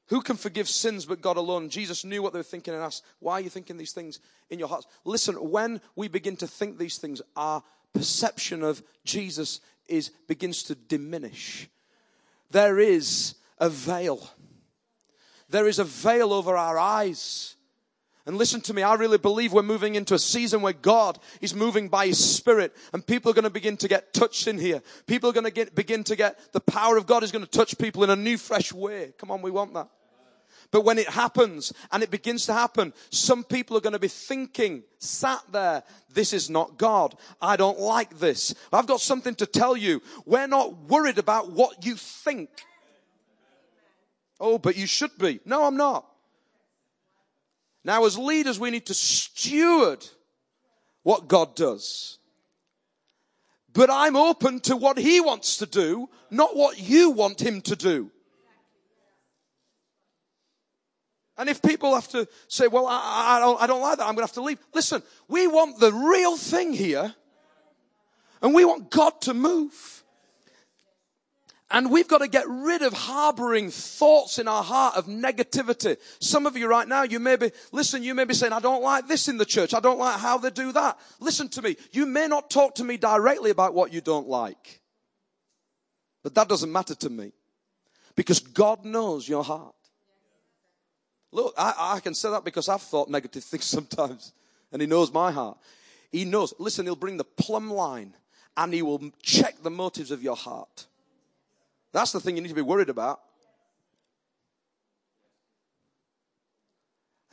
Who 0.08 0.22
can 0.22 0.38
forgive 0.38 0.68
sins 0.68 1.06
but 1.06 1.22
God 1.22 1.38
alone? 1.38 1.70
Jesus 1.70 2.04
knew 2.04 2.24
what 2.24 2.34
they 2.34 2.40
were 2.40 2.44
thinking 2.44 2.74
and 2.74 2.82
asked, 2.82 3.04
Why 3.20 3.34
are 3.34 3.42
you 3.42 3.50
thinking 3.50 3.78
these 3.78 3.92
things 3.92 4.20
in 4.50 4.58
your 4.58 4.68
hearts? 4.68 4.88
Listen, 5.06 5.36
when 5.36 5.82
we 5.96 6.08
begin 6.08 6.36
to 6.38 6.48
think 6.48 6.78
these 6.78 6.98
things, 6.98 7.22
our 7.36 7.64
perception 7.94 8.64
of 8.64 8.82
Jesus 9.06 9.62
is 9.88 10.10
begins 10.28 10.64
to 10.64 10.76
diminish. 10.76 11.70
There 12.50 12.80
is 12.80 13.36
a 13.60 13.70
veil. 13.70 14.30
There 15.50 15.68
is 15.68 15.80
a 15.80 15.84
veil 15.84 16.34
over 16.34 16.58
our 16.58 16.78
eyes. 16.78 17.56
And 18.26 18.38
listen 18.38 18.62
to 18.62 18.74
me, 18.74 18.84
I 18.84 18.94
really 18.96 19.18
believe 19.18 19.54
we're 19.54 19.64
moving 19.64 19.96
into 19.96 20.14
a 20.14 20.20
season 20.20 20.62
where 20.62 20.74
God 20.74 21.18
is 21.42 21.56
moving 21.56 21.90
by 21.90 22.08
His 22.08 22.24
Spirit 22.24 22.76
and 22.94 23.06
people 23.06 23.32
are 23.32 23.34
going 23.34 23.44
to 23.44 23.50
begin 23.50 23.78
to 23.78 23.88
get 23.88 24.14
touched 24.14 24.48
in 24.48 24.58
here. 24.58 24.82
People 25.08 25.30
are 25.30 25.34
going 25.34 25.46
to 25.46 25.52
get, 25.52 25.74
begin 25.74 26.04
to 26.04 26.16
get, 26.16 26.54
the 26.54 26.60
power 26.60 26.98
of 26.98 27.08
God 27.08 27.24
is 27.24 27.32
going 27.32 27.46
to 27.46 27.50
touch 27.50 27.78
people 27.78 28.04
in 28.04 28.10
a 28.10 28.16
new, 28.16 28.38
fresh 28.38 28.72
way. 28.72 29.14
Come 29.18 29.32
on, 29.32 29.42
we 29.42 29.52
want 29.52 29.74
that. 29.74 29.90
But 30.72 30.86
when 30.86 31.00
it 31.00 31.10
happens 31.10 31.74
and 31.92 32.04
it 32.04 32.12
begins 32.12 32.46
to 32.46 32.54
happen, 32.54 32.94
some 33.10 33.44
people 33.44 33.76
are 33.78 33.82
going 33.82 33.94
to 33.94 34.00
be 34.00 34.08
thinking, 34.08 34.84
sat 35.00 35.42
there, 35.52 35.84
this 36.14 36.32
is 36.32 36.50
not 36.50 36.78
God. 36.78 37.16
I 37.42 37.56
don't 37.56 37.80
like 37.80 38.20
this. 38.20 38.54
I've 38.72 38.86
got 38.86 39.02
something 39.02 39.34
to 39.36 39.48
tell 39.48 39.76
you. 39.76 40.02
We're 40.26 40.48
not 40.48 40.76
worried 40.84 41.18
about 41.18 41.52
what 41.52 41.86
you 41.86 41.96
think. 41.96 42.50
Oh, 44.40 44.60
but 44.60 44.78
you 44.78 44.86
should 44.86 45.18
be. 45.18 45.40
No, 45.44 45.66
I'm 45.66 45.78
not. 45.78 46.06
Now, 47.84 48.06
as 48.06 48.18
leaders, 48.18 48.60
we 48.60 48.72
need 48.72 48.86
to 48.88 48.94
steward 48.94 50.06
what 51.04 51.28
God 51.28 51.56
does. 51.56 52.18
But 53.74 53.90
I'm 53.90 54.16
open 54.16 54.60
to 54.62 54.76
what 54.76 54.98
He 54.98 55.22
wants 55.22 55.58
to 55.58 55.66
do, 55.66 56.10
not 56.30 56.56
what 56.56 56.80
you 56.80 57.12
want 57.12 57.42
Him 57.42 57.62
to 57.62 57.76
do. 57.76 58.12
And 61.38 61.48
if 61.48 61.62
people 61.62 61.96
have 61.96 62.10
to 62.10 62.28
say, 62.50 62.68
well, 62.68 62.86
I, 62.86 63.38
I, 63.38 63.40
don't, 63.40 63.62
I 63.62 63.68
don't 63.68 63.82
like 63.82 63.98
that, 64.00 64.04
I'm 64.04 64.16
going 64.16 64.28
to 64.28 64.30
have 64.30 64.34
to 64.34 64.42
leave. 64.42 64.60
Listen, 64.74 65.02
we 65.30 65.48
want 65.48 65.80
the 65.80 65.94
real 65.94 66.36
thing 66.36 66.74
here. 66.74 67.16
And 68.42 68.54
we 68.54 68.66
want 68.66 68.90
God 68.90 69.22
to 69.22 69.34
move. 69.34 70.04
And 71.72 71.92
we've 71.92 72.08
got 72.08 72.20
to 72.20 72.28
get 72.28 72.48
rid 72.48 72.82
of 72.82 72.94
harboring 72.94 73.70
thoughts 73.70 74.40
in 74.40 74.48
our 74.48 74.64
heart 74.64 74.96
of 74.96 75.06
negativity. 75.06 75.98
Some 76.20 76.48
of 76.48 76.58
you 76.58 76.68
right 76.68 76.88
now, 76.88 77.04
you 77.04 77.20
may 77.20 77.36
be, 77.36 77.52
listen, 77.72 78.02
you 78.02 78.16
may 78.16 78.26
be 78.26 78.34
saying, 78.34 78.54
I 78.54 78.60
don't 78.60 78.82
like 78.82 79.08
this 79.08 79.28
in 79.28 79.38
the 79.38 79.46
church. 79.46 79.76
I 79.76 79.80
don't 79.80 80.00
like 80.00 80.20
how 80.20 80.40
they 80.40 80.50
do 80.50 80.72
that. 80.72 80.98
Listen 81.20 81.48
to 81.50 81.62
me. 81.62 81.76
You 81.92 82.08
may 82.08 82.28
not 82.28 82.50
talk 82.50 82.76
to 82.76 82.84
me 82.84 82.98
directly 82.98 83.52
about 83.52 83.76
what 83.76 83.94
you 83.94 84.02
don't 84.02 84.28
like. 84.28 84.82
But 86.24 86.34
that 86.36 86.50
doesn't 86.50 86.72
matter 86.72 86.96
to 86.96 87.10
me. 87.10 87.34
Because 88.16 88.40
God 88.40 88.84
knows 88.84 89.30
your 89.30 89.44
heart. 89.44 89.76
Look, 91.32 91.54
I, 91.56 91.94
I 91.96 92.00
can 92.00 92.16
say 92.16 92.32
that 92.32 92.44
because 92.44 92.68
I've 92.68 92.82
thought 92.82 93.10
negative 93.10 93.44
things 93.46 93.66
sometimes, 93.66 94.34
and 94.72 94.82
He 94.82 94.88
knows 94.88 95.14
my 95.14 95.32
heart. 95.32 95.58
He 96.12 96.26
knows. 96.26 96.54
Listen, 96.58 96.86
He'll 96.86 96.96
bring 96.96 97.18
the 97.18 97.24
plumb 97.24 97.72
line, 97.72 98.16
and 98.58 98.74
He 98.74 98.82
will 98.82 99.12
check 99.22 99.62
the 99.62 99.70
motives 99.70 100.10
of 100.10 100.24
your 100.24 100.36
heart. 100.36 100.88
That's 101.92 102.12
the 102.12 102.20
thing 102.20 102.36
you 102.36 102.42
need 102.42 102.50
to 102.50 102.56
be 102.56 102.62
worried 102.62 102.90
about. 102.90 103.20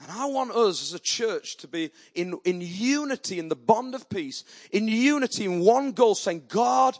And 0.01 0.11
I 0.11 0.27
want 0.27 0.53
us 0.53 0.83
as 0.83 0.95
a 0.95 0.99
church 0.99 1.57
to 1.59 1.69
be 1.69 1.91
in, 2.15 2.39
in 2.45 2.61
unity, 2.61 3.39
in 3.39 3.49
the 3.49 3.57
bond 3.57 3.95
of 3.95 4.09
peace, 4.09 4.45
in 4.71 4.89
unity, 4.89 5.47
in 5.47 5.61
one 5.61 5.93
goal, 5.93 6.15
saying, 6.15 6.45
God, 6.49 6.99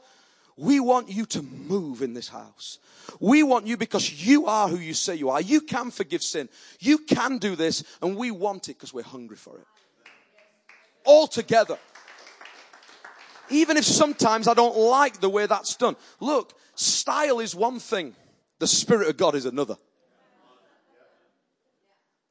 we 0.57 0.81
want 0.81 1.11
you 1.11 1.27
to 1.27 1.43
move 1.43 2.01
in 2.01 2.15
this 2.15 2.29
house. 2.29 2.79
We 3.21 3.43
want 3.43 3.67
you 3.67 3.77
because 3.77 4.27
you 4.27 4.47
are 4.47 4.69
who 4.69 4.79
you 4.79 4.95
say 4.95 5.15
you 5.15 5.29
are. 5.29 5.41
You 5.41 5.61
can 5.61 5.91
forgive 5.91 6.23
sin. 6.23 6.49
You 6.81 6.99
can 6.99 7.39
do 7.39 7.55
this, 7.55 7.85
and 8.01 8.17
we 8.17 8.31
want 8.31 8.69
it 8.69 8.75
because 8.75 8.95
we're 8.95 9.03
hungry 9.03 9.37
for 9.37 9.59
it. 9.59 9.67
All 11.05 11.27
together. 11.27 11.79
Even 13.51 13.77
if 13.77 13.85
sometimes 13.85 14.49
I 14.49 14.55
don't 14.55 14.77
like 14.77 15.21
the 15.21 15.29
way 15.29 15.47
that's 15.47 15.77
done. 15.77 15.95
Look, 16.19 16.55
style 16.77 17.41
is 17.41 17.55
one 17.55 17.79
thing, 17.81 18.15
the 18.59 18.67
Spirit 18.67 19.09
of 19.09 19.17
God 19.17 19.35
is 19.35 19.45
another. 19.45 19.77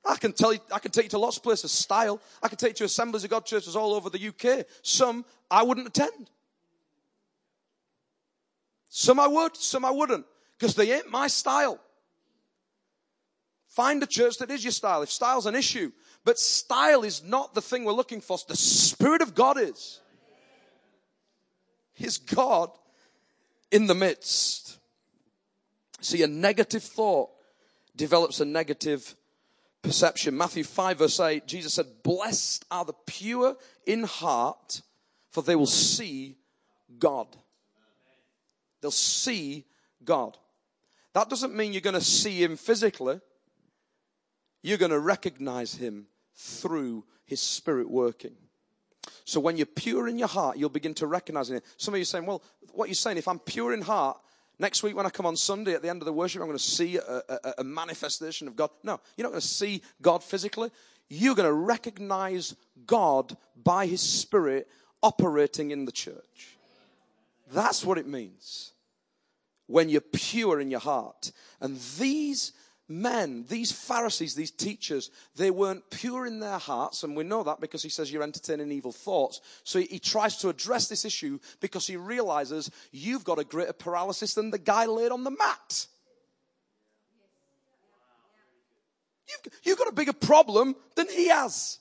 I 0.05 0.17
can 0.17 0.33
tell 0.33 0.53
you, 0.53 0.59
I 0.71 0.79
can 0.79 0.91
take 0.91 1.05
you 1.05 1.09
to 1.09 1.17
lots 1.17 1.37
of 1.37 1.43
places. 1.43 1.71
Style. 1.71 2.21
I 2.41 2.47
can 2.47 2.57
take 2.57 2.71
you 2.71 2.75
to 2.75 2.83
assemblies 2.85 3.23
of 3.23 3.31
God 3.31 3.45
churches 3.45 3.75
all 3.75 3.93
over 3.93 4.09
the 4.09 4.27
UK. 4.27 4.65
Some 4.83 5.25
I 5.49 5.63
wouldn't 5.63 5.87
attend. 5.87 6.29
Some 8.89 9.19
I 9.19 9.27
would, 9.27 9.57
some 9.57 9.83
I 9.83 9.91
wouldn't 9.91 10.25
because 10.57 10.75
they 10.75 10.93
ain't 10.93 11.09
my 11.09 11.27
style. 11.27 11.79
Find 13.67 14.01
a 14.01 14.07
church 14.07 14.37
that 14.37 14.51
is 14.51 14.63
your 14.63 14.71
style 14.71 15.01
if 15.01 15.11
style's 15.11 15.47
an 15.47 15.55
issue. 15.55 15.91
But 16.23 16.39
style 16.39 17.03
is 17.03 17.23
not 17.23 17.53
the 17.53 17.61
thing 17.61 17.83
we're 17.83 17.91
looking 17.91 18.21
for. 18.21 18.37
The 18.47 18.55
Spirit 18.55 19.21
of 19.21 19.35
God 19.35 19.59
is. 19.59 19.99
His 21.93 22.17
God 22.17 22.71
in 23.75 23.87
the 23.87 23.93
midst. 23.93 24.79
See, 25.99 26.23
a 26.23 26.27
negative 26.27 26.81
thought 26.81 27.29
develops 27.93 28.39
a 28.39 28.45
negative 28.45 29.15
perception. 29.81 30.37
Matthew 30.37 30.63
5 30.63 30.97
verse 30.97 31.19
8, 31.19 31.45
Jesus 31.45 31.73
said, 31.73 31.87
blessed 32.01 32.63
are 32.71 32.85
the 32.85 32.93
pure 33.05 33.57
in 33.85 34.03
heart, 34.03 34.81
for 35.29 35.43
they 35.43 35.57
will 35.57 35.65
see 35.65 36.37
God. 36.97 37.27
They'll 38.81 38.91
see 38.91 39.65
God. 40.05 40.37
That 41.13 41.29
doesn't 41.29 41.53
mean 41.53 41.73
you're 41.73 41.81
going 41.81 41.95
to 41.95 42.01
see 42.01 42.41
him 42.41 42.55
physically. 42.55 43.19
You're 44.61 44.77
going 44.77 44.91
to 44.91 44.99
recognize 44.99 45.75
him 45.75 46.07
through 46.33 47.03
his 47.25 47.41
spirit 47.41 47.89
working. 47.89 48.35
So 49.25 49.39
when 49.39 49.57
you're 49.57 49.65
pure 49.65 50.07
in 50.07 50.17
your 50.17 50.27
heart, 50.27 50.57
you'll 50.57 50.69
begin 50.69 50.93
to 50.95 51.07
recognize 51.07 51.49
it. 51.49 51.63
Some 51.77 51.93
of 51.93 51.97
you 51.97 52.05
saying, 52.05 52.25
well, 52.25 52.41
what 52.73 52.89
you're 52.89 52.95
saying, 52.95 53.17
if 53.17 53.27
I'm 53.27 53.39
pure 53.39 53.73
in 53.73 53.81
heart, 53.81 54.19
next 54.59 54.83
week 54.83 54.95
when 54.95 55.05
I 55.05 55.09
come 55.09 55.25
on 55.25 55.35
Sunday 55.35 55.73
at 55.73 55.81
the 55.81 55.89
end 55.89 56.01
of 56.01 56.05
the 56.05 56.13
worship, 56.13 56.41
I'm 56.41 56.47
going 56.47 56.57
to 56.57 56.63
see 56.63 56.97
a, 56.97 57.21
a, 57.29 57.53
a 57.59 57.63
manifestation 57.63 58.47
of 58.47 58.55
God. 58.55 58.69
No, 58.83 58.99
you're 59.15 59.23
not 59.23 59.31
going 59.31 59.41
to 59.41 59.47
see 59.47 59.81
God 60.01 60.23
physically. 60.23 60.69
You're 61.09 61.35
going 61.35 61.47
to 61.47 61.53
recognize 61.53 62.55
God 62.85 63.35
by 63.63 63.85
his 63.85 64.01
spirit 64.01 64.67
operating 65.01 65.71
in 65.71 65.85
the 65.85 65.91
church. 65.91 66.55
That's 67.51 67.85
what 67.85 67.97
it 67.97 68.07
means 68.07 68.71
when 69.67 69.89
you're 69.89 70.01
pure 70.01 70.59
in 70.59 70.71
your 70.71 70.79
heart. 70.79 71.31
And 71.61 71.79
these 71.97 72.53
men, 72.87 73.45
these 73.49 73.71
Pharisees, 73.71 74.35
these 74.35 74.51
teachers, 74.51 75.09
they 75.35 75.49
weren't 75.49 75.89
pure 75.89 76.25
in 76.25 76.39
their 76.39 76.57
hearts. 76.57 77.03
And 77.03 77.15
we 77.15 77.23
know 77.23 77.43
that 77.43 77.59
because 77.59 77.81
he 77.81 77.89
says 77.89 78.11
you're 78.11 78.23
entertaining 78.23 78.71
evil 78.71 78.91
thoughts. 78.91 79.41
So 79.63 79.79
he, 79.79 79.99
tries 79.99 80.37
to 80.37 80.49
address 80.49 80.87
this 80.87 81.03
issue 81.03 81.39
because 81.61 81.87
he 81.87 81.97
realizes 81.97 82.69
you've 82.91 83.23
got 83.23 83.39
a 83.39 83.43
greater 83.43 83.73
paralysis 83.73 84.35
than 84.35 84.51
the 84.51 84.59
guy 84.59 84.85
laid 84.85 85.11
on 85.11 85.23
the 85.23 85.31
mat. 85.31 85.87
You've, 89.27 89.53
you've 89.63 89.77
got 89.77 89.87
a 89.87 89.93
bigger 89.93 90.13
problem 90.13 90.75
than 90.95 91.07
he 91.09 91.29
has. 91.29 91.79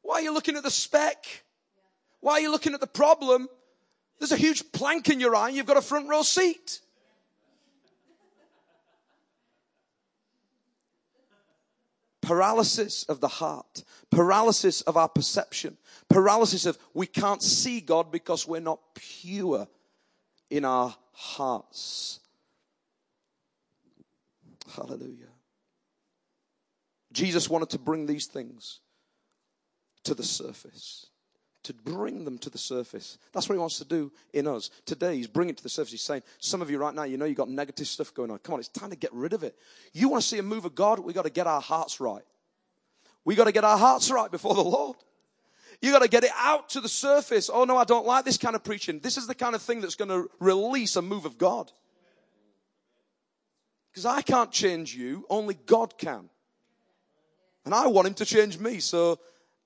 Why 0.00 0.16
are 0.16 0.22
you 0.22 0.32
looking 0.32 0.56
at 0.56 0.62
the 0.62 0.70
speck? 0.70 1.44
Why 2.20 2.34
are 2.34 2.40
you 2.40 2.50
looking 2.50 2.72
at 2.72 2.80
the 2.80 2.86
problem? 2.86 3.48
There's 4.18 4.32
a 4.32 4.36
huge 4.36 4.72
plank 4.72 5.10
in 5.10 5.20
your 5.20 5.36
eye, 5.36 5.50
you've 5.50 5.66
got 5.66 5.76
a 5.76 5.82
front 5.82 6.08
row 6.08 6.22
seat. 6.22 6.80
Paralysis 12.26 13.04
of 13.04 13.20
the 13.20 13.28
heart, 13.28 13.84
paralysis 14.10 14.80
of 14.80 14.96
our 14.96 15.08
perception, 15.08 15.76
paralysis 16.08 16.66
of 16.66 16.76
we 16.92 17.06
can't 17.06 17.40
see 17.40 17.80
God 17.80 18.10
because 18.10 18.48
we're 18.48 18.60
not 18.60 18.80
pure 18.96 19.68
in 20.50 20.64
our 20.64 20.92
hearts. 21.12 22.18
Hallelujah. 24.74 25.28
Jesus 27.12 27.48
wanted 27.48 27.70
to 27.70 27.78
bring 27.78 28.06
these 28.06 28.26
things 28.26 28.80
to 30.02 30.12
the 30.12 30.24
surface 30.24 31.06
to 31.66 31.74
bring 31.74 32.24
them 32.24 32.38
to 32.38 32.48
the 32.48 32.58
surface. 32.58 33.18
That's 33.32 33.48
what 33.48 33.54
he 33.54 33.58
wants 33.58 33.78
to 33.78 33.84
do 33.84 34.12
in 34.32 34.46
us. 34.46 34.70
Today, 34.84 35.16
he's 35.16 35.26
bringing 35.26 35.50
it 35.50 35.56
to 35.58 35.62
the 35.64 35.68
surface. 35.68 35.90
He's 35.90 36.02
saying, 36.02 36.22
some 36.38 36.62
of 36.62 36.70
you 36.70 36.78
right 36.78 36.94
now, 36.94 37.02
you 37.02 37.16
know 37.16 37.24
you've 37.24 37.36
got 37.36 37.48
negative 37.48 37.88
stuff 37.88 38.14
going 38.14 38.30
on. 38.30 38.38
Come 38.38 38.54
on, 38.54 38.60
it's 38.60 38.68
time 38.68 38.90
to 38.90 38.96
get 38.96 39.12
rid 39.12 39.32
of 39.32 39.42
it. 39.42 39.56
You 39.92 40.08
want 40.08 40.22
to 40.22 40.28
see 40.28 40.38
a 40.38 40.42
move 40.42 40.64
of 40.64 40.74
God? 40.74 41.00
We've 41.00 41.14
got 41.14 41.24
to 41.24 41.30
get 41.30 41.48
our 41.48 41.60
hearts 41.60 42.00
right. 42.00 42.22
We've 43.24 43.36
got 43.36 43.44
to 43.44 43.52
get 43.52 43.64
our 43.64 43.76
hearts 43.76 44.10
right 44.10 44.30
before 44.30 44.54
the 44.54 44.62
Lord. 44.62 44.96
You 45.82 45.90
got 45.90 46.02
to 46.02 46.08
get 46.08 46.22
it 46.22 46.30
out 46.38 46.68
to 46.70 46.80
the 46.80 46.88
surface. 46.88 47.50
Oh 47.52 47.64
no, 47.64 47.76
I 47.76 47.84
don't 47.84 48.06
like 48.06 48.24
this 48.24 48.38
kind 48.38 48.54
of 48.54 48.62
preaching. 48.62 49.00
This 49.00 49.16
is 49.16 49.26
the 49.26 49.34
kind 49.34 49.54
of 49.54 49.60
thing 49.60 49.80
that's 49.80 49.96
going 49.96 50.08
to 50.08 50.30
release 50.38 50.94
a 50.96 51.02
move 51.02 51.24
of 51.24 51.36
God. 51.36 51.70
Because 53.90 54.06
I 54.06 54.22
can't 54.22 54.52
change 54.52 54.94
you, 54.94 55.26
only 55.28 55.54
God 55.66 55.98
can. 55.98 56.30
And 57.64 57.74
I 57.74 57.88
want 57.88 58.06
him 58.06 58.14
to 58.14 58.24
change 58.24 58.58
me, 58.58 58.78
so 58.78 59.18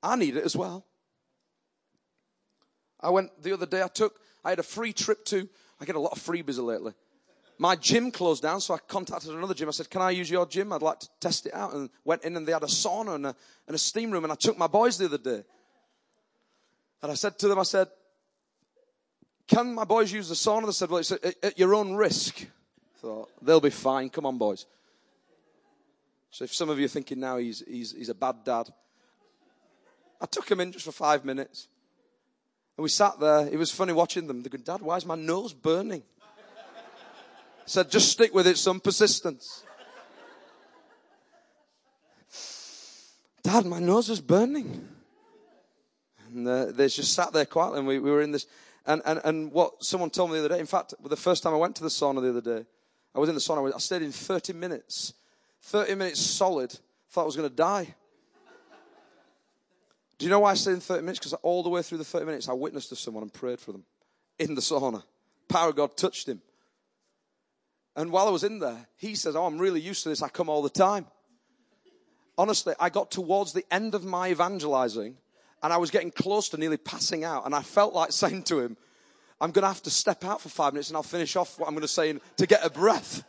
I 0.03 0.17
need 0.17 0.37
it 0.37 0.45
as 0.45 0.57
well. 0.57 0.87
I 3.01 3.11
went 3.11 3.43
the 3.43 3.53
other 3.53 3.67
day, 3.67 3.83
I 3.83 3.89
took, 3.89 4.21
I 4.45 4.51
had 4.51 4.59
a 4.59 4.65
free 4.65 4.93
trip 4.93 5.25
to, 5.27 5.49
I 5.81 5.85
get 5.85 5.97
a 5.97 6.01
lot 6.01 6.13
of 6.13 6.19
freebies 6.19 6.63
lately. 6.63 6.93
My 7.59 7.77
gym 7.77 8.11
closed 8.11 8.43
down, 8.43 8.61
so 8.63 8.73
I 8.73 8.79
contacted 8.79 9.31
another 9.33 9.53
gym. 9.53 9.69
I 9.69 9.73
said, 9.73 9.91
Can 9.91 10.01
I 10.01 10.11
use 10.11 10.31
your 10.31 10.47
gym? 10.47 10.73
I'd 10.73 10.81
like 10.81 11.01
to 11.01 11.09
test 11.21 11.45
it 11.45 11.53
out. 11.53 11.75
And 11.75 11.91
went 12.07 12.25
in, 12.25 12.35
and 12.37 12.49
they 12.49 12.53
had 12.53 12.63
a 12.63 12.67
sauna 12.67 13.17
and 13.17 13.27
a, 13.27 13.37
and 13.67 13.75
a 13.75 13.79
steam 13.79 14.11
room. 14.11 14.25
And 14.25 14.33
I 14.33 14.37
took 14.37 14.57
my 14.57 14.67
boys 14.67 14.97
the 14.97 15.05
other 15.05 15.19
day. 15.19 15.45
And 17.03 17.13
I 17.13 17.15
said 17.15 17.39
to 17.41 17.49
them, 17.49 17.59
I 17.59 17.65
said, 17.65 17.89
Can 19.47 19.75
my 19.75 19.85
boys 19.85 20.11
use 20.11 20.31
the 20.31 20.35
sauna? 20.35 20.65
They 20.65 20.73
said, 20.73 20.89
Well, 20.89 21.01
it's 21.01 21.13
at, 21.13 21.23
at 21.43 21.59
your 21.59 21.75
own 21.75 21.97
risk. 21.97 22.47
Thought, 22.97 23.31
They'll 23.43 23.61
be 23.61 23.69
fine. 23.69 24.09
Come 24.09 24.25
on, 24.25 24.39
boys. 24.39 24.65
So 26.31 26.45
if 26.45 26.55
some 26.55 26.71
of 26.71 26.79
you 26.79 26.87
are 26.87 26.89
thinking 26.89 27.21
now 27.21 27.37
he's, 27.37 27.63
he's, 27.69 27.93
he's 27.93 28.09
a 28.09 28.15
bad 28.15 28.37
dad, 28.43 28.71
I 30.19 30.25
took 30.25 30.51
him 30.51 30.61
in 30.61 30.73
just 30.73 30.87
for 30.87 30.93
five 30.93 31.27
minutes. 31.27 31.69
And 32.81 32.85
we 32.85 32.89
sat 32.89 33.21
there. 33.21 33.47
It 33.47 33.59
was 33.59 33.71
funny 33.71 33.93
watching 33.93 34.27
them. 34.27 34.43
They're 34.43 34.49
going, 34.49 34.63
Dad, 34.63 34.81
why 34.81 34.97
is 34.97 35.05
my 35.05 35.15
nose 35.15 35.53
burning? 35.53 36.03
I 36.23 36.25
said, 37.67 37.91
just 37.91 38.11
stick 38.11 38.33
with 38.33 38.47
it, 38.47 38.57
some 38.57 38.81
persistence. 38.81 39.65
Dad, 43.43 43.67
my 43.67 43.81
nose 43.81 44.09
is 44.09 44.23
burning. 44.23 44.89
And 46.29 46.49
uh, 46.49 46.65
they 46.73 46.89
just 46.89 47.13
sat 47.13 47.35
there 47.35 47.45
quietly, 47.45 47.81
and 47.81 47.87
we, 47.87 47.99
we 47.99 48.11
were 48.11 48.23
in 48.23 48.33
this. 48.33 48.47
And, 48.87 49.03
and, 49.05 49.21
and 49.25 49.53
what 49.53 49.85
someone 49.85 50.09
told 50.09 50.31
me 50.31 50.39
the 50.39 50.47
other 50.47 50.55
day, 50.55 50.61
in 50.61 50.65
fact, 50.65 50.95
the 51.05 51.17
first 51.17 51.43
time 51.43 51.53
I 51.53 51.59
went 51.59 51.77
to 51.77 51.83
the 51.83 51.91
sauna 51.91 52.23
the 52.23 52.31
other 52.31 52.61
day, 52.61 52.65
I 53.15 53.19
was 53.19 53.29
in 53.29 53.35
the 53.35 53.43
sauna, 53.43 53.75
I 53.75 53.79
stayed 53.79 54.01
in 54.01 54.11
30 54.11 54.55
minutes. 54.55 55.13
30 55.65 55.97
minutes 55.97 56.21
solid. 56.21 56.73
I 56.73 57.13
thought 57.13 57.23
I 57.25 57.27
was 57.27 57.37
going 57.37 57.51
to 57.51 57.55
die. 57.55 57.95
Do 60.21 60.27
you 60.27 60.31
know 60.31 60.41
why 60.41 60.51
I 60.51 60.55
stayed 60.55 60.73
in 60.73 60.81
30 60.81 61.01
minutes? 61.01 61.19
Because 61.19 61.33
all 61.33 61.63
the 61.63 61.71
way 61.71 61.81
through 61.81 61.97
the 61.97 62.05
30 62.05 62.27
minutes, 62.27 62.47
I 62.47 62.53
witnessed 62.53 62.91
to 62.91 62.97
someone 62.97 63.23
and 63.23 63.33
prayed 63.33 63.59
for 63.59 63.73
them 63.73 63.85
in 64.39 64.55
the 64.55 64.61
sauna. 64.61 65.03
Power 65.49 65.71
of 65.71 65.77
God 65.77 65.97
touched 65.97 66.29
him. 66.29 66.43
And 67.97 68.13
while 68.13 68.29
I 68.29 68.31
was 68.31 68.45
in 68.45 68.59
there, 68.59 68.87
he 68.99 69.15
says, 69.15 69.35
Oh, 69.35 69.47
I'm 69.47 69.59
really 69.59 69.81
used 69.81 70.03
to 70.03 70.11
this. 70.11 70.21
I 70.23 70.29
come 70.29 70.51
all 70.51 70.61
the 70.61 70.69
time. 70.69 71.07
Honestly, 72.37 72.75
I 72.79 72.91
got 72.91 73.11
towards 73.11 73.55
the 73.55 73.65
end 73.71 73.95
of 73.95 74.05
my 74.05 74.31
evangelizing 74.31 75.17
and 75.63 75.73
I 75.73 75.79
was 75.79 75.91
getting 75.91 76.11
close 76.11 76.51
to 76.51 76.59
nearly 76.59 76.77
passing 76.77 77.25
out. 77.25 77.47
And 77.47 77.55
I 77.55 77.63
felt 77.63 77.95
like 77.95 78.13
saying 78.13 78.43
to 78.45 78.61
him, 78.61 78.77
I'm 79.41 79.53
going 79.53 79.63
to 79.63 79.69
have 79.69 79.83
to 79.85 79.91
step 79.91 80.23
out 80.23 80.43
for 80.43 80.51
five 80.51 80.75
minutes 80.75 80.91
and 80.91 80.99
I'll 80.99 81.03
finish 81.03 81.35
off 81.35 81.59
what 81.59 81.67
I'm 81.67 81.73
going 81.73 81.81
to 81.81 81.89
say 81.89 82.15
to 82.37 82.47
get 82.47 82.63
a 82.63 82.69
breath. 82.69 83.25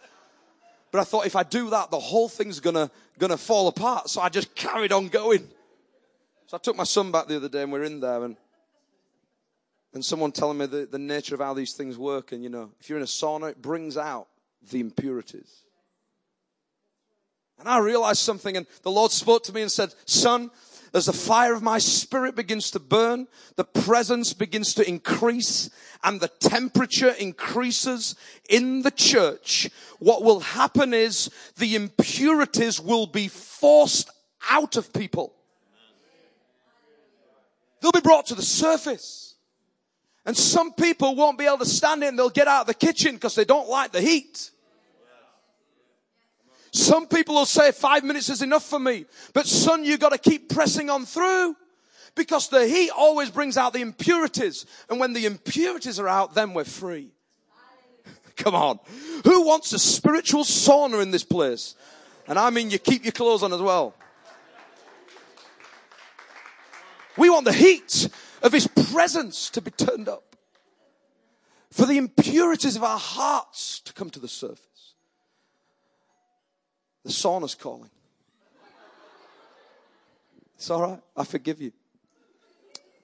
But 0.91 0.99
I 0.99 1.03
thought 1.05 1.25
if 1.25 1.37
I 1.37 1.43
do 1.43 1.69
that, 1.69 1.89
the 1.89 2.01
whole 2.01 2.27
thing's 2.27 2.59
going 2.59 2.75
to, 2.75 2.91
going 3.17 3.31
to 3.31 3.37
fall 3.37 3.69
apart. 3.69 4.09
So 4.09 4.19
I 4.19 4.27
just 4.27 4.53
carried 4.55 4.91
on 4.91 5.07
going. 5.07 5.47
So 6.51 6.57
I 6.57 6.59
took 6.59 6.75
my 6.75 6.83
son 6.83 7.13
back 7.13 7.27
the 7.27 7.37
other 7.37 7.47
day 7.47 7.63
and 7.63 7.71
we 7.71 7.79
are 7.79 7.85
in 7.85 8.01
there 8.01 8.25
and, 8.25 8.35
and 9.93 10.03
someone 10.03 10.33
telling 10.33 10.57
me 10.57 10.65
the, 10.65 10.85
the 10.85 10.99
nature 10.99 11.33
of 11.33 11.39
how 11.39 11.53
these 11.53 11.71
things 11.71 11.97
work. 11.97 12.33
And 12.33 12.43
you 12.43 12.49
know, 12.49 12.71
if 12.77 12.89
you're 12.89 12.97
in 12.97 13.05
a 13.05 13.07
sauna, 13.07 13.51
it 13.51 13.61
brings 13.61 13.95
out 13.95 14.27
the 14.69 14.81
impurities. 14.81 15.61
And 17.57 17.69
I 17.69 17.77
realized 17.77 18.19
something 18.19 18.57
and 18.57 18.67
the 18.83 18.91
Lord 18.91 19.11
spoke 19.11 19.43
to 19.43 19.53
me 19.53 19.61
and 19.61 19.71
said, 19.71 19.93
son, 20.05 20.51
as 20.93 21.05
the 21.05 21.13
fire 21.13 21.53
of 21.53 21.63
my 21.63 21.77
spirit 21.77 22.35
begins 22.35 22.69
to 22.71 22.79
burn, 22.79 23.29
the 23.55 23.63
presence 23.63 24.33
begins 24.33 24.73
to 24.73 24.85
increase 24.85 25.69
and 26.03 26.19
the 26.19 26.27
temperature 26.41 27.11
increases 27.11 28.15
in 28.49 28.81
the 28.81 28.91
church, 28.91 29.69
what 29.99 30.21
will 30.21 30.41
happen 30.41 30.93
is 30.93 31.29
the 31.55 31.75
impurities 31.75 32.81
will 32.81 33.07
be 33.07 33.29
forced 33.29 34.09
out 34.49 34.75
of 34.75 34.91
people. 34.91 35.33
They'll 37.81 37.91
be 37.91 38.01
brought 38.01 38.27
to 38.27 38.35
the 38.35 38.41
surface. 38.41 39.35
And 40.25 40.37
some 40.37 40.71
people 40.73 41.15
won't 41.15 41.37
be 41.37 41.45
able 41.45 41.57
to 41.59 41.65
stand 41.65 42.03
in. 42.03 42.15
They'll 42.15 42.29
get 42.29 42.47
out 42.47 42.61
of 42.61 42.67
the 42.67 42.73
kitchen 42.75 43.15
because 43.15 43.35
they 43.35 43.45
don't 43.45 43.67
like 43.67 43.91
the 43.91 44.01
heat. 44.01 44.51
Some 46.71 47.07
people 47.07 47.35
will 47.35 47.45
say 47.45 47.71
five 47.71 48.03
minutes 48.03 48.29
is 48.29 48.41
enough 48.41 48.63
for 48.63 48.79
me. 48.79 49.05
But 49.33 49.45
son, 49.45 49.83
you 49.83 49.97
gotta 49.97 50.17
keep 50.17 50.49
pressing 50.49 50.89
on 50.89 51.05
through. 51.05 51.55
Because 52.13 52.49
the 52.49 52.67
heat 52.67 52.91
always 52.91 53.29
brings 53.29 53.57
out 53.57 53.73
the 53.73 53.81
impurities. 53.81 54.65
And 54.89 54.99
when 54.99 55.13
the 55.13 55.25
impurities 55.25 55.99
are 55.99 56.07
out, 56.07 56.33
then 56.33 56.53
we're 56.53 56.65
free. 56.65 57.09
Come 58.35 58.53
on. 58.53 58.79
Who 59.23 59.45
wants 59.45 59.73
a 59.73 59.79
spiritual 59.79 60.43
sauna 60.43 61.01
in 61.01 61.11
this 61.11 61.23
place? 61.23 61.75
And 62.27 62.37
I 62.37 62.49
mean 62.49 62.69
you 62.69 62.79
keep 62.79 63.03
your 63.03 63.11
clothes 63.11 63.43
on 63.43 63.53
as 63.53 63.61
well. 63.61 63.95
We 67.17 67.29
want 67.29 67.45
the 67.45 67.53
heat 67.53 68.09
of 68.41 68.51
His 68.51 68.67
presence 68.67 69.49
to 69.51 69.61
be 69.61 69.71
turned 69.71 70.07
up. 70.07 70.35
For 71.71 71.85
the 71.85 71.97
impurities 71.97 72.75
of 72.75 72.83
our 72.83 72.99
hearts 72.99 73.79
to 73.81 73.93
come 73.93 74.09
to 74.09 74.19
the 74.19 74.27
surface. 74.27 74.93
The 77.03 77.11
sauna's 77.11 77.55
calling. 77.55 77.89
It's 80.55 80.69
all 80.69 80.81
right. 80.81 81.01
I 81.15 81.23
forgive 81.23 81.61
you. 81.61 81.71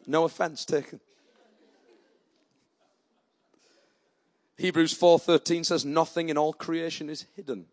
No 0.06 0.26
offense 0.26 0.64
taken. 0.64 1.00
Hebrews 4.58 4.94
4:13 4.94 5.66
says 5.66 5.86
nothing 5.86 6.30
in 6.30 6.38
all 6.38 6.54
creation 6.54 7.10
is 7.10 7.26
hidden 7.36 7.68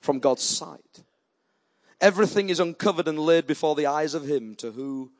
from 0.00 0.20
God's 0.20 0.42
sight. 0.42 1.04
Everything 2.00 2.48
is 2.48 2.60
uncovered 2.60 3.08
and 3.08 3.18
laid 3.18 3.46
before 3.46 3.74
the 3.74 3.86
eyes 3.86 4.14
of 4.14 4.24
him 4.28 4.54
to 4.56 4.72
who 4.72 5.10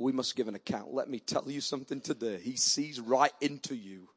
we 0.00 0.12
must 0.12 0.34
give 0.34 0.48
an 0.48 0.54
account. 0.54 0.94
Let 0.94 1.08
me 1.08 1.20
tell 1.20 1.44
you 1.46 1.60
something 1.60 2.00
today. 2.00 2.38
He 2.42 2.56
sees 2.56 2.98
right 2.98 3.32
into 3.40 3.74
you 3.74 4.08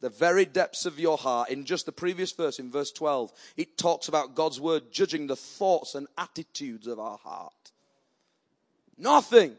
the 0.00 0.10
very 0.10 0.44
depths 0.44 0.84
of 0.84 0.98
your 0.98 1.16
heart. 1.16 1.48
In 1.48 1.64
just 1.64 1.86
the 1.86 1.92
previous 1.92 2.32
verse, 2.32 2.58
in 2.58 2.70
verse 2.70 2.92
12, 2.92 3.32
it 3.56 3.78
talks 3.78 4.08
about 4.08 4.34
God's 4.34 4.60
word 4.60 4.92
judging 4.92 5.26
the 5.26 5.36
thoughts 5.36 5.94
and 5.94 6.06
attitudes 6.18 6.86
of 6.86 6.98
our 6.98 7.18
heart. 7.18 7.52
Nothing 8.98 9.54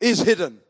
is 0.00 0.20
hidden. 0.20 0.60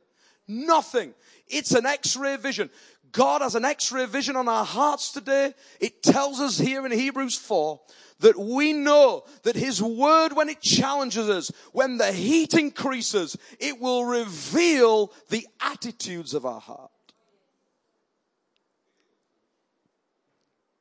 Nothing. 0.48 1.12
It's 1.48 1.72
an 1.72 1.86
x-ray 1.86 2.36
vision. 2.36 2.70
God 3.12 3.42
has 3.42 3.54
an 3.54 3.64
x-ray 3.64 4.06
vision 4.06 4.34
on 4.36 4.48
our 4.48 4.64
hearts 4.64 5.12
today. 5.12 5.54
It 5.80 6.02
tells 6.02 6.40
us 6.40 6.58
here 6.58 6.84
in 6.86 6.92
Hebrews 6.92 7.36
4 7.36 7.80
that 8.20 8.38
we 8.38 8.72
know 8.72 9.24
that 9.42 9.56
His 9.56 9.82
Word, 9.82 10.34
when 10.34 10.48
it 10.48 10.60
challenges 10.60 11.28
us, 11.28 11.52
when 11.72 11.98
the 11.98 12.12
heat 12.12 12.54
increases, 12.54 13.36
it 13.58 13.80
will 13.80 14.04
reveal 14.04 15.12
the 15.28 15.46
attitudes 15.60 16.34
of 16.34 16.46
our 16.46 16.60
heart. 16.60 16.90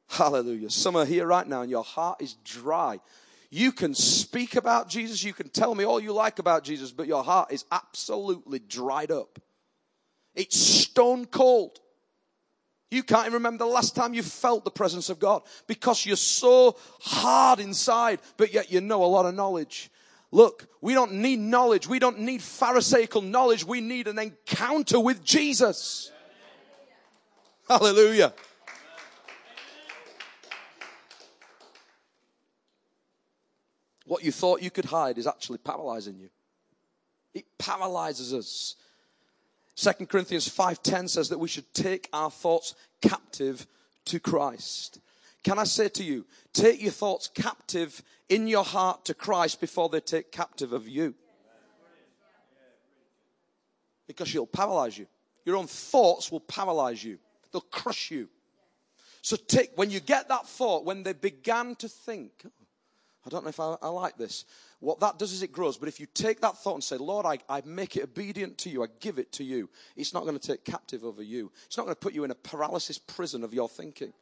Hallelujah. 0.07 0.69
Some 0.69 0.95
are 0.95 1.05
here 1.05 1.27
right 1.27 1.45
now 1.45 1.61
and 1.61 1.69
your 1.69 1.83
heart 1.83 2.21
is 2.21 2.35
dry. 2.45 3.01
You 3.49 3.71
can 3.71 3.93
speak 3.93 4.55
about 4.55 4.89
Jesus, 4.89 5.23
you 5.23 5.33
can 5.33 5.49
tell 5.49 5.75
me 5.75 5.83
all 5.83 5.99
you 5.99 6.13
like 6.13 6.39
about 6.39 6.63
Jesus, 6.63 6.91
but 6.91 7.07
your 7.07 7.23
heart 7.23 7.51
is 7.51 7.65
absolutely 7.71 8.59
dried 8.59 9.11
up. 9.11 9.39
It's 10.33 10.57
stone 10.57 11.25
cold. 11.25 11.79
You 12.91 13.03
can't 13.03 13.23
even 13.23 13.33
remember 13.33 13.65
the 13.65 13.69
last 13.71 13.95
time 13.95 14.13
you 14.13 14.23
felt 14.23 14.63
the 14.63 14.71
presence 14.71 15.09
of 15.09 15.19
God 15.19 15.41
because 15.67 16.05
you're 16.05 16.15
so 16.15 16.77
hard 17.01 17.59
inside, 17.59 18.19
but 18.37 18.53
yet 18.53 18.71
you 18.71 18.79
know 18.79 19.03
a 19.03 19.07
lot 19.07 19.25
of 19.25 19.33
knowledge. 19.33 19.89
Look, 20.31 20.67
we 20.81 20.93
don't 20.93 21.13
need 21.13 21.39
knowledge. 21.39 21.87
We 21.87 21.99
don't 21.99 22.19
need 22.19 22.41
Pharisaical 22.41 23.21
knowledge. 23.21 23.65
We 23.65 23.81
need 23.81 24.07
an 24.07 24.19
encounter 24.19 24.99
with 24.99 25.23
Jesus. 25.23 26.11
Hallelujah. 27.67 28.33
What 34.05 34.23
you 34.23 34.31
thought 34.31 34.61
you 34.61 34.69
could 34.69 34.85
hide 34.85 35.17
is 35.17 35.25
actually 35.25 35.57
paralyzing 35.57 36.19
you. 36.19 36.29
It 37.33 37.45
paralyzes 37.57 38.33
us. 38.33 38.75
2 39.75 40.07
Corinthians 40.07 40.47
5:10 40.47 41.09
says 41.09 41.29
that 41.29 41.39
we 41.39 41.47
should 41.47 41.73
take 41.73 42.09
our 42.13 42.31
thoughts 42.31 42.75
captive 43.01 43.67
to 44.05 44.19
Christ. 44.19 44.99
Can 45.43 45.59
I 45.59 45.65
say 45.65 45.89
to 45.89 46.03
you, 46.03 46.25
take 46.53 46.81
your 46.81 46.91
thoughts 46.91 47.27
captive 47.27 48.01
in 48.29 48.47
your 48.47 48.63
heart 48.63 49.05
to 49.05 49.13
Christ 49.13 49.59
before 49.59 49.89
they 49.89 49.99
take 49.99 50.31
captive 50.31 50.73
of 50.73 50.87
you. 50.87 51.13
Because 54.07 54.27
she'll 54.27 54.47
paralyze 54.47 54.97
you. 54.97 55.07
Your 55.45 55.57
own 55.57 55.67
thoughts 55.67 56.31
will 56.31 56.39
paralyze 56.39 57.03
you. 57.03 57.19
They'll 57.51 57.61
crush 57.61 58.11
you. 58.11 58.29
So 59.21 59.35
take, 59.35 59.71
when 59.75 59.89
you 59.89 59.99
get 59.99 60.27
that 60.29 60.47
thought, 60.47 60.85
when 60.85 61.03
they 61.03 61.13
began 61.13 61.75
to 61.75 61.87
think, 61.87 62.45
I 63.25 63.29
don't 63.29 63.43
know 63.43 63.49
if 63.49 63.59
I, 63.59 63.75
I, 63.81 63.87
like 63.87 64.17
this. 64.17 64.45
What 64.79 64.99
that 64.99 65.17
does 65.17 65.31
is 65.31 65.41
it 65.41 65.51
grows. 65.51 65.77
But 65.77 65.89
if 65.89 65.99
you 65.99 66.05
take 66.13 66.41
that 66.41 66.57
thought 66.57 66.75
and 66.75 66.83
say, 66.83 66.97
Lord, 66.97 67.25
I, 67.25 67.39
I 67.49 67.61
make 67.65 67.97
it 67.97 68.03
obedient 68.03 68.59
to 68.59 68.69
you, 68.69 68.83
I 68.83 68.87
give 68.99 69.17
it 69.17 69.31
to 69.33 69.43
you, 69.43 69.69
it's 69.95 70.13
not 70.13 70.23
going 70.23 70.37
to 70.37 70.47
take 70.47 70.63
captive 70.63 71.03
over 71.03 71.23
you. 71.23 71.51
It's 71.65 71.77
not 71.77 71.83
going 71.83 71.95
to 71.95 71.99
put 71.99 72.13
you 72.13 72.23
in 72.23 72.31
a 72.31 72.35
paralysis 72.35 72.99
prison 72.99 73.43
of 73.43 73.53
your 73.53 73.67
thinking. 73.67 74.13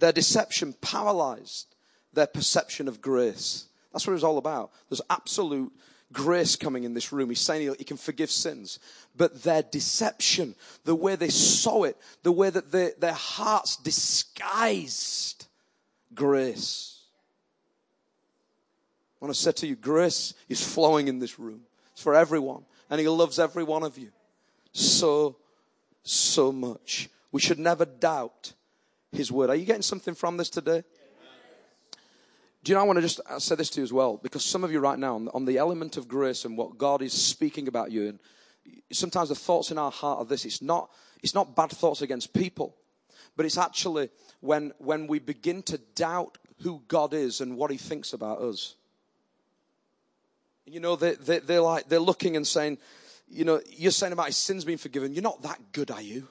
Their 0.00 0.12
deception 0.12 0.74
paralyzed 0.80 1.76
their 2.12 2.26
perception 2.26 2.88
of 2.88 3.00
grace. 3.00 3.66
That's 3.92 4.06
what 4.06 4.12
it 4.12 4.14
was 4.14 4.24
all 4.24 4.38
about. 4.38 4.72
There's 4.88 5.02
absolute 5.10 5.72
grace 6.12 6.56
coming 6.56 6.84
in 6.84 6.94
this 6.94 7.12
room. 7.12 7.28
He's 7.28 7.40
saying 7.40 7.74
he 7.78 7.84
can 7.84 7.96
forgive 7.96 8.30
sins. 8.30 8.78
But 9.16 9.42
their 9.42 9.62
deception, 9.62 10.54
the 10.84 10.94
way 10.94 11.16
they 11.16 11.28
saw 11.28 11.84
it, 11.84 11.96
the 12.22 12.32
way 12.32 12.50
that 12.50 12.72
they, 12.72 12.92
their 12.98 13.12
hearts 13.12 13.76
disguised 13.76 15.46
grace. 16.14 17.02
I 19.20 19.24
want 19.24 19.34
to 19.34 19.40
say 19.40 19.52
to 19.52 19.66
you, 19.66 19.76
grace 19.76 20.34
is 20.48 20.66
flowing 20.66 21.08
in 21.08 21.18
this 21.18 21.38
room. 21.38 21.60
It's 21.92 22.02
for 22.02 22.14
everyone. 22.14 22.64
And 22.88 23.00
he 23.00 23.08
loves 23.08 23.38
every 23.38 23.64
one 23.64 23.82
of 23.82 23.98
you 23.98 24.10
so, 24.72 25.36
so 26.02 26.52
much. 26.52 27.08
We 27.32 27.40
should 27.40 27.58
never 27.58 27.84
doubt 27.84 28.52
His 29.12 29.30
word. 29.30 29.50
Are 29.50 29.56
you 29.56 29.66
getting 29.66 29.82
something 29.82 30.14
from 30.14 30.36
this 30.36 30.50
today? 30.50 30.84
Do 32.62 32.72
you 32.72 32.76
know, 32.76 32.82
I 32.82 32.84
want 32.84 32.98
to 32.98 33.02
just 33.02 33.20
uh, 33.26 33.38
say 33.38 33.54
this 33.54 33.70
to 33.70 33.80
you 33.80 33.84
as 33.84 33.92
well, 33.92 34.18
because 34.18 34.44
some 34.44 34.64
of 34.64 34.72
you 34.72 34.80
right 34.80 34.98
now, 34.98 35.14
on 35.32 35.44
the 35.46 35.58
element 35.58 35.96
of 35.96 36.08
grace 36.08 36.44
and 36.44 36.56
what 36.58 36.76
God 36.76 37.00
is 37.00 37.12
speaking 37.12 37.68
about 37.68 37.90
you, 37.90 38.08
and 38.08 38.18
sometimes 38.92 39.30
the 39.30 39.34
thoughts 39.34 39.70
in 39.70 39.78
our 39.78 39.90
heart 39.90 40.18
are 40.18 40.24
this 40.24 40.44
it's 40.44 40.60
not, 40.60 40.90
it's 41.22 41.34
not 41.34 41.56
bad 41.56 41.70
thoughts 41.70 42.02
against 42.02 42.34
people, 42.34 42.76
but 43.36 43.46
it's 43.46 43.56
actually 43.56 44.10
when, 44.40 44.72
when 44.78 45.06
we 45.06 45.18
begin 45.18 45.62
to 45.62 45.78
doubt 45.94 46.36
who 46.62 46.82
God 46.86 47.14
is 47.14 47.40
and 47.40 47.56
what 47.56 47.70
He 47.70 47.78
thinks 47.78 48.12
about 48.12 48.42
us. 48.42 48.74
You 50.66 50.80
know, 50.80 50.96
they, 50.96 51.14
they, 51.14 51.38
they're 51.38 51.62
like, 51.62 51.88
they're 51.88 51.98
looking 51.98 52.36
and 52.36 52.46
saying, 52.46 52.78
you 53.30 53.44
know, 53.44 53.60
you're 53.68 53.92
saying 53.92 54.12
about 54.12 54.26
his 54.26 54.36
sins 54.36 54.64
being 54.64 54.78
forgiven. 54.78 55.14
You're 55.14 55.22
not 55.22 55.42
that 55.42 55.72
good, 55.72 55.90
are 55.90 56.02
you? 56.02 56.28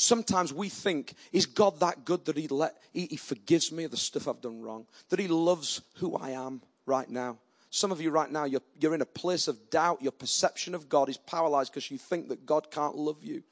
Sometimes 0.00 0.54
we 0.54 0.68
think, 0.68 1.14
is 1.32 1.44
God 1.44 1.80
that 1.80 2.04
good 2.04 2.24
that 2.26 2.36
he, 2.36 2.46
let, 2.46 2.76
he, 2.92 3.06
he 3.06 3.16
forgives 3.16 3.72
me 3.72 3.82
of 3.82 3.90
the 3.90 3.96
stuff 3.96 4.28
I've 4.28 4.40
done 4.40 4.62
wrong? 4.62 4.86
That 5.08 5.18
he 5.18 5.26
loves 5.26 5.82
who 5.94 6.16
I 6.16 6.30
am 6.30 6.62
right 6.86 7.10
now? 7.10 7.38
Some 7.70 7.90
of 7.90 8.00
you 8.00 8.10
right 8.10 8.30
now, 8.30 8.44
you're, 8.44 8.62
you're 8.78 8.94
in 8.94 9.00
a 9.00 9.06
place 9.06 9.48
of 9.48 9.70
doubt. 9.70 10.00
Your 10.00 10.12
perception 10.12 10.76
of 10.76 10.88
God 10.88 11.08
is 11.08 11.16
paralyzed 11.16 11.72
because 11.72 11.90
you 11.90 11.98
think 11.98 12.28
that 12.28 12.46
God 12.46 12.70
can't 12.70 12.94
love 12.94 13.24
you 13.24 13.42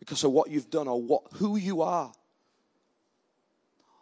because 0.00 0.24
of 0.24 0.32
what 0.32 0.50
you've 0.50 0.70
done 0.70 0.88
or 0.88 1.00
what, 1.00 1.22
who 1.34 1.56
you 1.56 1.82
are. 1.82 2.10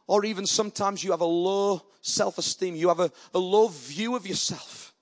Or 0.06 0.24
even 0.24 0.46
sometimes 0.46 1.04
you 1.04 1.10
have 1.10 1.20
a 1.20 1.26
low 1.26 1.82
self 2.00 2.38
esteem, 2.38 2.76
you 2.76 2.88
have 2.88 3.00
a, 3.00 3.10
a 3.34 3.38
low 3.38 3.68
view 3.68 4.16
of 4.16 4.26
yourself. 4.26 4.94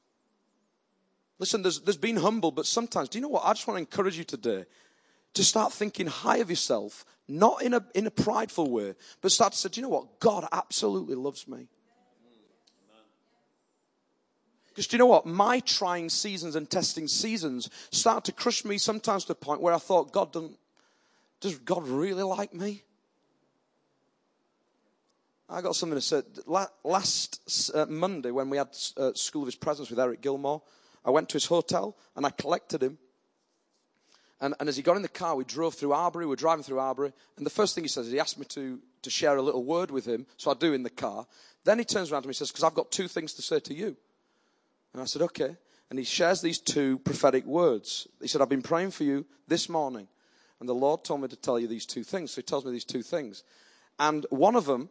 Listen, 1.38 1.62
there's, 1.62 1.78
there's 1.78 1.96
been 1.96 2.16
humble, 2.16 2.50
but 2.50 2.66
sometimes, 2.66 3.08
do 3.08 3.18
you 3.18 3.22
know 3.22 3.28
what? 3.28 3.44
I 3.44 3.52
just 3.52 3.68
want 3.68 3.76
to 3.76 3.82
encourage 3.82 4.18
you 4.18 4.24
today 4.24 4.64
to 5.34 5.44
start 5.44 5.72
thinking 5.72 6.06
high 6.06 6.38
of 6.38 6.50
yourself, 6.50 7.04
not 7.28 7.62
in 7.62 7.74
a, 7.74 7.84
in 7.94 8.06
a 8.06 8.10
prideful 8.10 8.70
way, 8.70 8.94
but 9.20 9.30
start 9.32 9.52
to 9.52 9.58
say, 9.58 9.68
do 9.68 9.80
you 9.80 9.82
know 9.82 9.90
what? 9.90 10.18
God 10.20 10.46
absolutely 10.52 11.14
loves 11.14 11.46
me. 11.46 11.68
Because 14.68 14.86
do 14.86 14.96
you 14.96 14.98
know 14.98 15.06
what? 15.06 15.26
My 15.26 15.60
trying 15.60 16.08
seasons 16.08 16.56
and 16.56 16.68
testing 16.70 17.08
seasons 17.08 17.68
start 17.90 18.24
to 18.24 18.32
crush 18.32 18.64
me 18.64 18.78
sometimes 18.78 19.24
to 19.24 19.28
the 19.28 19.34
point 19.34 19.60
where 19.60 19.74
I 19.74 19.78
thought, 19.78 20.12
God 20.12 20.32
doesn't, 20.32 20.56
does 21.40 21.58
God 21.58 21.86
really 21.86 22.22
like 22.22 22.54
me? 22.54 22.82
I 25.48 25.60
got 25.60 25.74
something 25.74 25.98
to 25.98 26.00
say. 26.00 26.22
Last 26.84 27.70
uh, 27.74 27.86
Monday, 27.86 28.30
when 28.30 28.50
we 28.50 28.56
had 28.56 28.68
uh, 28.96 29.12
School 29.14 29.42
of 29.42 29.48
His 29.48 29.56
Presence 29.56 29.90
with 29.90 29.98
Eric 29.98 30.22
Gilmour, 30.22 30.60
I 31.04 31.10
went 31.10 31.28
to 31.30 31.34
his 31.34 31.46
hotel 31.46 31.96
and 32.14 32.24
I 32.24 32.30
collected 32.30 32.82
him 32.82 32.98
and, 34.40 34.54
and 34.58 34.68
as 34.68 34.76
he 34.76 34.82
got 34.82 34.96
in 34.96 35.02
the 35.02 35.08
car, 35.08 35.36
we 35.36 35.44
drove 35.44 35.74
through 35.74 35.92
Arbury. 35.92 36.24
We 36.24 36.30
were 36.30 36.36
driving 36.36 36.64
through 36.64 36.78
Arbury. 36.78 37.12
And 37.36 37.44
the 37.44 37.50
first 37.50 37.74
thing 37.74 37.84
he 37.84 37.88
says 37.88 38.06
is 38.06 38.12
he 38.12 38.20
asked 38.20 38.38
me 38.38 38.46
to, 38.46 38.80
to 39.02 39.10
share 39.10 39.36
a 39.36 39.42
little 39.42 39.64
word 39.64 39.90
with 39.90 40.06
him. 40.06 40.26
So 40.38 40.50
I 40.50 40.54
do 40.54 40.72
in 40.72 40.82
the 40.82 40.90
car. 40.90 41.26
Then 41.64 41.78
he 41.78 41.84
turns 41.84 42.10
around 42.10 42.22
to 42.22 42.28
me 42.28 42.30
and 42.30 42.36
says, 42.36 42.50
Because 42.50 42.64
I've 42.64 42.74
got 42.74 42.90
two 42.90 43.06
things 43.06 43.34
to 43.34 43.42
say 43.42 43.60
to 43.60 43.74
you. 43.74 43.96
And 44.94 45.02
I 45.02 45.04
said, 45.04 45.22
Okay. 45.22 45.56
And 45.90 45.98
he 45.98 46.04
shares 46.04 46.40
these 46.40 46.58
two 46.58 46.98
prophetic 47.00 47.44
words. 47.44 48.06
He 48.22 48.28
said, 48.28 48.40
I've 48.40 48.48
been 48.48 48.62
praying 48.62 48.92
for 48.92 49.04
you 49.04 49.26
this 49.48 49.68
morning. 49.68 50.06
And 50.60 50.68
the 50.68 50.74
Lord 50.74 51.04
told 51.04 51.20
me 51.20 51.28
to 51.28 51.36
tell 51.36 51.58
you 51.58 51.66
these 51.66 51.86
two 51.86 52.04
things. 52.04 52.30
So 52.30 52.36
he 52.36 52.44
tells 52.44 52.64
me 52.64 52.70
these 52.70 52.84
two 52.84 53.02
things. 53.02 53.42
And 53.98 54.24
one 54.30 54.56
of 54.56 54.66
them 54.66 54.88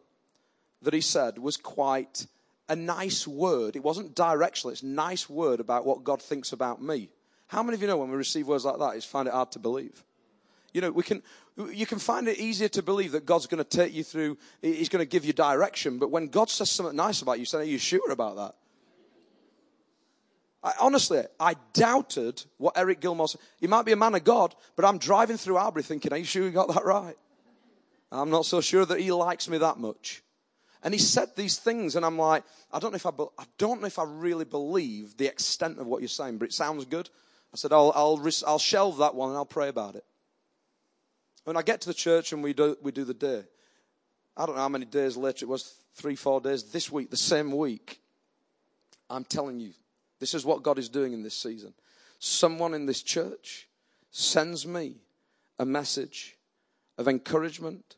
that 0.81 0.93
he 0.93 1.01
said 1.01 1.37
was 1.37 1.57
quite 1.57 2.27
a 2.67 2.75
nice 2.75 3.27
word. 3.27 3.75
It 3.75 3.83
wasn't 3.83 4.13
directional, 4.13 4.71
it's 4.71 4.83
a 4.83 4.87
nice 4.87 5.29
word 5.29 5.59
about 5.59 5.85
what 5.85 6.03
God 6.03 6.21
thinks 6.21 6.51
about 6.51 6.81
me. 6.81 7.09
How 7.49 7.63
many 7.63 7.75
of 7.75 7.81
you 7.81 7.87
know 7.87 7.97
when 7.97 8.11
we 8.11 8.15
receive 8.15 8.47
words 8.47 8.63
like 8.63 8.77
that, 8.77 8.95
it's 8.95 9.05
find 9.05 9.27
it 9.27 9.33
hard 9.33 9.51
to 9.53 9.59
believe? 9.59 10.03
You 10.71 10.81
know, 10.81 10.91
we 10.91 11.01
can, 11.01 11.23
you 11.57 11.87
can 11.87 11.97
find 11.97 12.27
it 12.27 12.37
easier 12.37 12.67
to 12.69 12.83
believe 12.83 13.13
that 13.13 13.25
God's 13.25 13.47
going 13.47 13.63
to 13.63 13.63
take 13.63 13.91
you 13.91 14.03
through, 14.03 14.37
He's 14.61 14.87
going 14.87 15.03
to 15.03 15.09
give 15.09 15.25
you 15.25 15.33
direction. 15.33 15.97
But 15.97 16.11
when 16.11 16.27
God 16.27 16.51
says 16.51 16.69
something 16.69 16.95
nice 16.95 17.23
about 17.23 17.39
you, 17.39 17.45
say, 17.45 17.57
Are 17.57 17.63
you 17.63 17.79
sure 17.79 18.11
about 18.11 18.35
that? 18.35 18.55
I, 20.63 20.73
honestly, 20.79 21.23
I 21.39 21.55
doubted 21.73 22.43
what 22.57 22.77
Eric 22.77 23.01
Gilmour 23.01 23.27
said. 23.27 23.41
He 23.59 23.65
might 23.65 23.85
be 23.85 23.93
a 23.93 23.97
man 23.97 24.13
of 24.13 24.23
God, 24.23 24.53
but 24.75 24.85
I'm 24.85 24.99
driving 24.99 25.37
through 25.37 25.57
Arbury 25.57 25.81
thinking, 25.81 26.13
Are 26.13 26.17
you 26.17 26.25
sure 26.25 26.43
you 26.43 26.51
got 26.51 26.71
that 26.71 26.85
right? 26.85 27.17
I'm 28.11 28.29
not 28.29 28.45
so 28.45 28.61
sure 28.61 28.85
that 28.85 28.99
he 28.99 29.11
likes 29.11 29.49
me 29.49 29.57
that 29.57 29.79
much. 29.79 30.21
And 30.83 30.93
he 30.93 30.99
said 30.99 31.35
these 31.35 31.57
things, 31.57 31.95
and 31.95 32.05
I'm 32.05 32.17
like, 32.17 32.43
I 32.71 32.79
don't 32.79 32.91
know 32.91 32.95
if 32.95 33.05
I, 33.07 33.09
I 33.39 33.45
don't 33.57 33.81
know 33.81 33.87
if 33.87 33.97
I 33.97 34.03
really 34.03 34.45
believe 34.45 35.17
the 35.17 35.25
extent 35.25 35.79
of 35.79 35.87
what 35.87 36.01
you're 36.01 36.07
saying, 36.07 36.37
but 36.37 36.45
it 36.45 36.53
sounds 36.53 36.85
good. 36.85 37.09
I 37.53 37.57
said, 37.57 37.73
I'll, 37.73 37.91
I'll, 37.95 38.21
I'll 38.45 38.59
shelve 38.59 38.97
that 38.97 39.15
one 39.15 39.29
and 39.29 39.37
I'll 39.37 39.45
pray 39.45 39.69
about 39.69 39.95
it. 39.95 40.05
When 41.45 41.57
I 41.57 41.61
get 41.61 41.81
to 41.81 41.87
the 41.87 41.93
church 41.93 42.31
and 42.31 42.43
we 42.43 42.53
do, 42.53 42.77
we 42.81 42.91
do 42.91 43.03
the 43.03 43.13
day, 43.13 43.43
I 44.37 44.45
don't 44.45 44.55
know 44.55 44.61
how 44.61 44.69
many 44.69 44.85
days 44.85 45.17
later 45.17 45.45
it 45.45 45.49
was, 45.49 45.73
three, 45.95 46.15
four 46.15 46.39
days, 46.39 46.63
this 46.63 46.91
week, 46.91 47.09
the 47.09 47.17
same 47.17 47.51
week, 47.51 48.01
I'm 49.09 49.23
telling 49.23 49.59
you, 49.59 49.73
this 50.19 50.33
is 50.33 50.45
what 50.45 50.63
God 50.63 50.77
is 50.77 50.89
doing 50.89 51.13
in 51.13 51.23
this 51.23 51.35
season. 51.35 51.73
Someone 52.19 52.73
in 52.73 52.85
this 52.85 53.01
church 53.01 53.67
sends 54.11 54.67
me 54.67 54.97
a 55.57 55.65
message 55.65 56.37
of 56.97 57.07
encouragement 57.07 57.95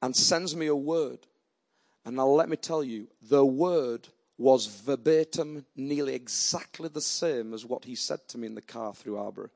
and 0.00 0.16
sends 0.16 0.56
me 0.56 0.66
a 0.66 0.76
word. 0.76 1.26
And 2.04 2.16
now 2.16 2.26
let 2.26 2.48
me 2.48 2.56
tell 2.56 2.82
you, 2.82 3.08
the 3.20 3.44
word 3.44 4.08
was 4.38 4.66
verbatim, 4.66 5.64
nearly 5.76 6.14
exactly 6.14 6.88
the 6.88 7.00
same 7.00 7.54
as 7.54 7.64
what 7.64 7.84
he 7.84 7.94
said 7.94 8.20
to 8.28 8.38
me 8.38 8.46
in 8.46 8.54
the 8.54 8.62
car 8.62 8.92
through 8.92 9.16
Arbury. 9.16 9.48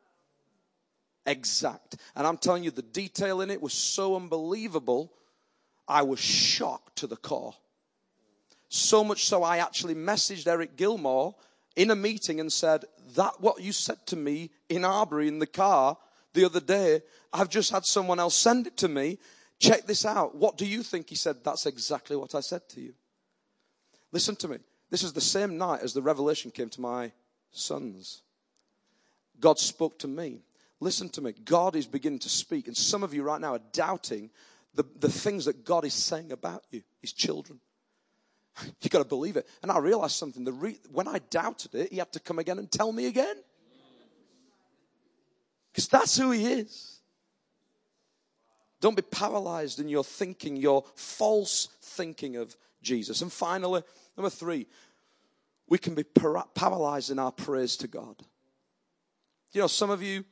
Exact. 1.26 1.97
And 2.16 2.26
I'm 2.26 2.39
telling 2.39 2.64
you, 2.64 2.70
the 2.70 2.83
detail 2.83 3.41
in 3.41 3.51
it 3.51 3.61
was 3.61 3.74
so 3.74 4.16
unbelievable, 4.16 5.12
I 5.87 6.03
was 6.03 6.18
shocked 6.18 6.97
to 6.97 7.07
the 7.07 7.16
core. 7.16 7.55
So 8.68 9.05
much 9.05 9.26
so, 9.26 9.43
I 9.43 9.59
actually 9.59 9.95
messaged 9.95 10.47
Eric 10.47 10.76
Gilmour 10.76 11.35
in 11.76 11.91
a 11.91 11.97
meeting 11.97 12.41
and 12.41 12.53
said, 12.53 12.85
That 13.16 13.41
what 13.41 13.61
you 13.61 13.72
said 13.72 14.07
to 14.07 14.16
me 14.16 14.51
in 14.68 14.85
Arbury 14.85 15.28
in 15.28 15.41
the 15.41 15.47
car 15.47 15.99
the 16.33 16.45
other 16.45 16.61
day, 16.61 17.03
I've 17.33 17.51
just 17.51 17.70
had 17.70 17.85
someone 17.85 18.20
else 18.20 18.37
send 18.37 18.66
it 18.66 18.76
to 18.78 18.89
me. 18.89 19.18
Check 19.59 19.87
this 19.87 20.07
out. 20.07 20.37
What 20.37 20.57
do 20.57 20.66
you 20.66 20.83
think? 20.83 21.11
He 21.11 21.16
said, 21.16 21.45
That's 21.45 21.66
exactly 21.66 22.16
what 22.16 22.35
I 22.35 22.41
said 22.41 22.68
to 22.70 22.81
you. 22.81 22.95
Listen 24.12 24.37
to 24.37 24.49
me. 24.49 24.59
This 24.91 25.03
is 25.03 25.12
the 25.12 25.20
same 25.20 25.57
night 25.57 25.80
as 25.82 25.93
the 25.93 26.03
revelation 26.03 26.51
came 26.51 26.68
to 26.70 26.80
my 26.80 27.12
sons. 27.53 28.22
God 29.38 29.59
spoke 29.59 29.99
to 30.01 30.09
me. 30.09 30.43
Listen 30.80 31.09
to 31.11 31.20
me. 31.20 31.32
God 31.45 31.76
is 31.76 31.86
beginning 31.86 32.18
to 32.20 32.28
speak. 32.28 32.66
And 32.66 32.76
some 32.76 33.03
of 33.03 33.14
you 33.14 33.22
right 33.22 33.41
now 33.41 33.55
are 33.55 33.61
doubting 33.72 34.30
the, 34.74 34.84
the 34.99 35.11
things 35.11 35.45
that 35.45 35.64
God 35.64 35.84
is 35.84 35.95
saying 35.95 36.32
about 36.32 36.64
you, 36.70 36.82
his 37.01 37.12
children. 37.12 37.61
You've 38.80 38.91
got 38.91 38.99
to 38.99 39.05
believe 39.05 39.36
it. 39.36 39.49
And 39.62 39.70
I 39.70 39.78
realized 39.78 40.16
something. 40.16 40.45
Re- 40.59 40.80
when 40.91 41.07
I 41.07 41.18
doubted 41.30 41.74
it, 41.74 41.93
he 41.93 41.99
had 41.99 42.12
to 42.12 42.20
come 42.20 42.38
again 42.38 42.59
and 42.59 42.70
tell 42.70 42.93
me 42.93 43.07
again. 43.07 43.36
Because 45.72 45.88
that's 45.88 46.16
who 46.16 46.32
he 46.32 46.45
is. 46.47 47.01
Don't 48.80 48.97
be 48.97 49.03
paralyzed 49.03 49.78
in 49.78 49.88
your 49.88 50.03
thinking, 50.03 50.57
your 50.57 50.84
false 50.95 51.68
thinking 51.82 52.36
of 52.36 52.57
Jesus. 52.82 53.20
And 53.20 53.30
finally, 53.30 53.82
number 54.21 54.31
three, 54.31 54.66
we 55.66 55.79
can 55.79 55.95
be 55.95 56.05
paralyzed 56.05 57.11
in 57.11 57.18
our 57.18 57.33
prayers 57.33 57.77
to 57.79 57.89
God. 57.89 58.16
You 59.53 59.62
know, 59.62 59.66
some 59.66 59.89
of 59.89 60.03
you, 60.03 60.25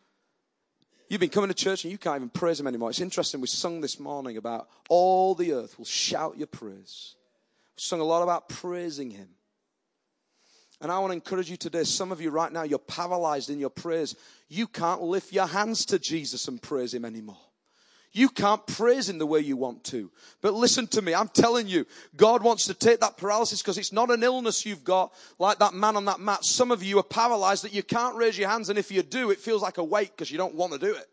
you've 1.09 1.21
been 1.21 1.31
coming 1.31 1.49
to 1.49 1.55
church 1.55 1.85
and 1.85 1.91
you 1.91 1.97
can't 1.97 2.17
even 2.17 2.29
praise 2.29 2.61
Him 2.61 2.67
anymore. 2.67 2.91
It's 2.91 3.01
interesting, 3.01 3.41
we 3.41 3.47
sung 3.47 3.81
this 3.81 3.99
morning 3.99 4.37
about 4.37 4.69
all 4.91 5.35
the 5.35 5.53
earth 5.55 5.79
will 5.79 5.87
shout 5.87 6.37
your 6.37 6.49
praise. 6.49 7.15
We 7.77 7.81
sung 7.81 8.01
a 8.01 8.05
lot 8.05 8.23
about 8.23 8.51
praising 8.51 9.11
Him. 9.11 9.29
And 10.83 10.93
I 10.93 10.99
want 10.99 11.11
to 11.11 11.15
encourage 11.15 11.51
you 11.51 11.57
today. 11.57 11.85
Some 11.85 12.13
of 12.13 12.21
you 12.21 12.31
right 12.31 12.53
now, 12.53 12.63
you're 12.63 12.79
paralyzed 12.79 13.49
in 13.49 13.59
your 13.59 13.71
prayers. 13.71 14.15
You 14.49 14.67
can't 14.67 15.03
lift 15.03 15.33
your 15.33 15.47
hands 15.47 15.87
to 15.87 15.99
Jesus 15.99 16.47
and 16.47 16.61
praise 16.61 16.93
Him 16.93 17.07
anymore. 17.07 17.48
You 18.13 18.29
can't 18.29 18.67
praise 18.67 19.09
him 19.09 19.19
the 19.19 19.27
way 19.27 19.41
you 19.41 19.57
want 19.57 19.85
to. 19.85 20.11
But 20.41 20.55
listen 20.55 20.87
to 20.89 21.03
me. 21.03 21.15
I'm 21.15 21.29
telling 21.29 21.69
you, 21.69 21.87
God 22.17 22.43
wants 22.43 22.67
to 22.67 22.75
take 22.75 23.01
that 23.01 23.17
paralysis 23.17 23.61
because 23.61 23.77
it's 23.77 23.93
not 23.93 24.11
an 24.11 24.23
illness 24.23 24.65
you've 24.65 24.85
got 24.85 25.13
like 25.39 25.59
that 25.59 25.75
man 25.75 25.97
on 25.97 26.07
that 26.07 26.21
mat. 26.21 26.45
Some 26.45 26.71
of 26.71 26.83
you 26.83 26.99
are 26.99 27.05
paralyzed 27.05 27.65
that 27.65 27.75
you 27.75 27.83
can't 27.83 28.17
raise 28.17 28.39
your 28.39 28.49
hands. 28.49 28.71
And 28.71 28.79
if 28.79 28.91
you 28.91 29.03
do, 29.03 29.31
it 29.31 29.39
feels 29.39 29.63
like 29.63 29.79
a 29.79 29.85
weight 29.85 30.11
because 30.11 30.31
you 30.31 30.39
don't 30.39 30.55
want 30.55 30.73
to 30.73 30.79
do 30.79 30.95
it. 30.95 31.07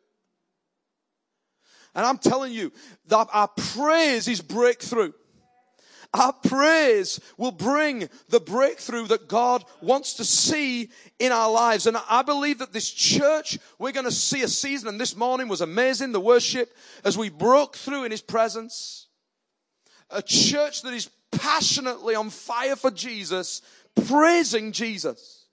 And 1.93 2.05
I'm 2.05 2.17
telling 2.17 2.53
you 2.53 2.71
that 3.07 3.27
our 3.31 3.47
praise 3.47 4.27
is 4.27 4.41
breakthrough. 4.41 5.13
Our 6.15 6.31
praise 6.31 7.19
will 7.37 7.51
bring 7.51 8.07
the 8.29 8.39
breakthrough 8.39 9.07
that 9.07 9.27
God 9.27 9.65
wants 9.81 10.13
to 10.13 10.23
see 10.23 10.89
in 11.19 11.33
our 11.33 11.51
lives. 11.51 11.87
And 11.87 11.97
I 12.09 12.21
believe 12.21 12.59
that 12.59 12.71
this 12.71 12.89
church, 12.89 13.59
we're 13.79 13.91
going 13.91 14.05
to 14.05 14.11
see 14.11 14.41
a 14.41 14.47
season, 14.47 14.87
and 14.87 14.99
this 14.99 15.13
morning 15.13 15.49
was 15.49 15.59
amazing, 15.59 16.13
the 16.13 16.21
worship, 16.21 16.73
as 17.03 17.17
we 17.17 17.29
broke 17.29 17.75
through 17.75 18.05
in 18.05 18.11
His 18.11 18.21
presence. 18.21 19.07
A 20.09 20.21
church 20.21 20.83
that 20.83 20.93
is 20.93 21.09
passionately 21.33 22.15
on 22.15 22.29
fire 22.29 22.77
for 22.77 22.91
Jesus, 22.91 23.61
praising 24.07 24.71
Jesus. 24.71 25.47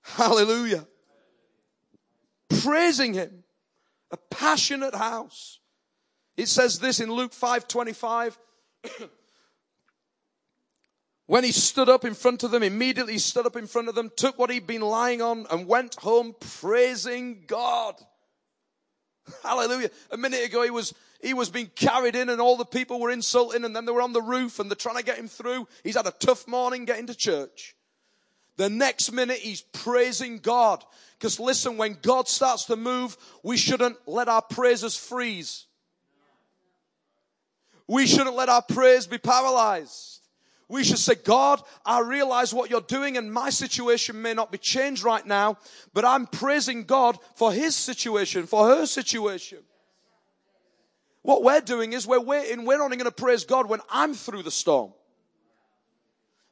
Hallelujah. 0.00 0.86
Praising 2.48 3.12
Him. 3.12 3.44
A 4.10 4.16
passionate 4.16 4.94
house. 4.94 5.58
It 6.38 6.48
says 6.48 6.78
this 6.78 6.98
in 6.98 7.12
Luke 7.12 7.32
5:25. 7.32 8.38
when 11.26 11.44
he 11.44 11.52
stood 11.52 11.88
up 11.88 12.04
in 12.04 12.14
front 12.14 12.42
of 12.42 12.50
them, 12.50 12.62
immediately 12.62 13.18
stood 13.18 13.46
up 13.46 13.56
in 13.56 13.66
front 13.66 13.88
of 13.88 13.94
them, 13.94 14.10
took 14.16 14.38
what 14.38 14.50
he'd 14.50 14.66
been 14.66 14.82
lying 14.82 15.22
on, 15.22 15.46
and 15.50 15.66
went 15.66 15.96
home 15.96 16.34
praising 16.40 17.44
God. 17.46 17.94
Hallelujah. 19.42 19.90
A 20.10 20.16
minute 20.16 20.44
ago 20.44 20.62
he 20.62 20.70
was 20.70 20.94
he 21.22 21.34
was 21.34 21.50
being 21.50 21.70
carried 21.74 22.16
in 22.16 22.30
and 22.30 22.40
all 22.40 22.56
the 22.56 22.64
people 22.64 22.98
were 22.98 23.10
insulting 23.10 23.64
and 23.64 23.76
then 23.76 23.84
they 23.84 23.92
were 23.92 24.02
on 24.02 24.14
the 24.14 24.22
roof 24.22 24.58
and 24.58 24.70
they're 24.70 24.76
trying 24.76 24.96
to 24.96 25.04
get 25.04 25.18
him 25.18 25.28
through. 25.28 25.68
He's 25.84 25.96
had 25.96 26.06
a 26.06 26.12
tough 26.12 26.48
morning 26.48 26.86
getting 26.86 27.06
to 27.08 27.14
church. 27.14 27.76
The 28.56 28.70
next 28.70 29.12
minute 29.12 29.38
he's 29.38 29.60
praising 29.60 30.38
God. 30.38 30.84
Because 31.18 31.38
listen, 31.38 31.76
when 31.76 31.98
God 32.00 32.26
starts 32.26 32.64
to 32.66 32.76
move, 32.76 33.16
we 33.42 33.58
shouldn't 33.58 33.96
let 34.06 34.28
our 34.28 34.40
praises 34.42 34.96
freeze. 34.96 35.66
We 37.90 38.06
shouldn't 38.06 38.36
let 38.36 38.48
our 38.48 38.62
prayers 38.62 39.08
be 39.08 39.18
paralyzed. 39.18 40.20
We 40.68 40.84
should 40.84 41.00
say, 41.00 41.16
God, 41.16 41.60
I 41.84 41.98
realize 41.98 42.54
what 42.54 42.70
you're 42.70 42.80
doing 42.80 43.16
and 43.16 43.32
my 43.32 43.50
situation 43.50 44.22
may 44.22 44.32
not 44.32 44.52
be 44.52 44.58
changed 44.58 45.02
right 45.02 45.26
now, 45.26 45.58
but 45.92 46.04
I'm 46.04 46.28
praising 46.28 46.84
God 46.84 47.18
for 47.34 47.52
his 47.52 47.74
situation, 47.74 48.46
for 48.46 48.64
her 48.68 48.86
situation. 48.86 49.58
What 51.22 51.42
we're 51.42 51.60
doing 51.60 51.92
is 51.92 52.06
we're 52.06 52.20
waiting, 52.20 52.64
we're 52.64 52.80
only 52.80 52.96
going 52.96 53.10
to 53.10 53.10
praise 53.10 53.44
God 53.44 53.68
when 53.68 53.80
I'm 53.90 54.14
through 54.14 54.44
the 54.44 54.52
storm. 54.52 54.92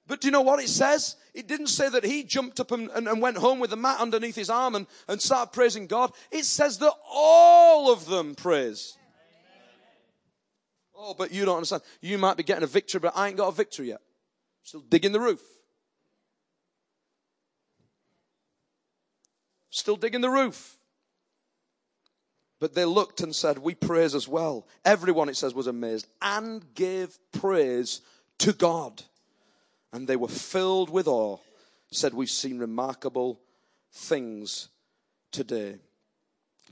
But 0.09 0.21
do 0.21 0.27
you 0.27 0.33
know 0.33 0.41
what 0.41 0.61
it 0.61 0.69
says? 0.69 1.15
It 1.35 1.47
didn't 1.47 1.69
say 1.69 1.89
that 1.89 2.03
he 2.03 2.25
jumped 2.25 2.59
up 2.59 2.73
and, 2.73 2.91
and, 2.91 3.07
and, 3.07 3.23
went 3.23 3.39
home 3.39 3.61
with 3.61 3.71
the 3.71 3.77
mat 3.77 4.01
underneath 4.01 4.35
his 4.35 4.51
arm 4.51 4.75
and, 4.75 4.89
and 5.07 5.23
started 5.23 5.53
praising 5.53 5.87
God. 5.87 6.11
It 6.33 6.47
says 6.47 6.79
that 6.79 6.95
all 7.09 7.93
of 7.93 8.07
them 8.07 8.35
praise. 8.35 8.98
Oh, 10.99 11.15
but 11.15 11.33
you 11.33 11.45
don't 11.45 11.57
understand. 11.57 11.83
You 12.01 12.19
might 12.19 12.37
be 12.37 12.43
getting 12.43 12.65
a 12.65 12.69
victory, 12.69 13.01
but 13.01 13.13
I 13.17 13.29
ain't 13.29 13.37
got 13.37 13.49
a 13.49 13.53
victory 13.53 13.89
yet. 13.89 14.01
Still 14.65 14.81
digging 14.81 15.13
the 15.13 15.21
roof. 15.21 15.41
Still 19.71 19.97
digging 19.97 20.21
the 20.21 20.31
roof. 20.31 20.77
But 22.61 22.75
they 22.75 22.85
looked 22.85 23.21
and 23.21 23.35
said, 23.35 23.59
We 23.59 23.75
praise 23.75 24.15
as 24.15 24.27
well. 24.27 24.67
Everyone, 24.85 25.29
it 25.29 25.37
says, 25.37 25.55
was 25.55 25.69
amazed 25.69 26.09
and 26.21 26.75
gave 26.75 27.17
praise 27.33 28.01
to 28.39 28.53
God 28.53 29.03
and 29.93 30.07
they 30.07 30.17
were 30.17 30.29
filled 30.29 30.91
with 30.91 31.09
awe, 31.09 31.39
said, 31.91 32.15
We've 32.15 32.31
seen 32.31 32.59
remarkable 32.59 33.41
things 33.93 34.69
today. 35.33 35.77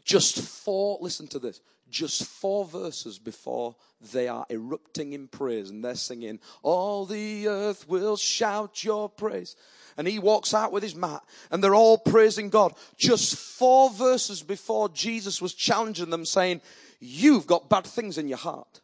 Just 0.05 0.41
four, 0.41 0.99
listen 1.01 1.27
to 1.29 1.39
this, 1.39 1.61
just 1.91 2.24
four 2.24 2.64
verses 2.64 3.18
before 3.18 3.76
they 4.12 4.28
are 4.28 4.47
erupting 4.51 5.12
in 5.12 5.28
praise 5.28 5.70
and 5.70 5.84
they're 5.84 5.95
singing, 5.95 6.41
All 6.62 7.07
the 7.07 7.49
earth 7.49 7.89
will 7.89 8.16
shout 8.16 8.84
your 8.84 9.09
praise. 9.09 9.57
And 9.97 10.07
he 10.07 10.18
walks 10.18 10.53
out 10.53 10.72
with 10.72 10.82
his 10.82 10.95
mat 10.95 11.22
and 11.51 11.64
they're 11.64 11.74
all 11.74 11.97
praising 11.97 12.51
God. 12.51 12.74
Just 12.97 13.37
four 13.37 13.89
verses 13.91 14.43
before 14.43 14.89
Jesus 14.91 15.41
was 15.41 15.55
challenging 15.55 16.11
them 16.11 16.26
saying, 16.26 16.61
You've 17.01 17.47
got 17.47 17.70
bad 17.70 17.84
things 17.84 18.18
in 18.18 18.28
your 18.28 18.39
heart. 18.39 18.80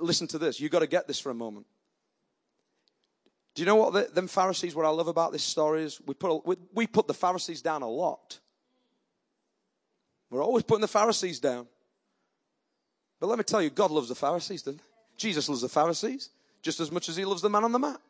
Listen 0.00 0.26
to 0.28 0.38
this. 0.38 0.60
You've 0.60 0.70
got 0.70 0.80
to 0.80 0.86
get 0.86 1.08
this 1.08 1.18
for 1.18 1.30
a 1.30 1.34
moment. 1.34 1.66
Do 3.54 3.62
you 3.62 3.66
know 3.66 3.76
what 3.76 3.92
the, 3.92 4.12
them 4.12 4.26
Pharisees, 4.26 4.74
what 4.74 4.86
I 4.86 4.90
love 4.90 5.08
about 5.08 5.32
this 5.32 5.44
story 5.44 5.84
is 5.84 6.00
we 6.06 6.14
put, 6.14 6.44
we, 6.46 6.56
we 6.72 6.86
put 6.86 7.06
the 7.06 7.14
Pharisees 7.14 7.62
down 7.62 7.82
a 7.82 7.88
lot. 7.88 8.40
We're 10.30 10.42
always 10.42 10.64
putting 10.64 10.80
the 10.80 10.88
Pharisees 10.88 11.40
down. 11.40 11.66
But 13.20 13.28
let 13.28 13.38
me 13.38 13.44
tell 13.44 13.62
you, 13.62 13.70
God 13.70 13.90
loves 13.90 14.08
the 14.08 14.14
Pharisees, 14.14 14.62
doesn't 14.62 14.80
he? 14.80 14.84
Jesus 15.16 15.48
loves 15.48 15.60
the 15.60 15.68
Pharisees 15.68 16.30
just 16.64 16.80
as 16.80 16.90
much 16.90 17.08
as 17.08 17.16
he 17.16 17.24
loves 17.24 17.42
the 17.42 17.50
man 17.50 17.62
on 17.62 17.72
the 17.72 17.78
mat. 17.78 18.00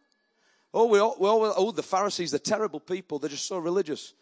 Oh, 0.73 0.87
we 0.87 0.99
all, 0.99 1.17
we 1.19 1.29
all 1.29 1.53
oh, 1.57 1.71
the 1.73 1.83
Pharisees, 1.83 2.31
they're 2.31 2.39
terrible 2.39 2.81
people. 2.81 3.19
They're 3.19 3.31
just 3.31 3.47
so 3.47 3.59
religious. 3.59 4.15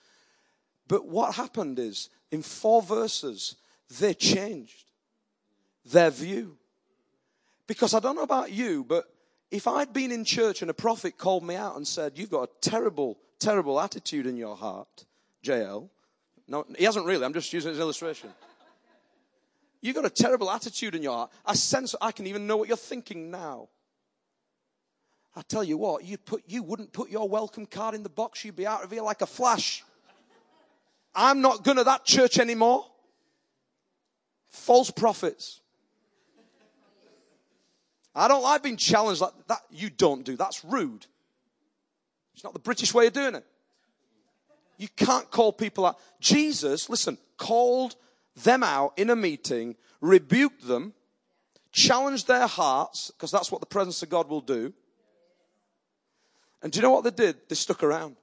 But 0.88 1.06
what 1.06 1.34
happened 1.36 1.78
is, 1.78 2.08
in 2.30 2.42
four 2.42 2.82
verses, 2.82 3.56
they 4.00 4.14
changed 4.14 4.90
their 5.84 6.10
view. 6.10 6.56
Because 7.66 7.94
I 7.94 8.00
don't 8.00 8.16
know 8.16 8.22
about 8.22 8.52
you, 8.52 8.84
but 8.84 9.04
if 9.50 9.68
I'd 9.68 9.92
been 9.92 10.10
in 10.10 10.24
church 10.24 10.62
and 10.62 10.70
a 10.70 10.74
prophet 10.74 11.16
called 11.16 11.44
me 11.44 11.54
out 11.54 11.76
and 11.76 11.86
said, 11.86 12.18
You've 12.18 12.30
got 12.30 12.48
a 12.48 12.60
terrible, 12.60 13.18
terrible 13.38 13.80
attitude 13.80 14.26
in 14.26 14.36
your 14.36 14.56
heart, 14.56 15.04
JL. 15.44 15.88
No, 16.52 16.66
he 16.76 16.84
hasn't 16.84 17.06
really, 17.06 17.24
I'm 17.24 17.32
just 17.32 17.50
using 17.54 17.70
it 17.70 17.72
as 17.72 17.78
an 17.78 17.82
illustration. 17.82 18.28
You've 19.80 19.96
got 19.96 20.04
a 20.04 20.10
terrible 20.10 20.50
attitude 20.50 20.94
in 20.94 21.02
your 21.02 21.14
heart. 21.14 21.32
I 21.46 21.54
sense 21.54 21.94
I 21.98 22.12
can 22.12 22.26
even 22.26 22.46
know 22.46 22.58
what 22.58 22.68
you're 22.68 22.76
thinking 22.76 23.30
now. 23.30 23.70
I 25.34 25.40
tell 25.40 25.64
you 25.64 25.78
what, 25.78 26.04
you 26.04 26.18
put 26.18 26.42
you 26.46 26.62
wouldn't 26.62 26.92
put 26.92 27.08
your 27.08 27.26
welcome 27.26 27.64
card 27.64 27.94
in 27.94 28.02
the 28.02 28.10
box, 28.10 28.44
you'd 28.44 28.54
be 28.54 28.66
out 28.66 28.84
of 28.84 28.90
here 28.90 29.00
like 29.00 29.22
a 29.22 29.26
flash. 29.26 29.82
I'm 31.14 31.40
not 31.40 31.64
going 31.64 31.78
to 31.78 31.84
that 31.84 32.04
church 32.04 32.38
anymore. 32.38 32.84
False 34.50 34.90
prophets. 34.90 35.62
I 38.14 38.28
don't 38.28 38.42
like 38.42 38.62
being 38.62 38.76
challenged 38.76 39.22
like 39.22 39.32
that. 39.48 39.60
You 39.70 39.88
don't 39.88 40.22
do. 40.22 40.36
That's 40.36 40.62
rude. 40.66 41.06
It's 42.34 42.44
not 42.44 42.52
the 42.52 42.58
British 42.58 42.92
way 42.92 43.06
of 43.06 43.14
doing 43.14 43.36
it. 43.36 43.46
You 44.78 44.88
can't 44.96 45.30
call 45.30 45.52
people 45.52 45.86
out. 45.86 45.98
Jesus, 46.20 46.88
listen, 46.88 47.18
called 47.36 47.96
them 48.36 48.62
out 48.62 48.92
in 48.96 49.10
a 49.10 49.16
meeting, 49.16 49.76
rebuked 50.00 50.66
them, 50.66 50.94
challenged 51.70 52.26
their 52.26 52.46
hearts, 52.46 53.10
because 53.10 53.30
that's 53.30 53.50
what 53.50 53.60
the 53.60 53.66
presence 53.66 54.02
of 54.02 54.10
God 54.10 54.28
will 54.28 54.40
do. 54.40 54.72
And 56.62 56.72
do 56.72 56.78
you 56.78 56.82
know 56.82 56.90
what 56.90 57.04
they 57.04 57.10
did? 57.10 57.36
They 57.48 57.54
stuck 57.54 57.82
around. 57.82 58.16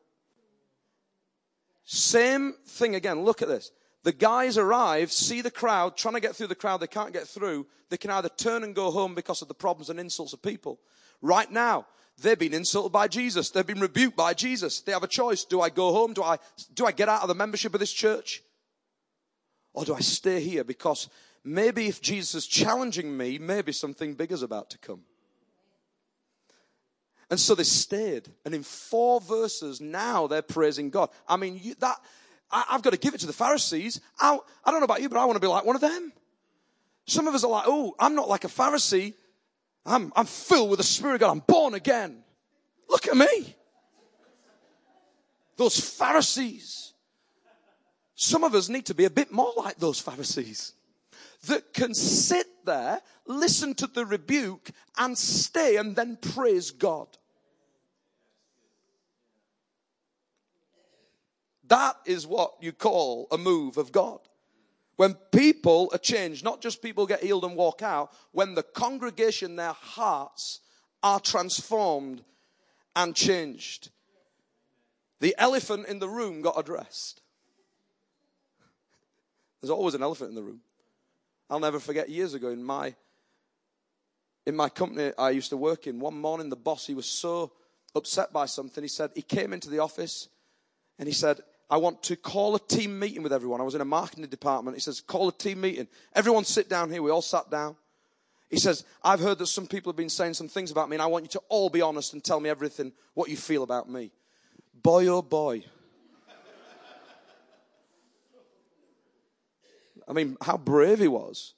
Same 1.84 2.54
thing 2.68 2.96
again. 2.96 3.24
Look 3.24 3.42
at 3.42 3.48
this. 3.48 3.72
The 4.04 4.12
guys 4.14 4.58
arrive, 4.58 5.12
see 5.12 5.42
the 5.42 5.52
crowd, 5.52 5.98
trying 5.98 6.14
to 6.14 6.22
get 6.22 6.36
through 6.36 6.48
the 6.48 6.56
crowd, 6.56 6.80
they 6.80 6.88
can't 6.88 7.12
get 7.12 7.28
through. 7.28 7.68
They 7.90 7.98
can 7.98 8.12
either 8.12 8.30
turn 8.30 8.64
and 8.64 8.74
go 8.74 8.92
home 8.92 9.14
because 9.14 9.42
of 9.42 9.48
the 9.48 9.54
problems 9.54 9.90
and 9.90 10.00
insults 10.00 10.32
of 10.32 10.42
people. 10.42 10.80
Right 11.22 11.52
now, 11.52 11.86
they've 12.20 12.38
been 12.38 12.54
insulted 12.54 12.92
by 12.92 13.08
Jesus. 13.08 13.50
They've 13.50 13.66
been 13.66 13.80
rebuked 13.80 14.16
by 14.16 14.34
Jesus. 14.34 14.82
They 14.82 14.92
have 14.92 15.04
a 15.04 15.08
choice. 15.08 15.44
Do 15.44 15.62
I 15.62 15.70
go 15.70 15.92
home? 15.94 16.14
Do 16.14 16.24
I, 16.24 16.38
do 16.74 16.86
I 16.86 16.92
get 16.92 17.10
out 17.10 17.22
of 17.22 17.28
the 17.28 17.36
membership 17.36 17.74
of 17.74 17.80
this 17.80 17.92
church? 17.92 18.44
Or 19.74 19.86
do 19.86 19.94
I 19.94 20.00
stay 20.00 20.42
here? 20.42 20.64
Because 20.64 21.10
maybe 21.44 21.88
if 21.88 22.02
Jesus 22.02 22.36
is 22.36 22.48
challenging 22.48 23.16
me, 23.16 23.38
maybe 23.38 23.72
something 23.72 24.14
big 24.16 24.32
is 24.32 24.44
about 24.44 24.70
to 24.72 24.78
come. 24.78 25.02
And 27.30 27.40
so 27.40 27.54
they 27.56 27.64
stayed. 27.64 28.28
And 28.46 28.56
in 28.56 28.64
four 28.64 29.22
verses, 29.22 29.80
now 29.80 30.28
they're 30.28 30.42
praising 30.42 30.90
God. 30.90 31.10
I 31.28 31.38
mean, 31.38 31.60
you, 31.62 31.76
that, 31.80 31.98
I, 32.52 32.66
have 32.70 32.82
got 32.82 32.92
to 32.92 32.98
give 32.98 33.14
it 33.14 33.20
to 33.20 33.28
the 33.28 33.34
Pharisees. 33.34 34.02
I, 34.20 34.38
I 34.66 34.72
don't 34.72 34.80
know 34.80 34.86
about 34.86 35.02
you, 35.02 35.10
but 35.10 35.20
I 35.20 35.26
want 35.26 35.36
to 35.36 35.42
be 35.42 35.48
like 35.48 35.66
one 35.66 35.76
of 35.76 35.82
them. 35.82 36.12
Some 37.06 37.28
of 37.28 37.36
us 37.36 37.44
are 37.44 37.50
like, 37.50 37.66
oh, 37.68 37.96
I'm 38.00 38.16
not 38.16 38.30
like 38.30 38.44
a 38.44 38.48
Pharisee. 38.48 39.14
I'm, 39.90 40.14
I'm 40.16 40.26
filled 40.26 40.70
with 40.70 40.78
the 40.78 40.84
Spirit 40.84 41.16
of 41.16 41.20
God. 41.22 41.32
I'm 41.32 41.44
born 41.46 41.74
again. 41.74 42.24
Look 42.88 43.08
at 43.08 43.18
me. 43.18 43.56
Those 45.58 45.80
Pharisees. 45.80 46.94
Some 48.16 48.44
of 48.44 48.54
us 48.54 48.70
need 48.70 48.86
to 48.88 48.94
be 48.94 49.06
a 49.06 49.10
bit 49.10 49.32
more 49.32 49.52
like 49.58 49.78
those 49.78 50.00
Pharisees 50.00 50.74
that 51.48 51.74
can 51.74 51.94
sit 51.94 52.48
there, 52.66 53.02
listen 53.26 53.74
to 53.76 53.88
the 53.88 54.06
rebuke, 54.06 54.70
and 54.98 55.18
stay 55.18 55.78
and 55.78 55.96
then 55.96 56.18
praise 56.18 56.72
God. 56.72 57.08
That 61.68 61.96
is 62.06 62.28
what 62.28 62.54
you 62.62 62.74
call 62.74 63.28
a 63.32 63.38
move 63.38 63.78
of 63.78 63.92
God. 63.92 64.20
When 65.00 65.14
people 65.32 65.90
are 65.94 65.98
changed, 65.98 66.44
not 66.44 66.60
just 66.60 66.82
people 66.82 67.08
get 67.08 67.24
healed 67.24 67.46
and 67.46 67.56
walk 67.56 67.82
out, 67.82 68.12
when 68.34 68.54
the 68.54 68.64
congregation, 68.64 69.56
their 69.56 69.72
hearts 69.72 70.60
are 71.02 71.22
transformed 71.22 72.22
and 72.98 73.16
changed. 73.16 73.92
The 75.22 75.34
elephant 75.38 75.88
in 75.88 76.00
the 76.00 76.10
room 76.10 76.42
got 76.42 76.60
addressed. 76.60 77.22
There's 79.62 79.72
always 79.72 79.94
an 79.94 80.04
elephant 80.04 80.32
in 80.32 80.36
the 80.36 80.44
room. 80.44 80.60
I'll 81.50 81.62
never 81.62 81.80
forget 81.80 82.10
years 82.10 82.34
ago 82.34 82.50
in 82.50 82.62
my 82.62 82.94
in 84.46 84.54
my 84.54 84.68
company 84.68 85.14
I 85.18 85.30
used 85.30 85.52
to 85.52 85.58
work 85.58 85.88
in, 85.88 86.02
one 86.02 86.20
morning 86.20 86.50
the 86.50 86.58
boss, 86.58 86.86
he 86.86 86.94
was 86.94 87.06
so 87.06 87.54
upset 87.96 88.34
by 88.34 88.48
something. 88.48 88.84
He 88.84 88.90
said, 88.90 89.12
he 89.16 89.22
came 89.22 89.54
into 89.54 89.70
the 89.70 89.80
office 89.80 90.28
and 90.98 91.08
he 91.08 91.14
said, 91.14 91.40
I 91.70 91.78
want 91.78 92.02
to 92.04 92.16
call 92.16 92.56
a 92.56 92.60
team 92.60 92.98
meeting 92.98 93.22
with 93.22 93.32
everyone. 93.32 93.62
I 93.62 93.64
was 93.64 93.76
in 93.76 93.82
a 93.82 93.86
marketing 93.86 94.26
department. 94.26 94.76
He 94.76 94.82
says, 94.82 95.02
call 95.02 95.28
a 95.28 95.32
team 95.32 95.62
meeting. 95.62 95.88
Everyone 96.16 96.44
sit 96.44 96.68
down 96.68 96.90
here. 96.90 97.02
We 97.04 97.12
all 97.12 97.22
sat 97.22 97.50
down. 97.52 97.76
He 98.50 98.58
says, 98.58 98.84
I've 99.04 99.20
heard 99.20 99.38
that 99.38 99.46
some 99.46 99.68
people 99.68 99.92
have 99.92 99.98
been 99.98 100.10
saying 100.10 100.34
some 100.34 100.48
things 100.48 100.72
about 100.72 100.90
me, 100.90 100.96
and 100.96 101.04
I 101.04 101.06
want 101.06 101.26
you 101.26 101.30
to 101.30 101.42
all 101.50 101.70
be 101.70 101.82
honest 101.82 102.14
and 102.14 102.24
tell 102.24 102.40
me 102.40 102.50
everything, 102.50 102.92
what 103.14 103.30
you 103.30 103.38
feel 103.38 103.62
about 103.62 103.88
me. 103.88 104.12
Boy, 104.82 105.06
oh 105.08 105.22
boy. 105.22 105.64
I 110.08 110.14
mean, 110.14 110.38
how 110.42 110.58
brave 110.58 110.98
he 110.98 111.08
was. 111.08 111.54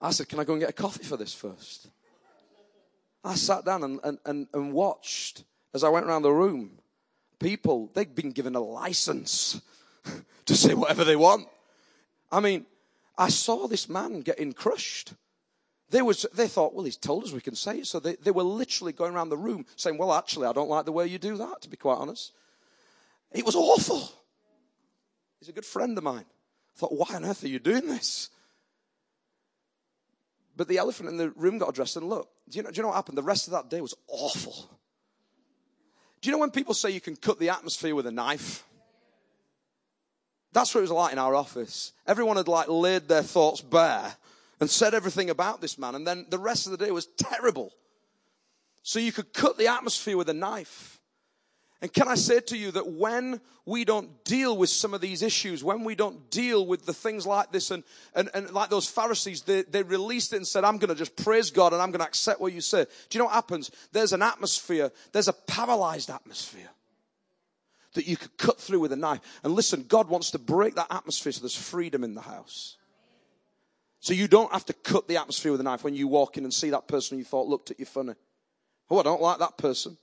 I 0.00 0.10
said, 0.12 0.28
Can 0.30 0.40
I 0.40 0.44
go 0.44 0.54
and 0.54 0.60
get 0.60 0.70
a 0.70 0.72
coffee 0.72 1.04
for 1.04 1.18
this 1.18 1.34
first? 1.34 1.88
I 3.22 3.34
sat 3.34 3.66
down 3.66 3.82
and, 3.82 4.00
and, 4.02 4.18
and, 4.24 4.46
and 4.54 4.72
watched 4.72 5.44
as 5.74 5.84
I 5.84 5.90
went 5.90 6.06
around 6.06 6.22
the 6.22 6.32
room. 6.32 6.78
People, 7.38 7.90
they'd 7.94 8.14
been 8.14 8.32
given 8.32 8.54
a 8.54 8.60
license 8.60 9.60
to 10.46 10.56
say 10.56 10.74
whatever 10.74 11.04
they 11.04 11.16
want. 11.16 11.48
I 12.32 12.40
mean, 12.40 12.66
I 13.18 13.28
saw 13.28 13.66
this 13.68 13.88
man 13.88 14.20
getting 14.20 14.52
crushed. 14.52 15.14
They, 15.90 16.02
was, 16.02 16.26
they 16.34 16.48
thought, 16.48 16.74
well, 16.74 16.84
he's 16.84 16.96
told 16.96 17.24
us 17.24 17.32
we 17.32 17.40
can 17.40 17.54
say 17.54 17.78
it. 17.78 17.86
So 17.86 18.00
they, 18.00 18.16
they 18.16 18.30
were 18.30 18.42
literally 18.42 18.92
going 18.92 19.14
around 19.14 19.28
the 19.28 19.36
room 19.36 19.66
saying, 19.76 19.98
well, 19.98 20.12
actually, 20.12 20.46
I 20.46 20.52
don't 20.52 20.68
like 20.68 20.84
the 20.84 20.92
way 20.92 21.06
you 21.06 21.18
do 21.18 21.36
that, 21.36 21.62
to 21.62 21.68
be 21.68 21.76
quite 21.76 21.98
honest. 21.98 22.32
It 23.32 23.44
was 23.44 23.54
awful. 23.54 24.10
He's 25.38 25.48
a 25.48 25.52
good 25.52 25.64
friend 25.64 25.96
of 25.96 26.04
mine. 26.04 26.24
I 26.24 26.78
thought, 26.78 26.92
why 26.92 27.14
on 27.14 27.24
earth 27.24 27.44
are 27.44 27.48
you 27.48 27.58
doing 27.58 27.86
this? 27.86 28.30
But 30.56 30.68
the 30.68 30.78
elephant 30.78 31.10
in 31.10 31.18
the 31.18 31.30
room 31.30 31.58
got 31.58 31.68
addressed, 31.68 31.96
and 31.96 32.08
look, 32.08 32.30
do 32.48 32.56
you, 32.56 32.62
know, 32.62 32.70
do 32.70 32.76
you 32.76 32.82
know 32.82 32.88
what 32.88 32.96
happened? 32.96 33.18
The 33.18 33.22
rest 33.22 33.46
of 33.46 33.52
that 33.52 33.68
day 33.68 33.80
was 33.80 33.94
awful. 34.08 34.75
Do 36.26 36.30
you 36.30 36.36
know 36.36 36.40
when 36.40 36.50
people 36.50 36.74
say 36.74 36.90
you 36.90 37.00
can 37.00 37.14
cut 37.14 37.38
the 37.38 37.50
atmosphere 37.50 37.94
with 37.94 38.04
a 38.04 38.10
knife? 38.10 38.64
That's 40.52 40.74
what 40.74 40.80
it 40.80 40.82
was 40.82 40.90
like 40.90 41.12
in 41.12 41.20
our 41.20 41.36
office. 41.36 41.92
Everyone 42.04 42.36
had 42.36 42.48
like 42.48 42.66
laid 42.66 43.06
their 43.06 43.22
thoughts 43.22 43.60
bare 43.60 44.16
and 44.58 44.68
said 44.68 44.92
everything 44.92 45.30
about 45.30 45.60
this 45.60 45.78
man, 45.78 45.94
and 45.94 46.04
then 46.04 46.26
the 46.28 46.40
rest 46.40 46.66
of 46.66 46.72
the 46.72 46.84
day 46.84 46.90
was 46.90 47.06
terrible. 47.16 47.72
So 48.82 48.98
you 48.98 49.12
could 49.12 49.32
cut 49.32 49.56
the 49.56 49.68
atmosphere 49.68 50.16
with 50.16 50.28
a 50.28 50.34
knife. 50.34 50.95
And 51.82 51.92
can 51.92 52.08
I 52.08 52.14
say 52.14 52.40
to 52.40 52.56
you 52.56 52.70
that 52.70 52.88
when 52.88 53.40
we 53.66 53.84
don't 53.84 54.24
deal 54.24 54.56
with 54.56 54.70
some 54.70 54.94
of 54.94 55.02
these 55.02 55.22
issues, 55.22 55.62
when 55.62 55.84
we 55.84 55.94
don't 55.94 56.30
deal 56.30 56.66
with 56.66 56.86
the 56.86 56.94
things 56.94 57.26
like 57.26 57.52
this, 57.52 57.70
and, 57.70 57.84
and, 58.14 58.30
and 58.32 58.50
like 58.52 58.70
those 58.70 58.88
Pharisees, 58.88 59.42
they, 59.42 59.62
they 59.62 59.82
released 59.82 60.32
it 60.32 60.36
and 60.36 60.46
said, 60.46 60.64
I'm 60.64 60.78
going 60.78 60.88
to 60.88 60.94
just 60.94 61.16
praise 61.16 61.50
God 61.50 61.74
and 61.74 61.82
I'm 61.82 61.90
going 61.90 62.00
to 62.00 62.06
accept 62.06 62.40
what 62.40 62.54
you 62.54 62.62
say. 62.62 62.84
Do 62.84 63.18
you 63.18 63.18
know 63.18 63.26
what 63.26 63.34
happens? 63.34 63.70
There's 63.92 64.14
an 64.14 64.22
atmosphere, 64.22 64.90
there's 65.12 65.28
a 65.28 65.34
paralyzed 65.34 66.08
atmosphere 66.08 66.70
that 67.92 68.06
you 68.06 68.16
could 68.16 68.36
cut 68.38 68.58
through 68.58 68.80
with 68.80 68.92
a 68.92 68.96
knife. 68.96 69.20
And 69.42 69.54
listen, 69.54 69.84
God 69.86 70.08
wants 70.08 70.30
to 70.30 70.38
break 70.38 70.76
that 70.76 70.86
atmosphere 70.90 71.32
so 71.32 71.40
there's 71.40 71.56
freedom 71.56 72.04
in 72.04 72.14
the 72.14 72.20
house. 72.20 72.76
So 74.00 74.14
you 74.14 74.28
don't 74.28 74.52
have 74.52 74.64
to 74.66 74.72
cut 74.72 75.08
the 75.08 75.16
atmosphere 75.16 75.52
with 75.52 75.60
a 75.60 75.64
knife 75.64 75.82
when 75.82 75.94
you 75.94 76.06
walk 76.06 76.38
in 76.38 76.44
and 76.44 76.54
see 76.54 76.70
that 76.70 76.86
person 76.86 77.18
you 77.18 77.24
thought 77.24 77.48
looked 77.48 77.70
at 77.70 77.80
you 77.80 77.86
funny. 77.86 78.14
Oh, 78.88 79.00
I 79.00 79.02
don't 79.02 79.20
like 79.20 79.40
that 79.40 79.58
person. 79.58 79.98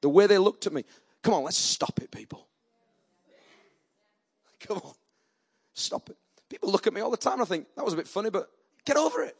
The 0.00 0.08
way 0.08 0.26
they 0.26 0.38
looked 0.38 0.66
at 0.66 0.72
me. 0.72 0.84
Come 1.22 1.34
on, 1.34 1.44
let's 1.44 1.56
stop 1.56 2.00
it, 2.00 2.10
people. 2.10 2.46
Come 4.60 4.78
on, 4.78 4.94
stop 5.74 6.10
it. 6.10 6.16
People 6.48 6.70
look 6.70 6.86
at 6.86 6.92
me 6.92 7.00
all 7.00 7.10
the 7.10 7.16
time 7.16 7.34
and 7.34 7.42
I 7.42 7.44
think, 7.46 7.66
that 7.76 7.84
was 7.84 7.94
a 7.94 7.96
bit 7.96 8.08
funny, 8.08 8.30
but 8.30 8.50
get 8.84 8.96
over 8.96 9.22
it. 9.22 9.36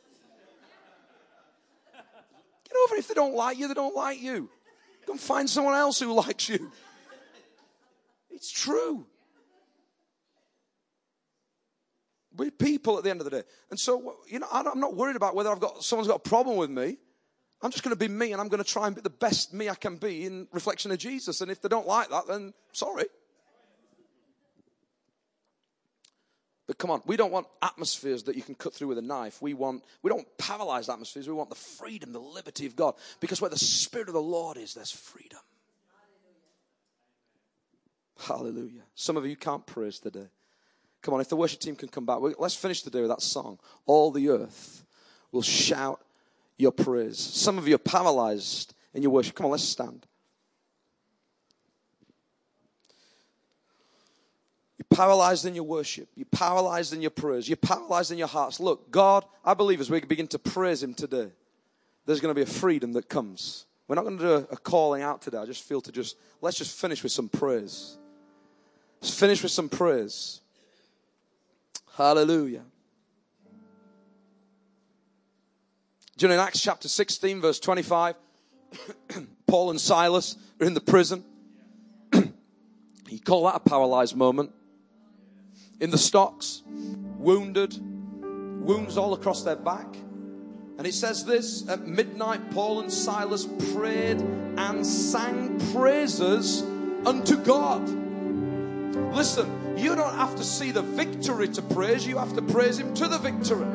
Get 1.92 2.76
over 2.84 2.94
it. 2.94 3.00
If 3.00 3.08
they 3.08 3.14
don't 3.14 3.34
like 3.34 3.58
you, 3.58 3.68
they 3.68 3.74
don't 3.74 3.94
like 3.94 4.22
you. 4.22 4.48
Go 5.06 5.12
and 5.12 5.20
find 5.20 5.50
someone 5.50 5.74
else 5.74 5.98
who 6.00 6.12
likes 6.14 6.48
you. 6.48 6.70
It's 8.30 8.50
true. 8.50 9.06
We're 12.34 12.50
people 12.50 12.96
at 12.96 13.04
the 13.04 13.10
end 13.10 13.20
of 13.20 13.24
the 13.24 13.30
day. 13.30 13.42
And 13.70 13.78
so, 13.78 14.16
you 14.26 14.38
know, 14.38 14.46
I'm 14.50 14.80
not 14.80 14.96
worried 14.96 15.16
about 15.16 15.34
whether 15.34 15.50
I've 15.50 15.60
got, 15.60 15.84
someone's 15.84 16.08
got 16.08 16.16
a 16.16 16.28
problem 16.28 16.56
with 16.56 16.70
me. 16.70 16.96
I'm 17.62 17.70
just 17.70 17.84
going 17.84 17.96
to 17.96 17.98
be 17.98 18.08
me 18.08 18.32
and 18.32 18.40
I'm 18.40 18.48
going 18.48 18.62
to 18.62 18.68
try 18.68 18.86
and 18.86 18.96
be 18.96 19.02
the 19.02 19.10
best 19.10 19.54
me 19.54 19.68
I 19.68 19.74
can 19.74 19.96
be 19.96 20.26
in 20.26 20.48
reflection 20.52 20.90
of 20.90 20.98
Jesus. 20.98 21.40
And 21.40 21.50
if 21.50 21.62
they 21.62 21.68
don't 21.68 21.86
like 21.86 22.10
that, 22.10 22.26
then 22.26 22.52
sorry. 22.72 23.04
But 26.66 26.78
come 26.78 26.90
on, 26.90 27.02
we 27.06 27.16
don't 27.16 27.32
want 27.32 27.46
atmospheres 27.60 28.24
that 28.24 28.36
you 28.36 28.42
can 28.42 28.54
cut 28.54 28.74
through 28.74 28.88
with 28.88 28.98
a 28.98 29.02
knife. 29.02 29.42
We 29.42 29.54
want 29.54 29.84
we 30.02 30.08
don't 30.08 30.18
want 30.18 30.38
paralyze 30.38 30.88
atmospheres. 30.88 31.28
We 31.28 31.34
want 31.34 31.50
the 31.50 31.56
freedom, 31.56 32.12
the 32.12 32.20
liberty 32.20 32.66
of 32.66 32.74
God. 32.74 32.94
Because 33.20 33.40
where 33.40 33.50
the 33.50 33.58
Spirit 33.58 34.08
of 34.08 34.14
the 34.14 34.22
Lord 34.22 34.56
is, 34.56 34.74
there's 34.74 34.90
freedom. 34.90 35.40
Hallelujah. 38.26 38.54
Hallelujah. 38.54 38.82
Some 38.94 39.16
of 39.16 39.26
you 39.26 39.36
can't 39.36 39.66
praise 39.66 39.98
today. 39.98 40.28
Come 41.02 41.14
on, 41.14 41.20
if 41.20 41.28
the 41.28 41.36
worship 41.36 41.60
team 41.60 41.74
can 41.74 41.88
come 41.88 42.06
back, 42.06 42.18
let's 42.38 42.54
finish 42.54 42.82
the 42.82 42.90
day 42.90 43.00
with 43.00 43.10
that 43.10 43.22
song. 43.22 43.58
All 43.86 44.12
the 44.12 44.28
earth 44.30 44.84
will 45.32 45.42
shout 45.42 46.00
your 46.58 46.72
praise. 46.72 47.18
Some 47.18 47.58
of 47.58 47.66
you 47.66 47.74
are 47.74 47.78
paralyzed 47.78 48.74
in 48.94 49.02
your 49.02 49.10
worship. 49.10 49.34
Come 49.34 49.46
on, 49.46 49.52
let's 49.52 49.64
stand. 49.64 50.06
You're 54.78 54.96
paralyzed 54.96 55.46
in 55.46 55.54
your 55.54 55.64
worship. 55.64 56.08
You're 56.14 56.26
paralyzed 56.26 56.92
in 56.92 57.00
your 57.00 57.10
prayers. 57.10 57.48
You're 57.48 57.56
paralyzed 57.56 58.12
in 58.12 58.18
your 58.18 58.28
hearts. 58.28 58.60
Look, 58.60 58.90
God, 58.90 59.24
I 59.44 59.54
believe 59.54 59.80
as 59.80 59.90
we 59.90 60.00
begin 60.00 60.28
to 60.28 60.38
praise 60.38 60.82
Him 60.82 60.94
today, 60.94 61.30
there's 62.06 62.20
going 62.20 62.34
to 62.34 62.38
be 62.38 62.42
a 62.42 62.52
freedom 62.52 62.92
that 62.94 63.08
comes. 63.08 63.66
We're 63.86 63.96
not 63.96 64.04
going 64.04 64.18
to 64.18 64.24
do 64.24 64.32
a, 64.32 64.38
a 64.52 64.56
calling 64.56 65.02
out 65.02 65.22
today. 65.22 65.38
I 65.38 65.46
just 65.46 65.62
feel 65.64 65.80
to 65.82 65.92
just, 65.92 66.16
let's 66.40 66.58
just 66.58 66.78
finish 66.78 67.02
with 67.02 67.12
some 67.12 67.28
praise. 67.28 67.96
Let's 69.00 69.18
finish 69.18 69.42
with 69.42 69.52
some 69.52 69.68
praise. 69.68 70.40
Hallelujah. 71.96 72.62
Do 76.16 76.24
you 76.24 76.28
know 76.28 76.34
in 76.34 76.40
Acts 76.40 76.60
chapter 76.60 76.88
16, 76.88 77.40
verse 77.40 77.58
25, 77.58 78.16
Paul 79.46 79.70
and 79.70 79.80
Silas 79.80 80.36
are 80.60 80.66
in 80.66 80.74
the 80.74 80.80
prison. 80.80 81.24
you 82.12 83.20
call 83.24 83.46
that 83.46 83.56
a 83.56 83.60
paralyzed 83.60 84.14
moment. 84.14 84.52
In 85.80 85.90
the 85.90 85.98
stocks, 85.98 86.62
wounded, 86.66 87.76
wounds 87.80 88.96
all 88.96 89.14
across 89.14 89.42
their 89.42 89.56
back. 89.56 89.86
And 90.78 90.86
it 90.86 90.94
says 90.94 91.24
this 91.24 91.68
at 91.68 91.86
midnight, 91.86 92.50
Paul 92.50 92.80
and 92.80 92.92
Silas 92.92 93.46
prayed 93.74 94.20
and 94.20 94.86
sang 94.86 95.58
praises 95.72 96.62
unto 97.06 97.36
God. 97.36 97.88
Listen, 99.14 99.78
you 99.78 99.94
don't 99.96 100.14
have 100.14 100.36
to 100.36 100.44
see 100.44 100.70
the 100.70 100.82
victory 100.82 101.48
to 101.48 101.62
praise, 101.62 102.06
you 102.06 102.18
have 102.18 102.34
to 102.34 102.42
praise 102.42 102.78
Him 102.78 102.94
to 102.94 103.08
the 103.08 103.18
victory. 103.18 103.66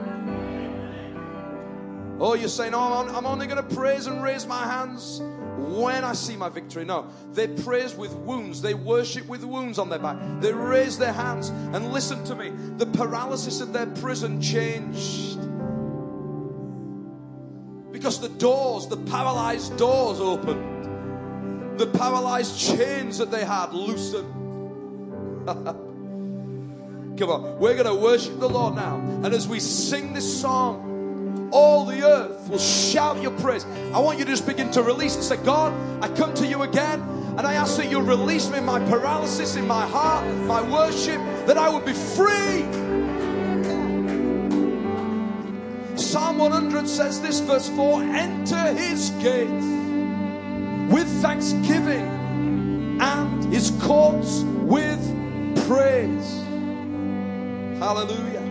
Oh, 2.19 2.33
you're 2.33 2.49
saying, 2.49 2.73
oh, 2.73 3.07
I'm 3.07 3.25
only 3.25 3.45
going 3.45 3.65
to 3.65 3.75
praise 3.75 4.07
and 4.07 4.23
raise 4.23 4.47
my 4.47 4.65
hands 4.65 5.21
when 5.57 6.03
I 6.03 6.13
see 6.13 6.35
my 6.35 6.49
victory. 6.49 6.83
No, 6.85 7.07
they 7.33 7.47
praise 7.47 7.95
with 7.95 8.13
wounds. 8.13 8.61
They 8.61 8.73
worship 8.73 9.27
with 9.27 9.43
wounds 9.43 9.77
on 9.77 9.89
their 9.89 9.99
back. 9.99 10.17
They 10.41 10.53
raise 10.53 10.97
their 10.97 11.13
hands. 11.13 11.49
And 11.49 11.91
listen 11.91 12.23
to 12.25 12.35
me 12.35 12.51
the 12.77 12.87
paralysis 12.87 13.61
of 13.61 13.73
their 13.73 13.85
prison 13.85 14.41
changed. 14.41 15.37
Because 17.91 18.19
the 18.19 18.29
doors, 18.29 18.87
the 18.87 18.97
paralyzed 18.97 19.77
doors 19.77 20.19
opened. 20.19 21.79
The 21.79 21.87
paralyzed 21.87 22.59
chains 22.59 23.19
that 23.19 23.29
they 23.29 23.45
had 23.45 23.73
loosened. 23.73 24.33
Come 27.17 27.29
on, 27.31 27.57
we're 27.59 27.73
going 27.73 27.85
to 27.85 27.95
worship 27.95 28.39
the 28.39 28.49
Lord 28.49 28.75
now. 28.75 28.97
And 29.23 29.33
as 29.33 29.47
we 29.47 29.59
sing 29.59 30.13
this 30.13 30.41
song, 30.41 30.86
all 31.51 31.85
the 31.85 32.03
earth 32.03 32.49
will 32.49 32.59
shout 32.59 33.21
your 33.21 33.31
praise. 33.31 33.65
I 33.93 33.99
want 33.99 34.19
you 34.19 34.25
to 34.25 34.31
just 34.31 34.45
begin 34.45 34.71
to 34.71 34.81
release 34.81 35.15
and 35.15 35.23
say, 35.23 35.37
God, 35.37 35.73
I 36.03 36.07
come 36.15 36.33
to 36.35 36.47
you 36.47 36.63
again 36.63 37.01
and 37.37 37.45
I 37.45 37.53
ask 37.53 37.77
that 37.77 37.91
you'll 37.91 38.01
release 38.01 38.49
me 38.49 38.59
my 38.59 38.79
paralysis, 38.89 39.55
in 39.55 39.67
my 39.67 39.85
heart, 39.85 40.25
my 40.45 40.61
worship, 40.61 41.21
that 41.45 41.57
I 41.57 41.69
would 41.69 41.85
be 41.85 41.93
free. 41.93 42.65
Psalm 45.95 46.37
100 46.37 46.87
says 46.87 47.21
this, 47.21 47.39
verse 47.41 47.69
4 47.69 48.01
Enter 48.03 48.73
his 48.73 49.11
gates 49.21 49.65
with 50.91 51.07
thanksgiving 51.21 52.97
and 52.99 53.53
his 53.53 53.71
courts 53.81 54.41
with 54.61 54.99
praise. 55.67 56.43
Hallelujah. 57.79 58.46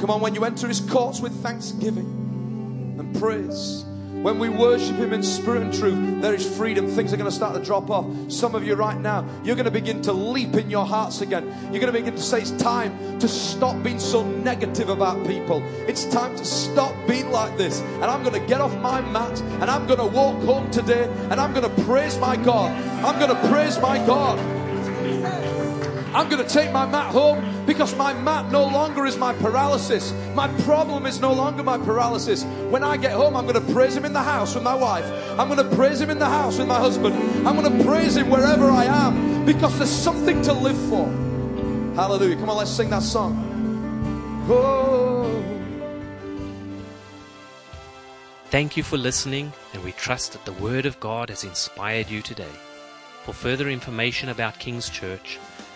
Come 0.00 0.08
on, 0.08 0.22
when 0.22 0.34
you 0.34 0.46
enter 0.46 0.66
his 0.66 0.80
courts 0.80 1.20
with 1.20 1.42
thanksgiving 1.42 2.96
and 2.98 3.14
praise, 3.20 3.84
when 4.22 4.38
we 4.38 4.48
worship 4.48 4.96
him 4.96 5.12
in 5.12 5.22
spirit 5.22 5.60
and 5.62 5.74
truth, 5.74 6.22
there 6.22 6.32
is 6.32 6.56
freedom. 6.56 6.86
Things 6.88 7.12
are 7.12 7.18
going 7.18 7.28
to 7.28 7.34
start 7.34 7.54
to 7.54 7.62
drop 7.62 7.90
off. 7.90 8.06
Some 8.32 8.54
of 8.54 8.66
you 8.66 8.76
right 8.76 8.98
now, 8.98 9.26
you're 9.44 9.56
going 9.56 9.66
to 9.66 9.70
begin 9.70 10.00
to 10.02 10.12
leap 10.14 10.54
in 10.54 10.70
your 10.70 10.86
hearts 10.86 11.20
again. 11.20 11.46
You're 11.64 11.80
going 11.80 11.92
to 11.92 11.98
begin 11.98 12.14
to 12.14 12.22
say, 12.22 12.40
It's 12.40 12.50
time 12.52 13.18
to 13.18 13.28
stop 13.28 13.82
being 13.82 13.98
so 13.98 14.26
negative 14.26 14.88
about 14.88 15.26
people. 15.26 15.62
It's 15.86 16.06
time 16.06 16.34
to 16.36 16.46
stop 16.46 16.94
being 17.06 17.30
like 17.30 17.58
this. 17.58 17.80
And 17.80 18.04
I'm 18.04 18.22
going 18.22 18.40
to 18.40 18.46
get 18.46 18.62
off 18.62 18.74
my 18.78 19.02
mat 19.02 19.38
and 19.60 19.64
I'm 19.64 19.86
going 19.86 20.00
to 20.00 20.06
walk 20.06 20.42
home 20.44 20.70
today 20.70 21.10
and 21.30 21.40
I'm 21.40 21.52
going 21.52 21.68
to 21.68 21.82
praise 21.84 22.18
my 22.18 22.36
God. 22.36 22.70
I'm 23.04 23.18
going 23.18 23.34
to 23.34 23.48
praise 23.48 23.78
my 23.78 23.98
God. 24.06 24.38
I'm 26.12 26.28
going 26.28 26.44
to 26.44 26.48
take 26.48 26.72
my 26.72 26.86
mat 26.86 27.12
home 27.12 27.64
because 27.66 27.94
my 27.94 28.12
mat 28.12 28.50
no 28.50 28.64
longer 28.64 29.06
is 29.06 29.16
my 29.16 29.32
paralysis. 29.34 30.12
My 30.34 30.48
problem 30.62 31.06
is 31.06 31.20
no 31.20 31.32
longer 31.32 31.62
my 31.62 31.78
paralysis. 31.78 32.44
When 32.68 32.82
I 32.82 32.96
get 32.96 33.12
home, 33.12 33.36
I'm 33.36 33.46
going 33.46 33.64
to 33.64 33.72
praise 33.72 33.96
Him 33.96 34.04
in 34.04 34.12
the 34.12 34.22
house 34.22 34.54
with 34.54 34.64
my 34.64 34.74
wife. 34.74 35.04
I'm 35.38 35.48
going 35.48 35.68
to 35.68 35.76
praise 35.76 36.00
Him 36.00 36.10
in 36.10 36.18
the 36.18 36.26
house 36.28 36.58
with 36.58 36.66
my 36.66 36.78
husband. 36.78 37.14
I'm 37.46 37.54
going 37.56 37.78
to 37.78 37.84
praise 37.84 38.16
Him 38.16 38.28
wherever 38.28 38.70
I 38.70 38.86
am 38.86 39.44
because 39.44 39.76
there's 39.78 39.90
something 39.90 40.42
to 40.42 40.52
live 40.52 40.78
for. 40.88 41.06
Hallelujah. 41.94 42.36
Come 42.36 42.50
on, 42.50 42.56
let's 42.56 42.70
sing 42.70 42.90
that 42.90 43.02
song. 43.02 43.46
Oh. 44.48 45.10
Thank 48.46 48.76
you 48.76 48.82
for 48.82 48.96
listening, 48.96 49.52
and 49.74 49.84
we 49.84 49.92
trust 49.92 50.32
that 50.32 50.44
the 50.44 50.52
Word 50.54 50.86
of 50.86 50.98
God 50.98 51.28
has 51.28 51.44
inspired 51.44 52.10
you 52.10 52.20
today. 52.20 52.50
For 53.22 53.32
further 53.32 53.68
information 53.68 54.30
about 54.30 54.58
King's 54.58 54.90
Church, 54.90 55.38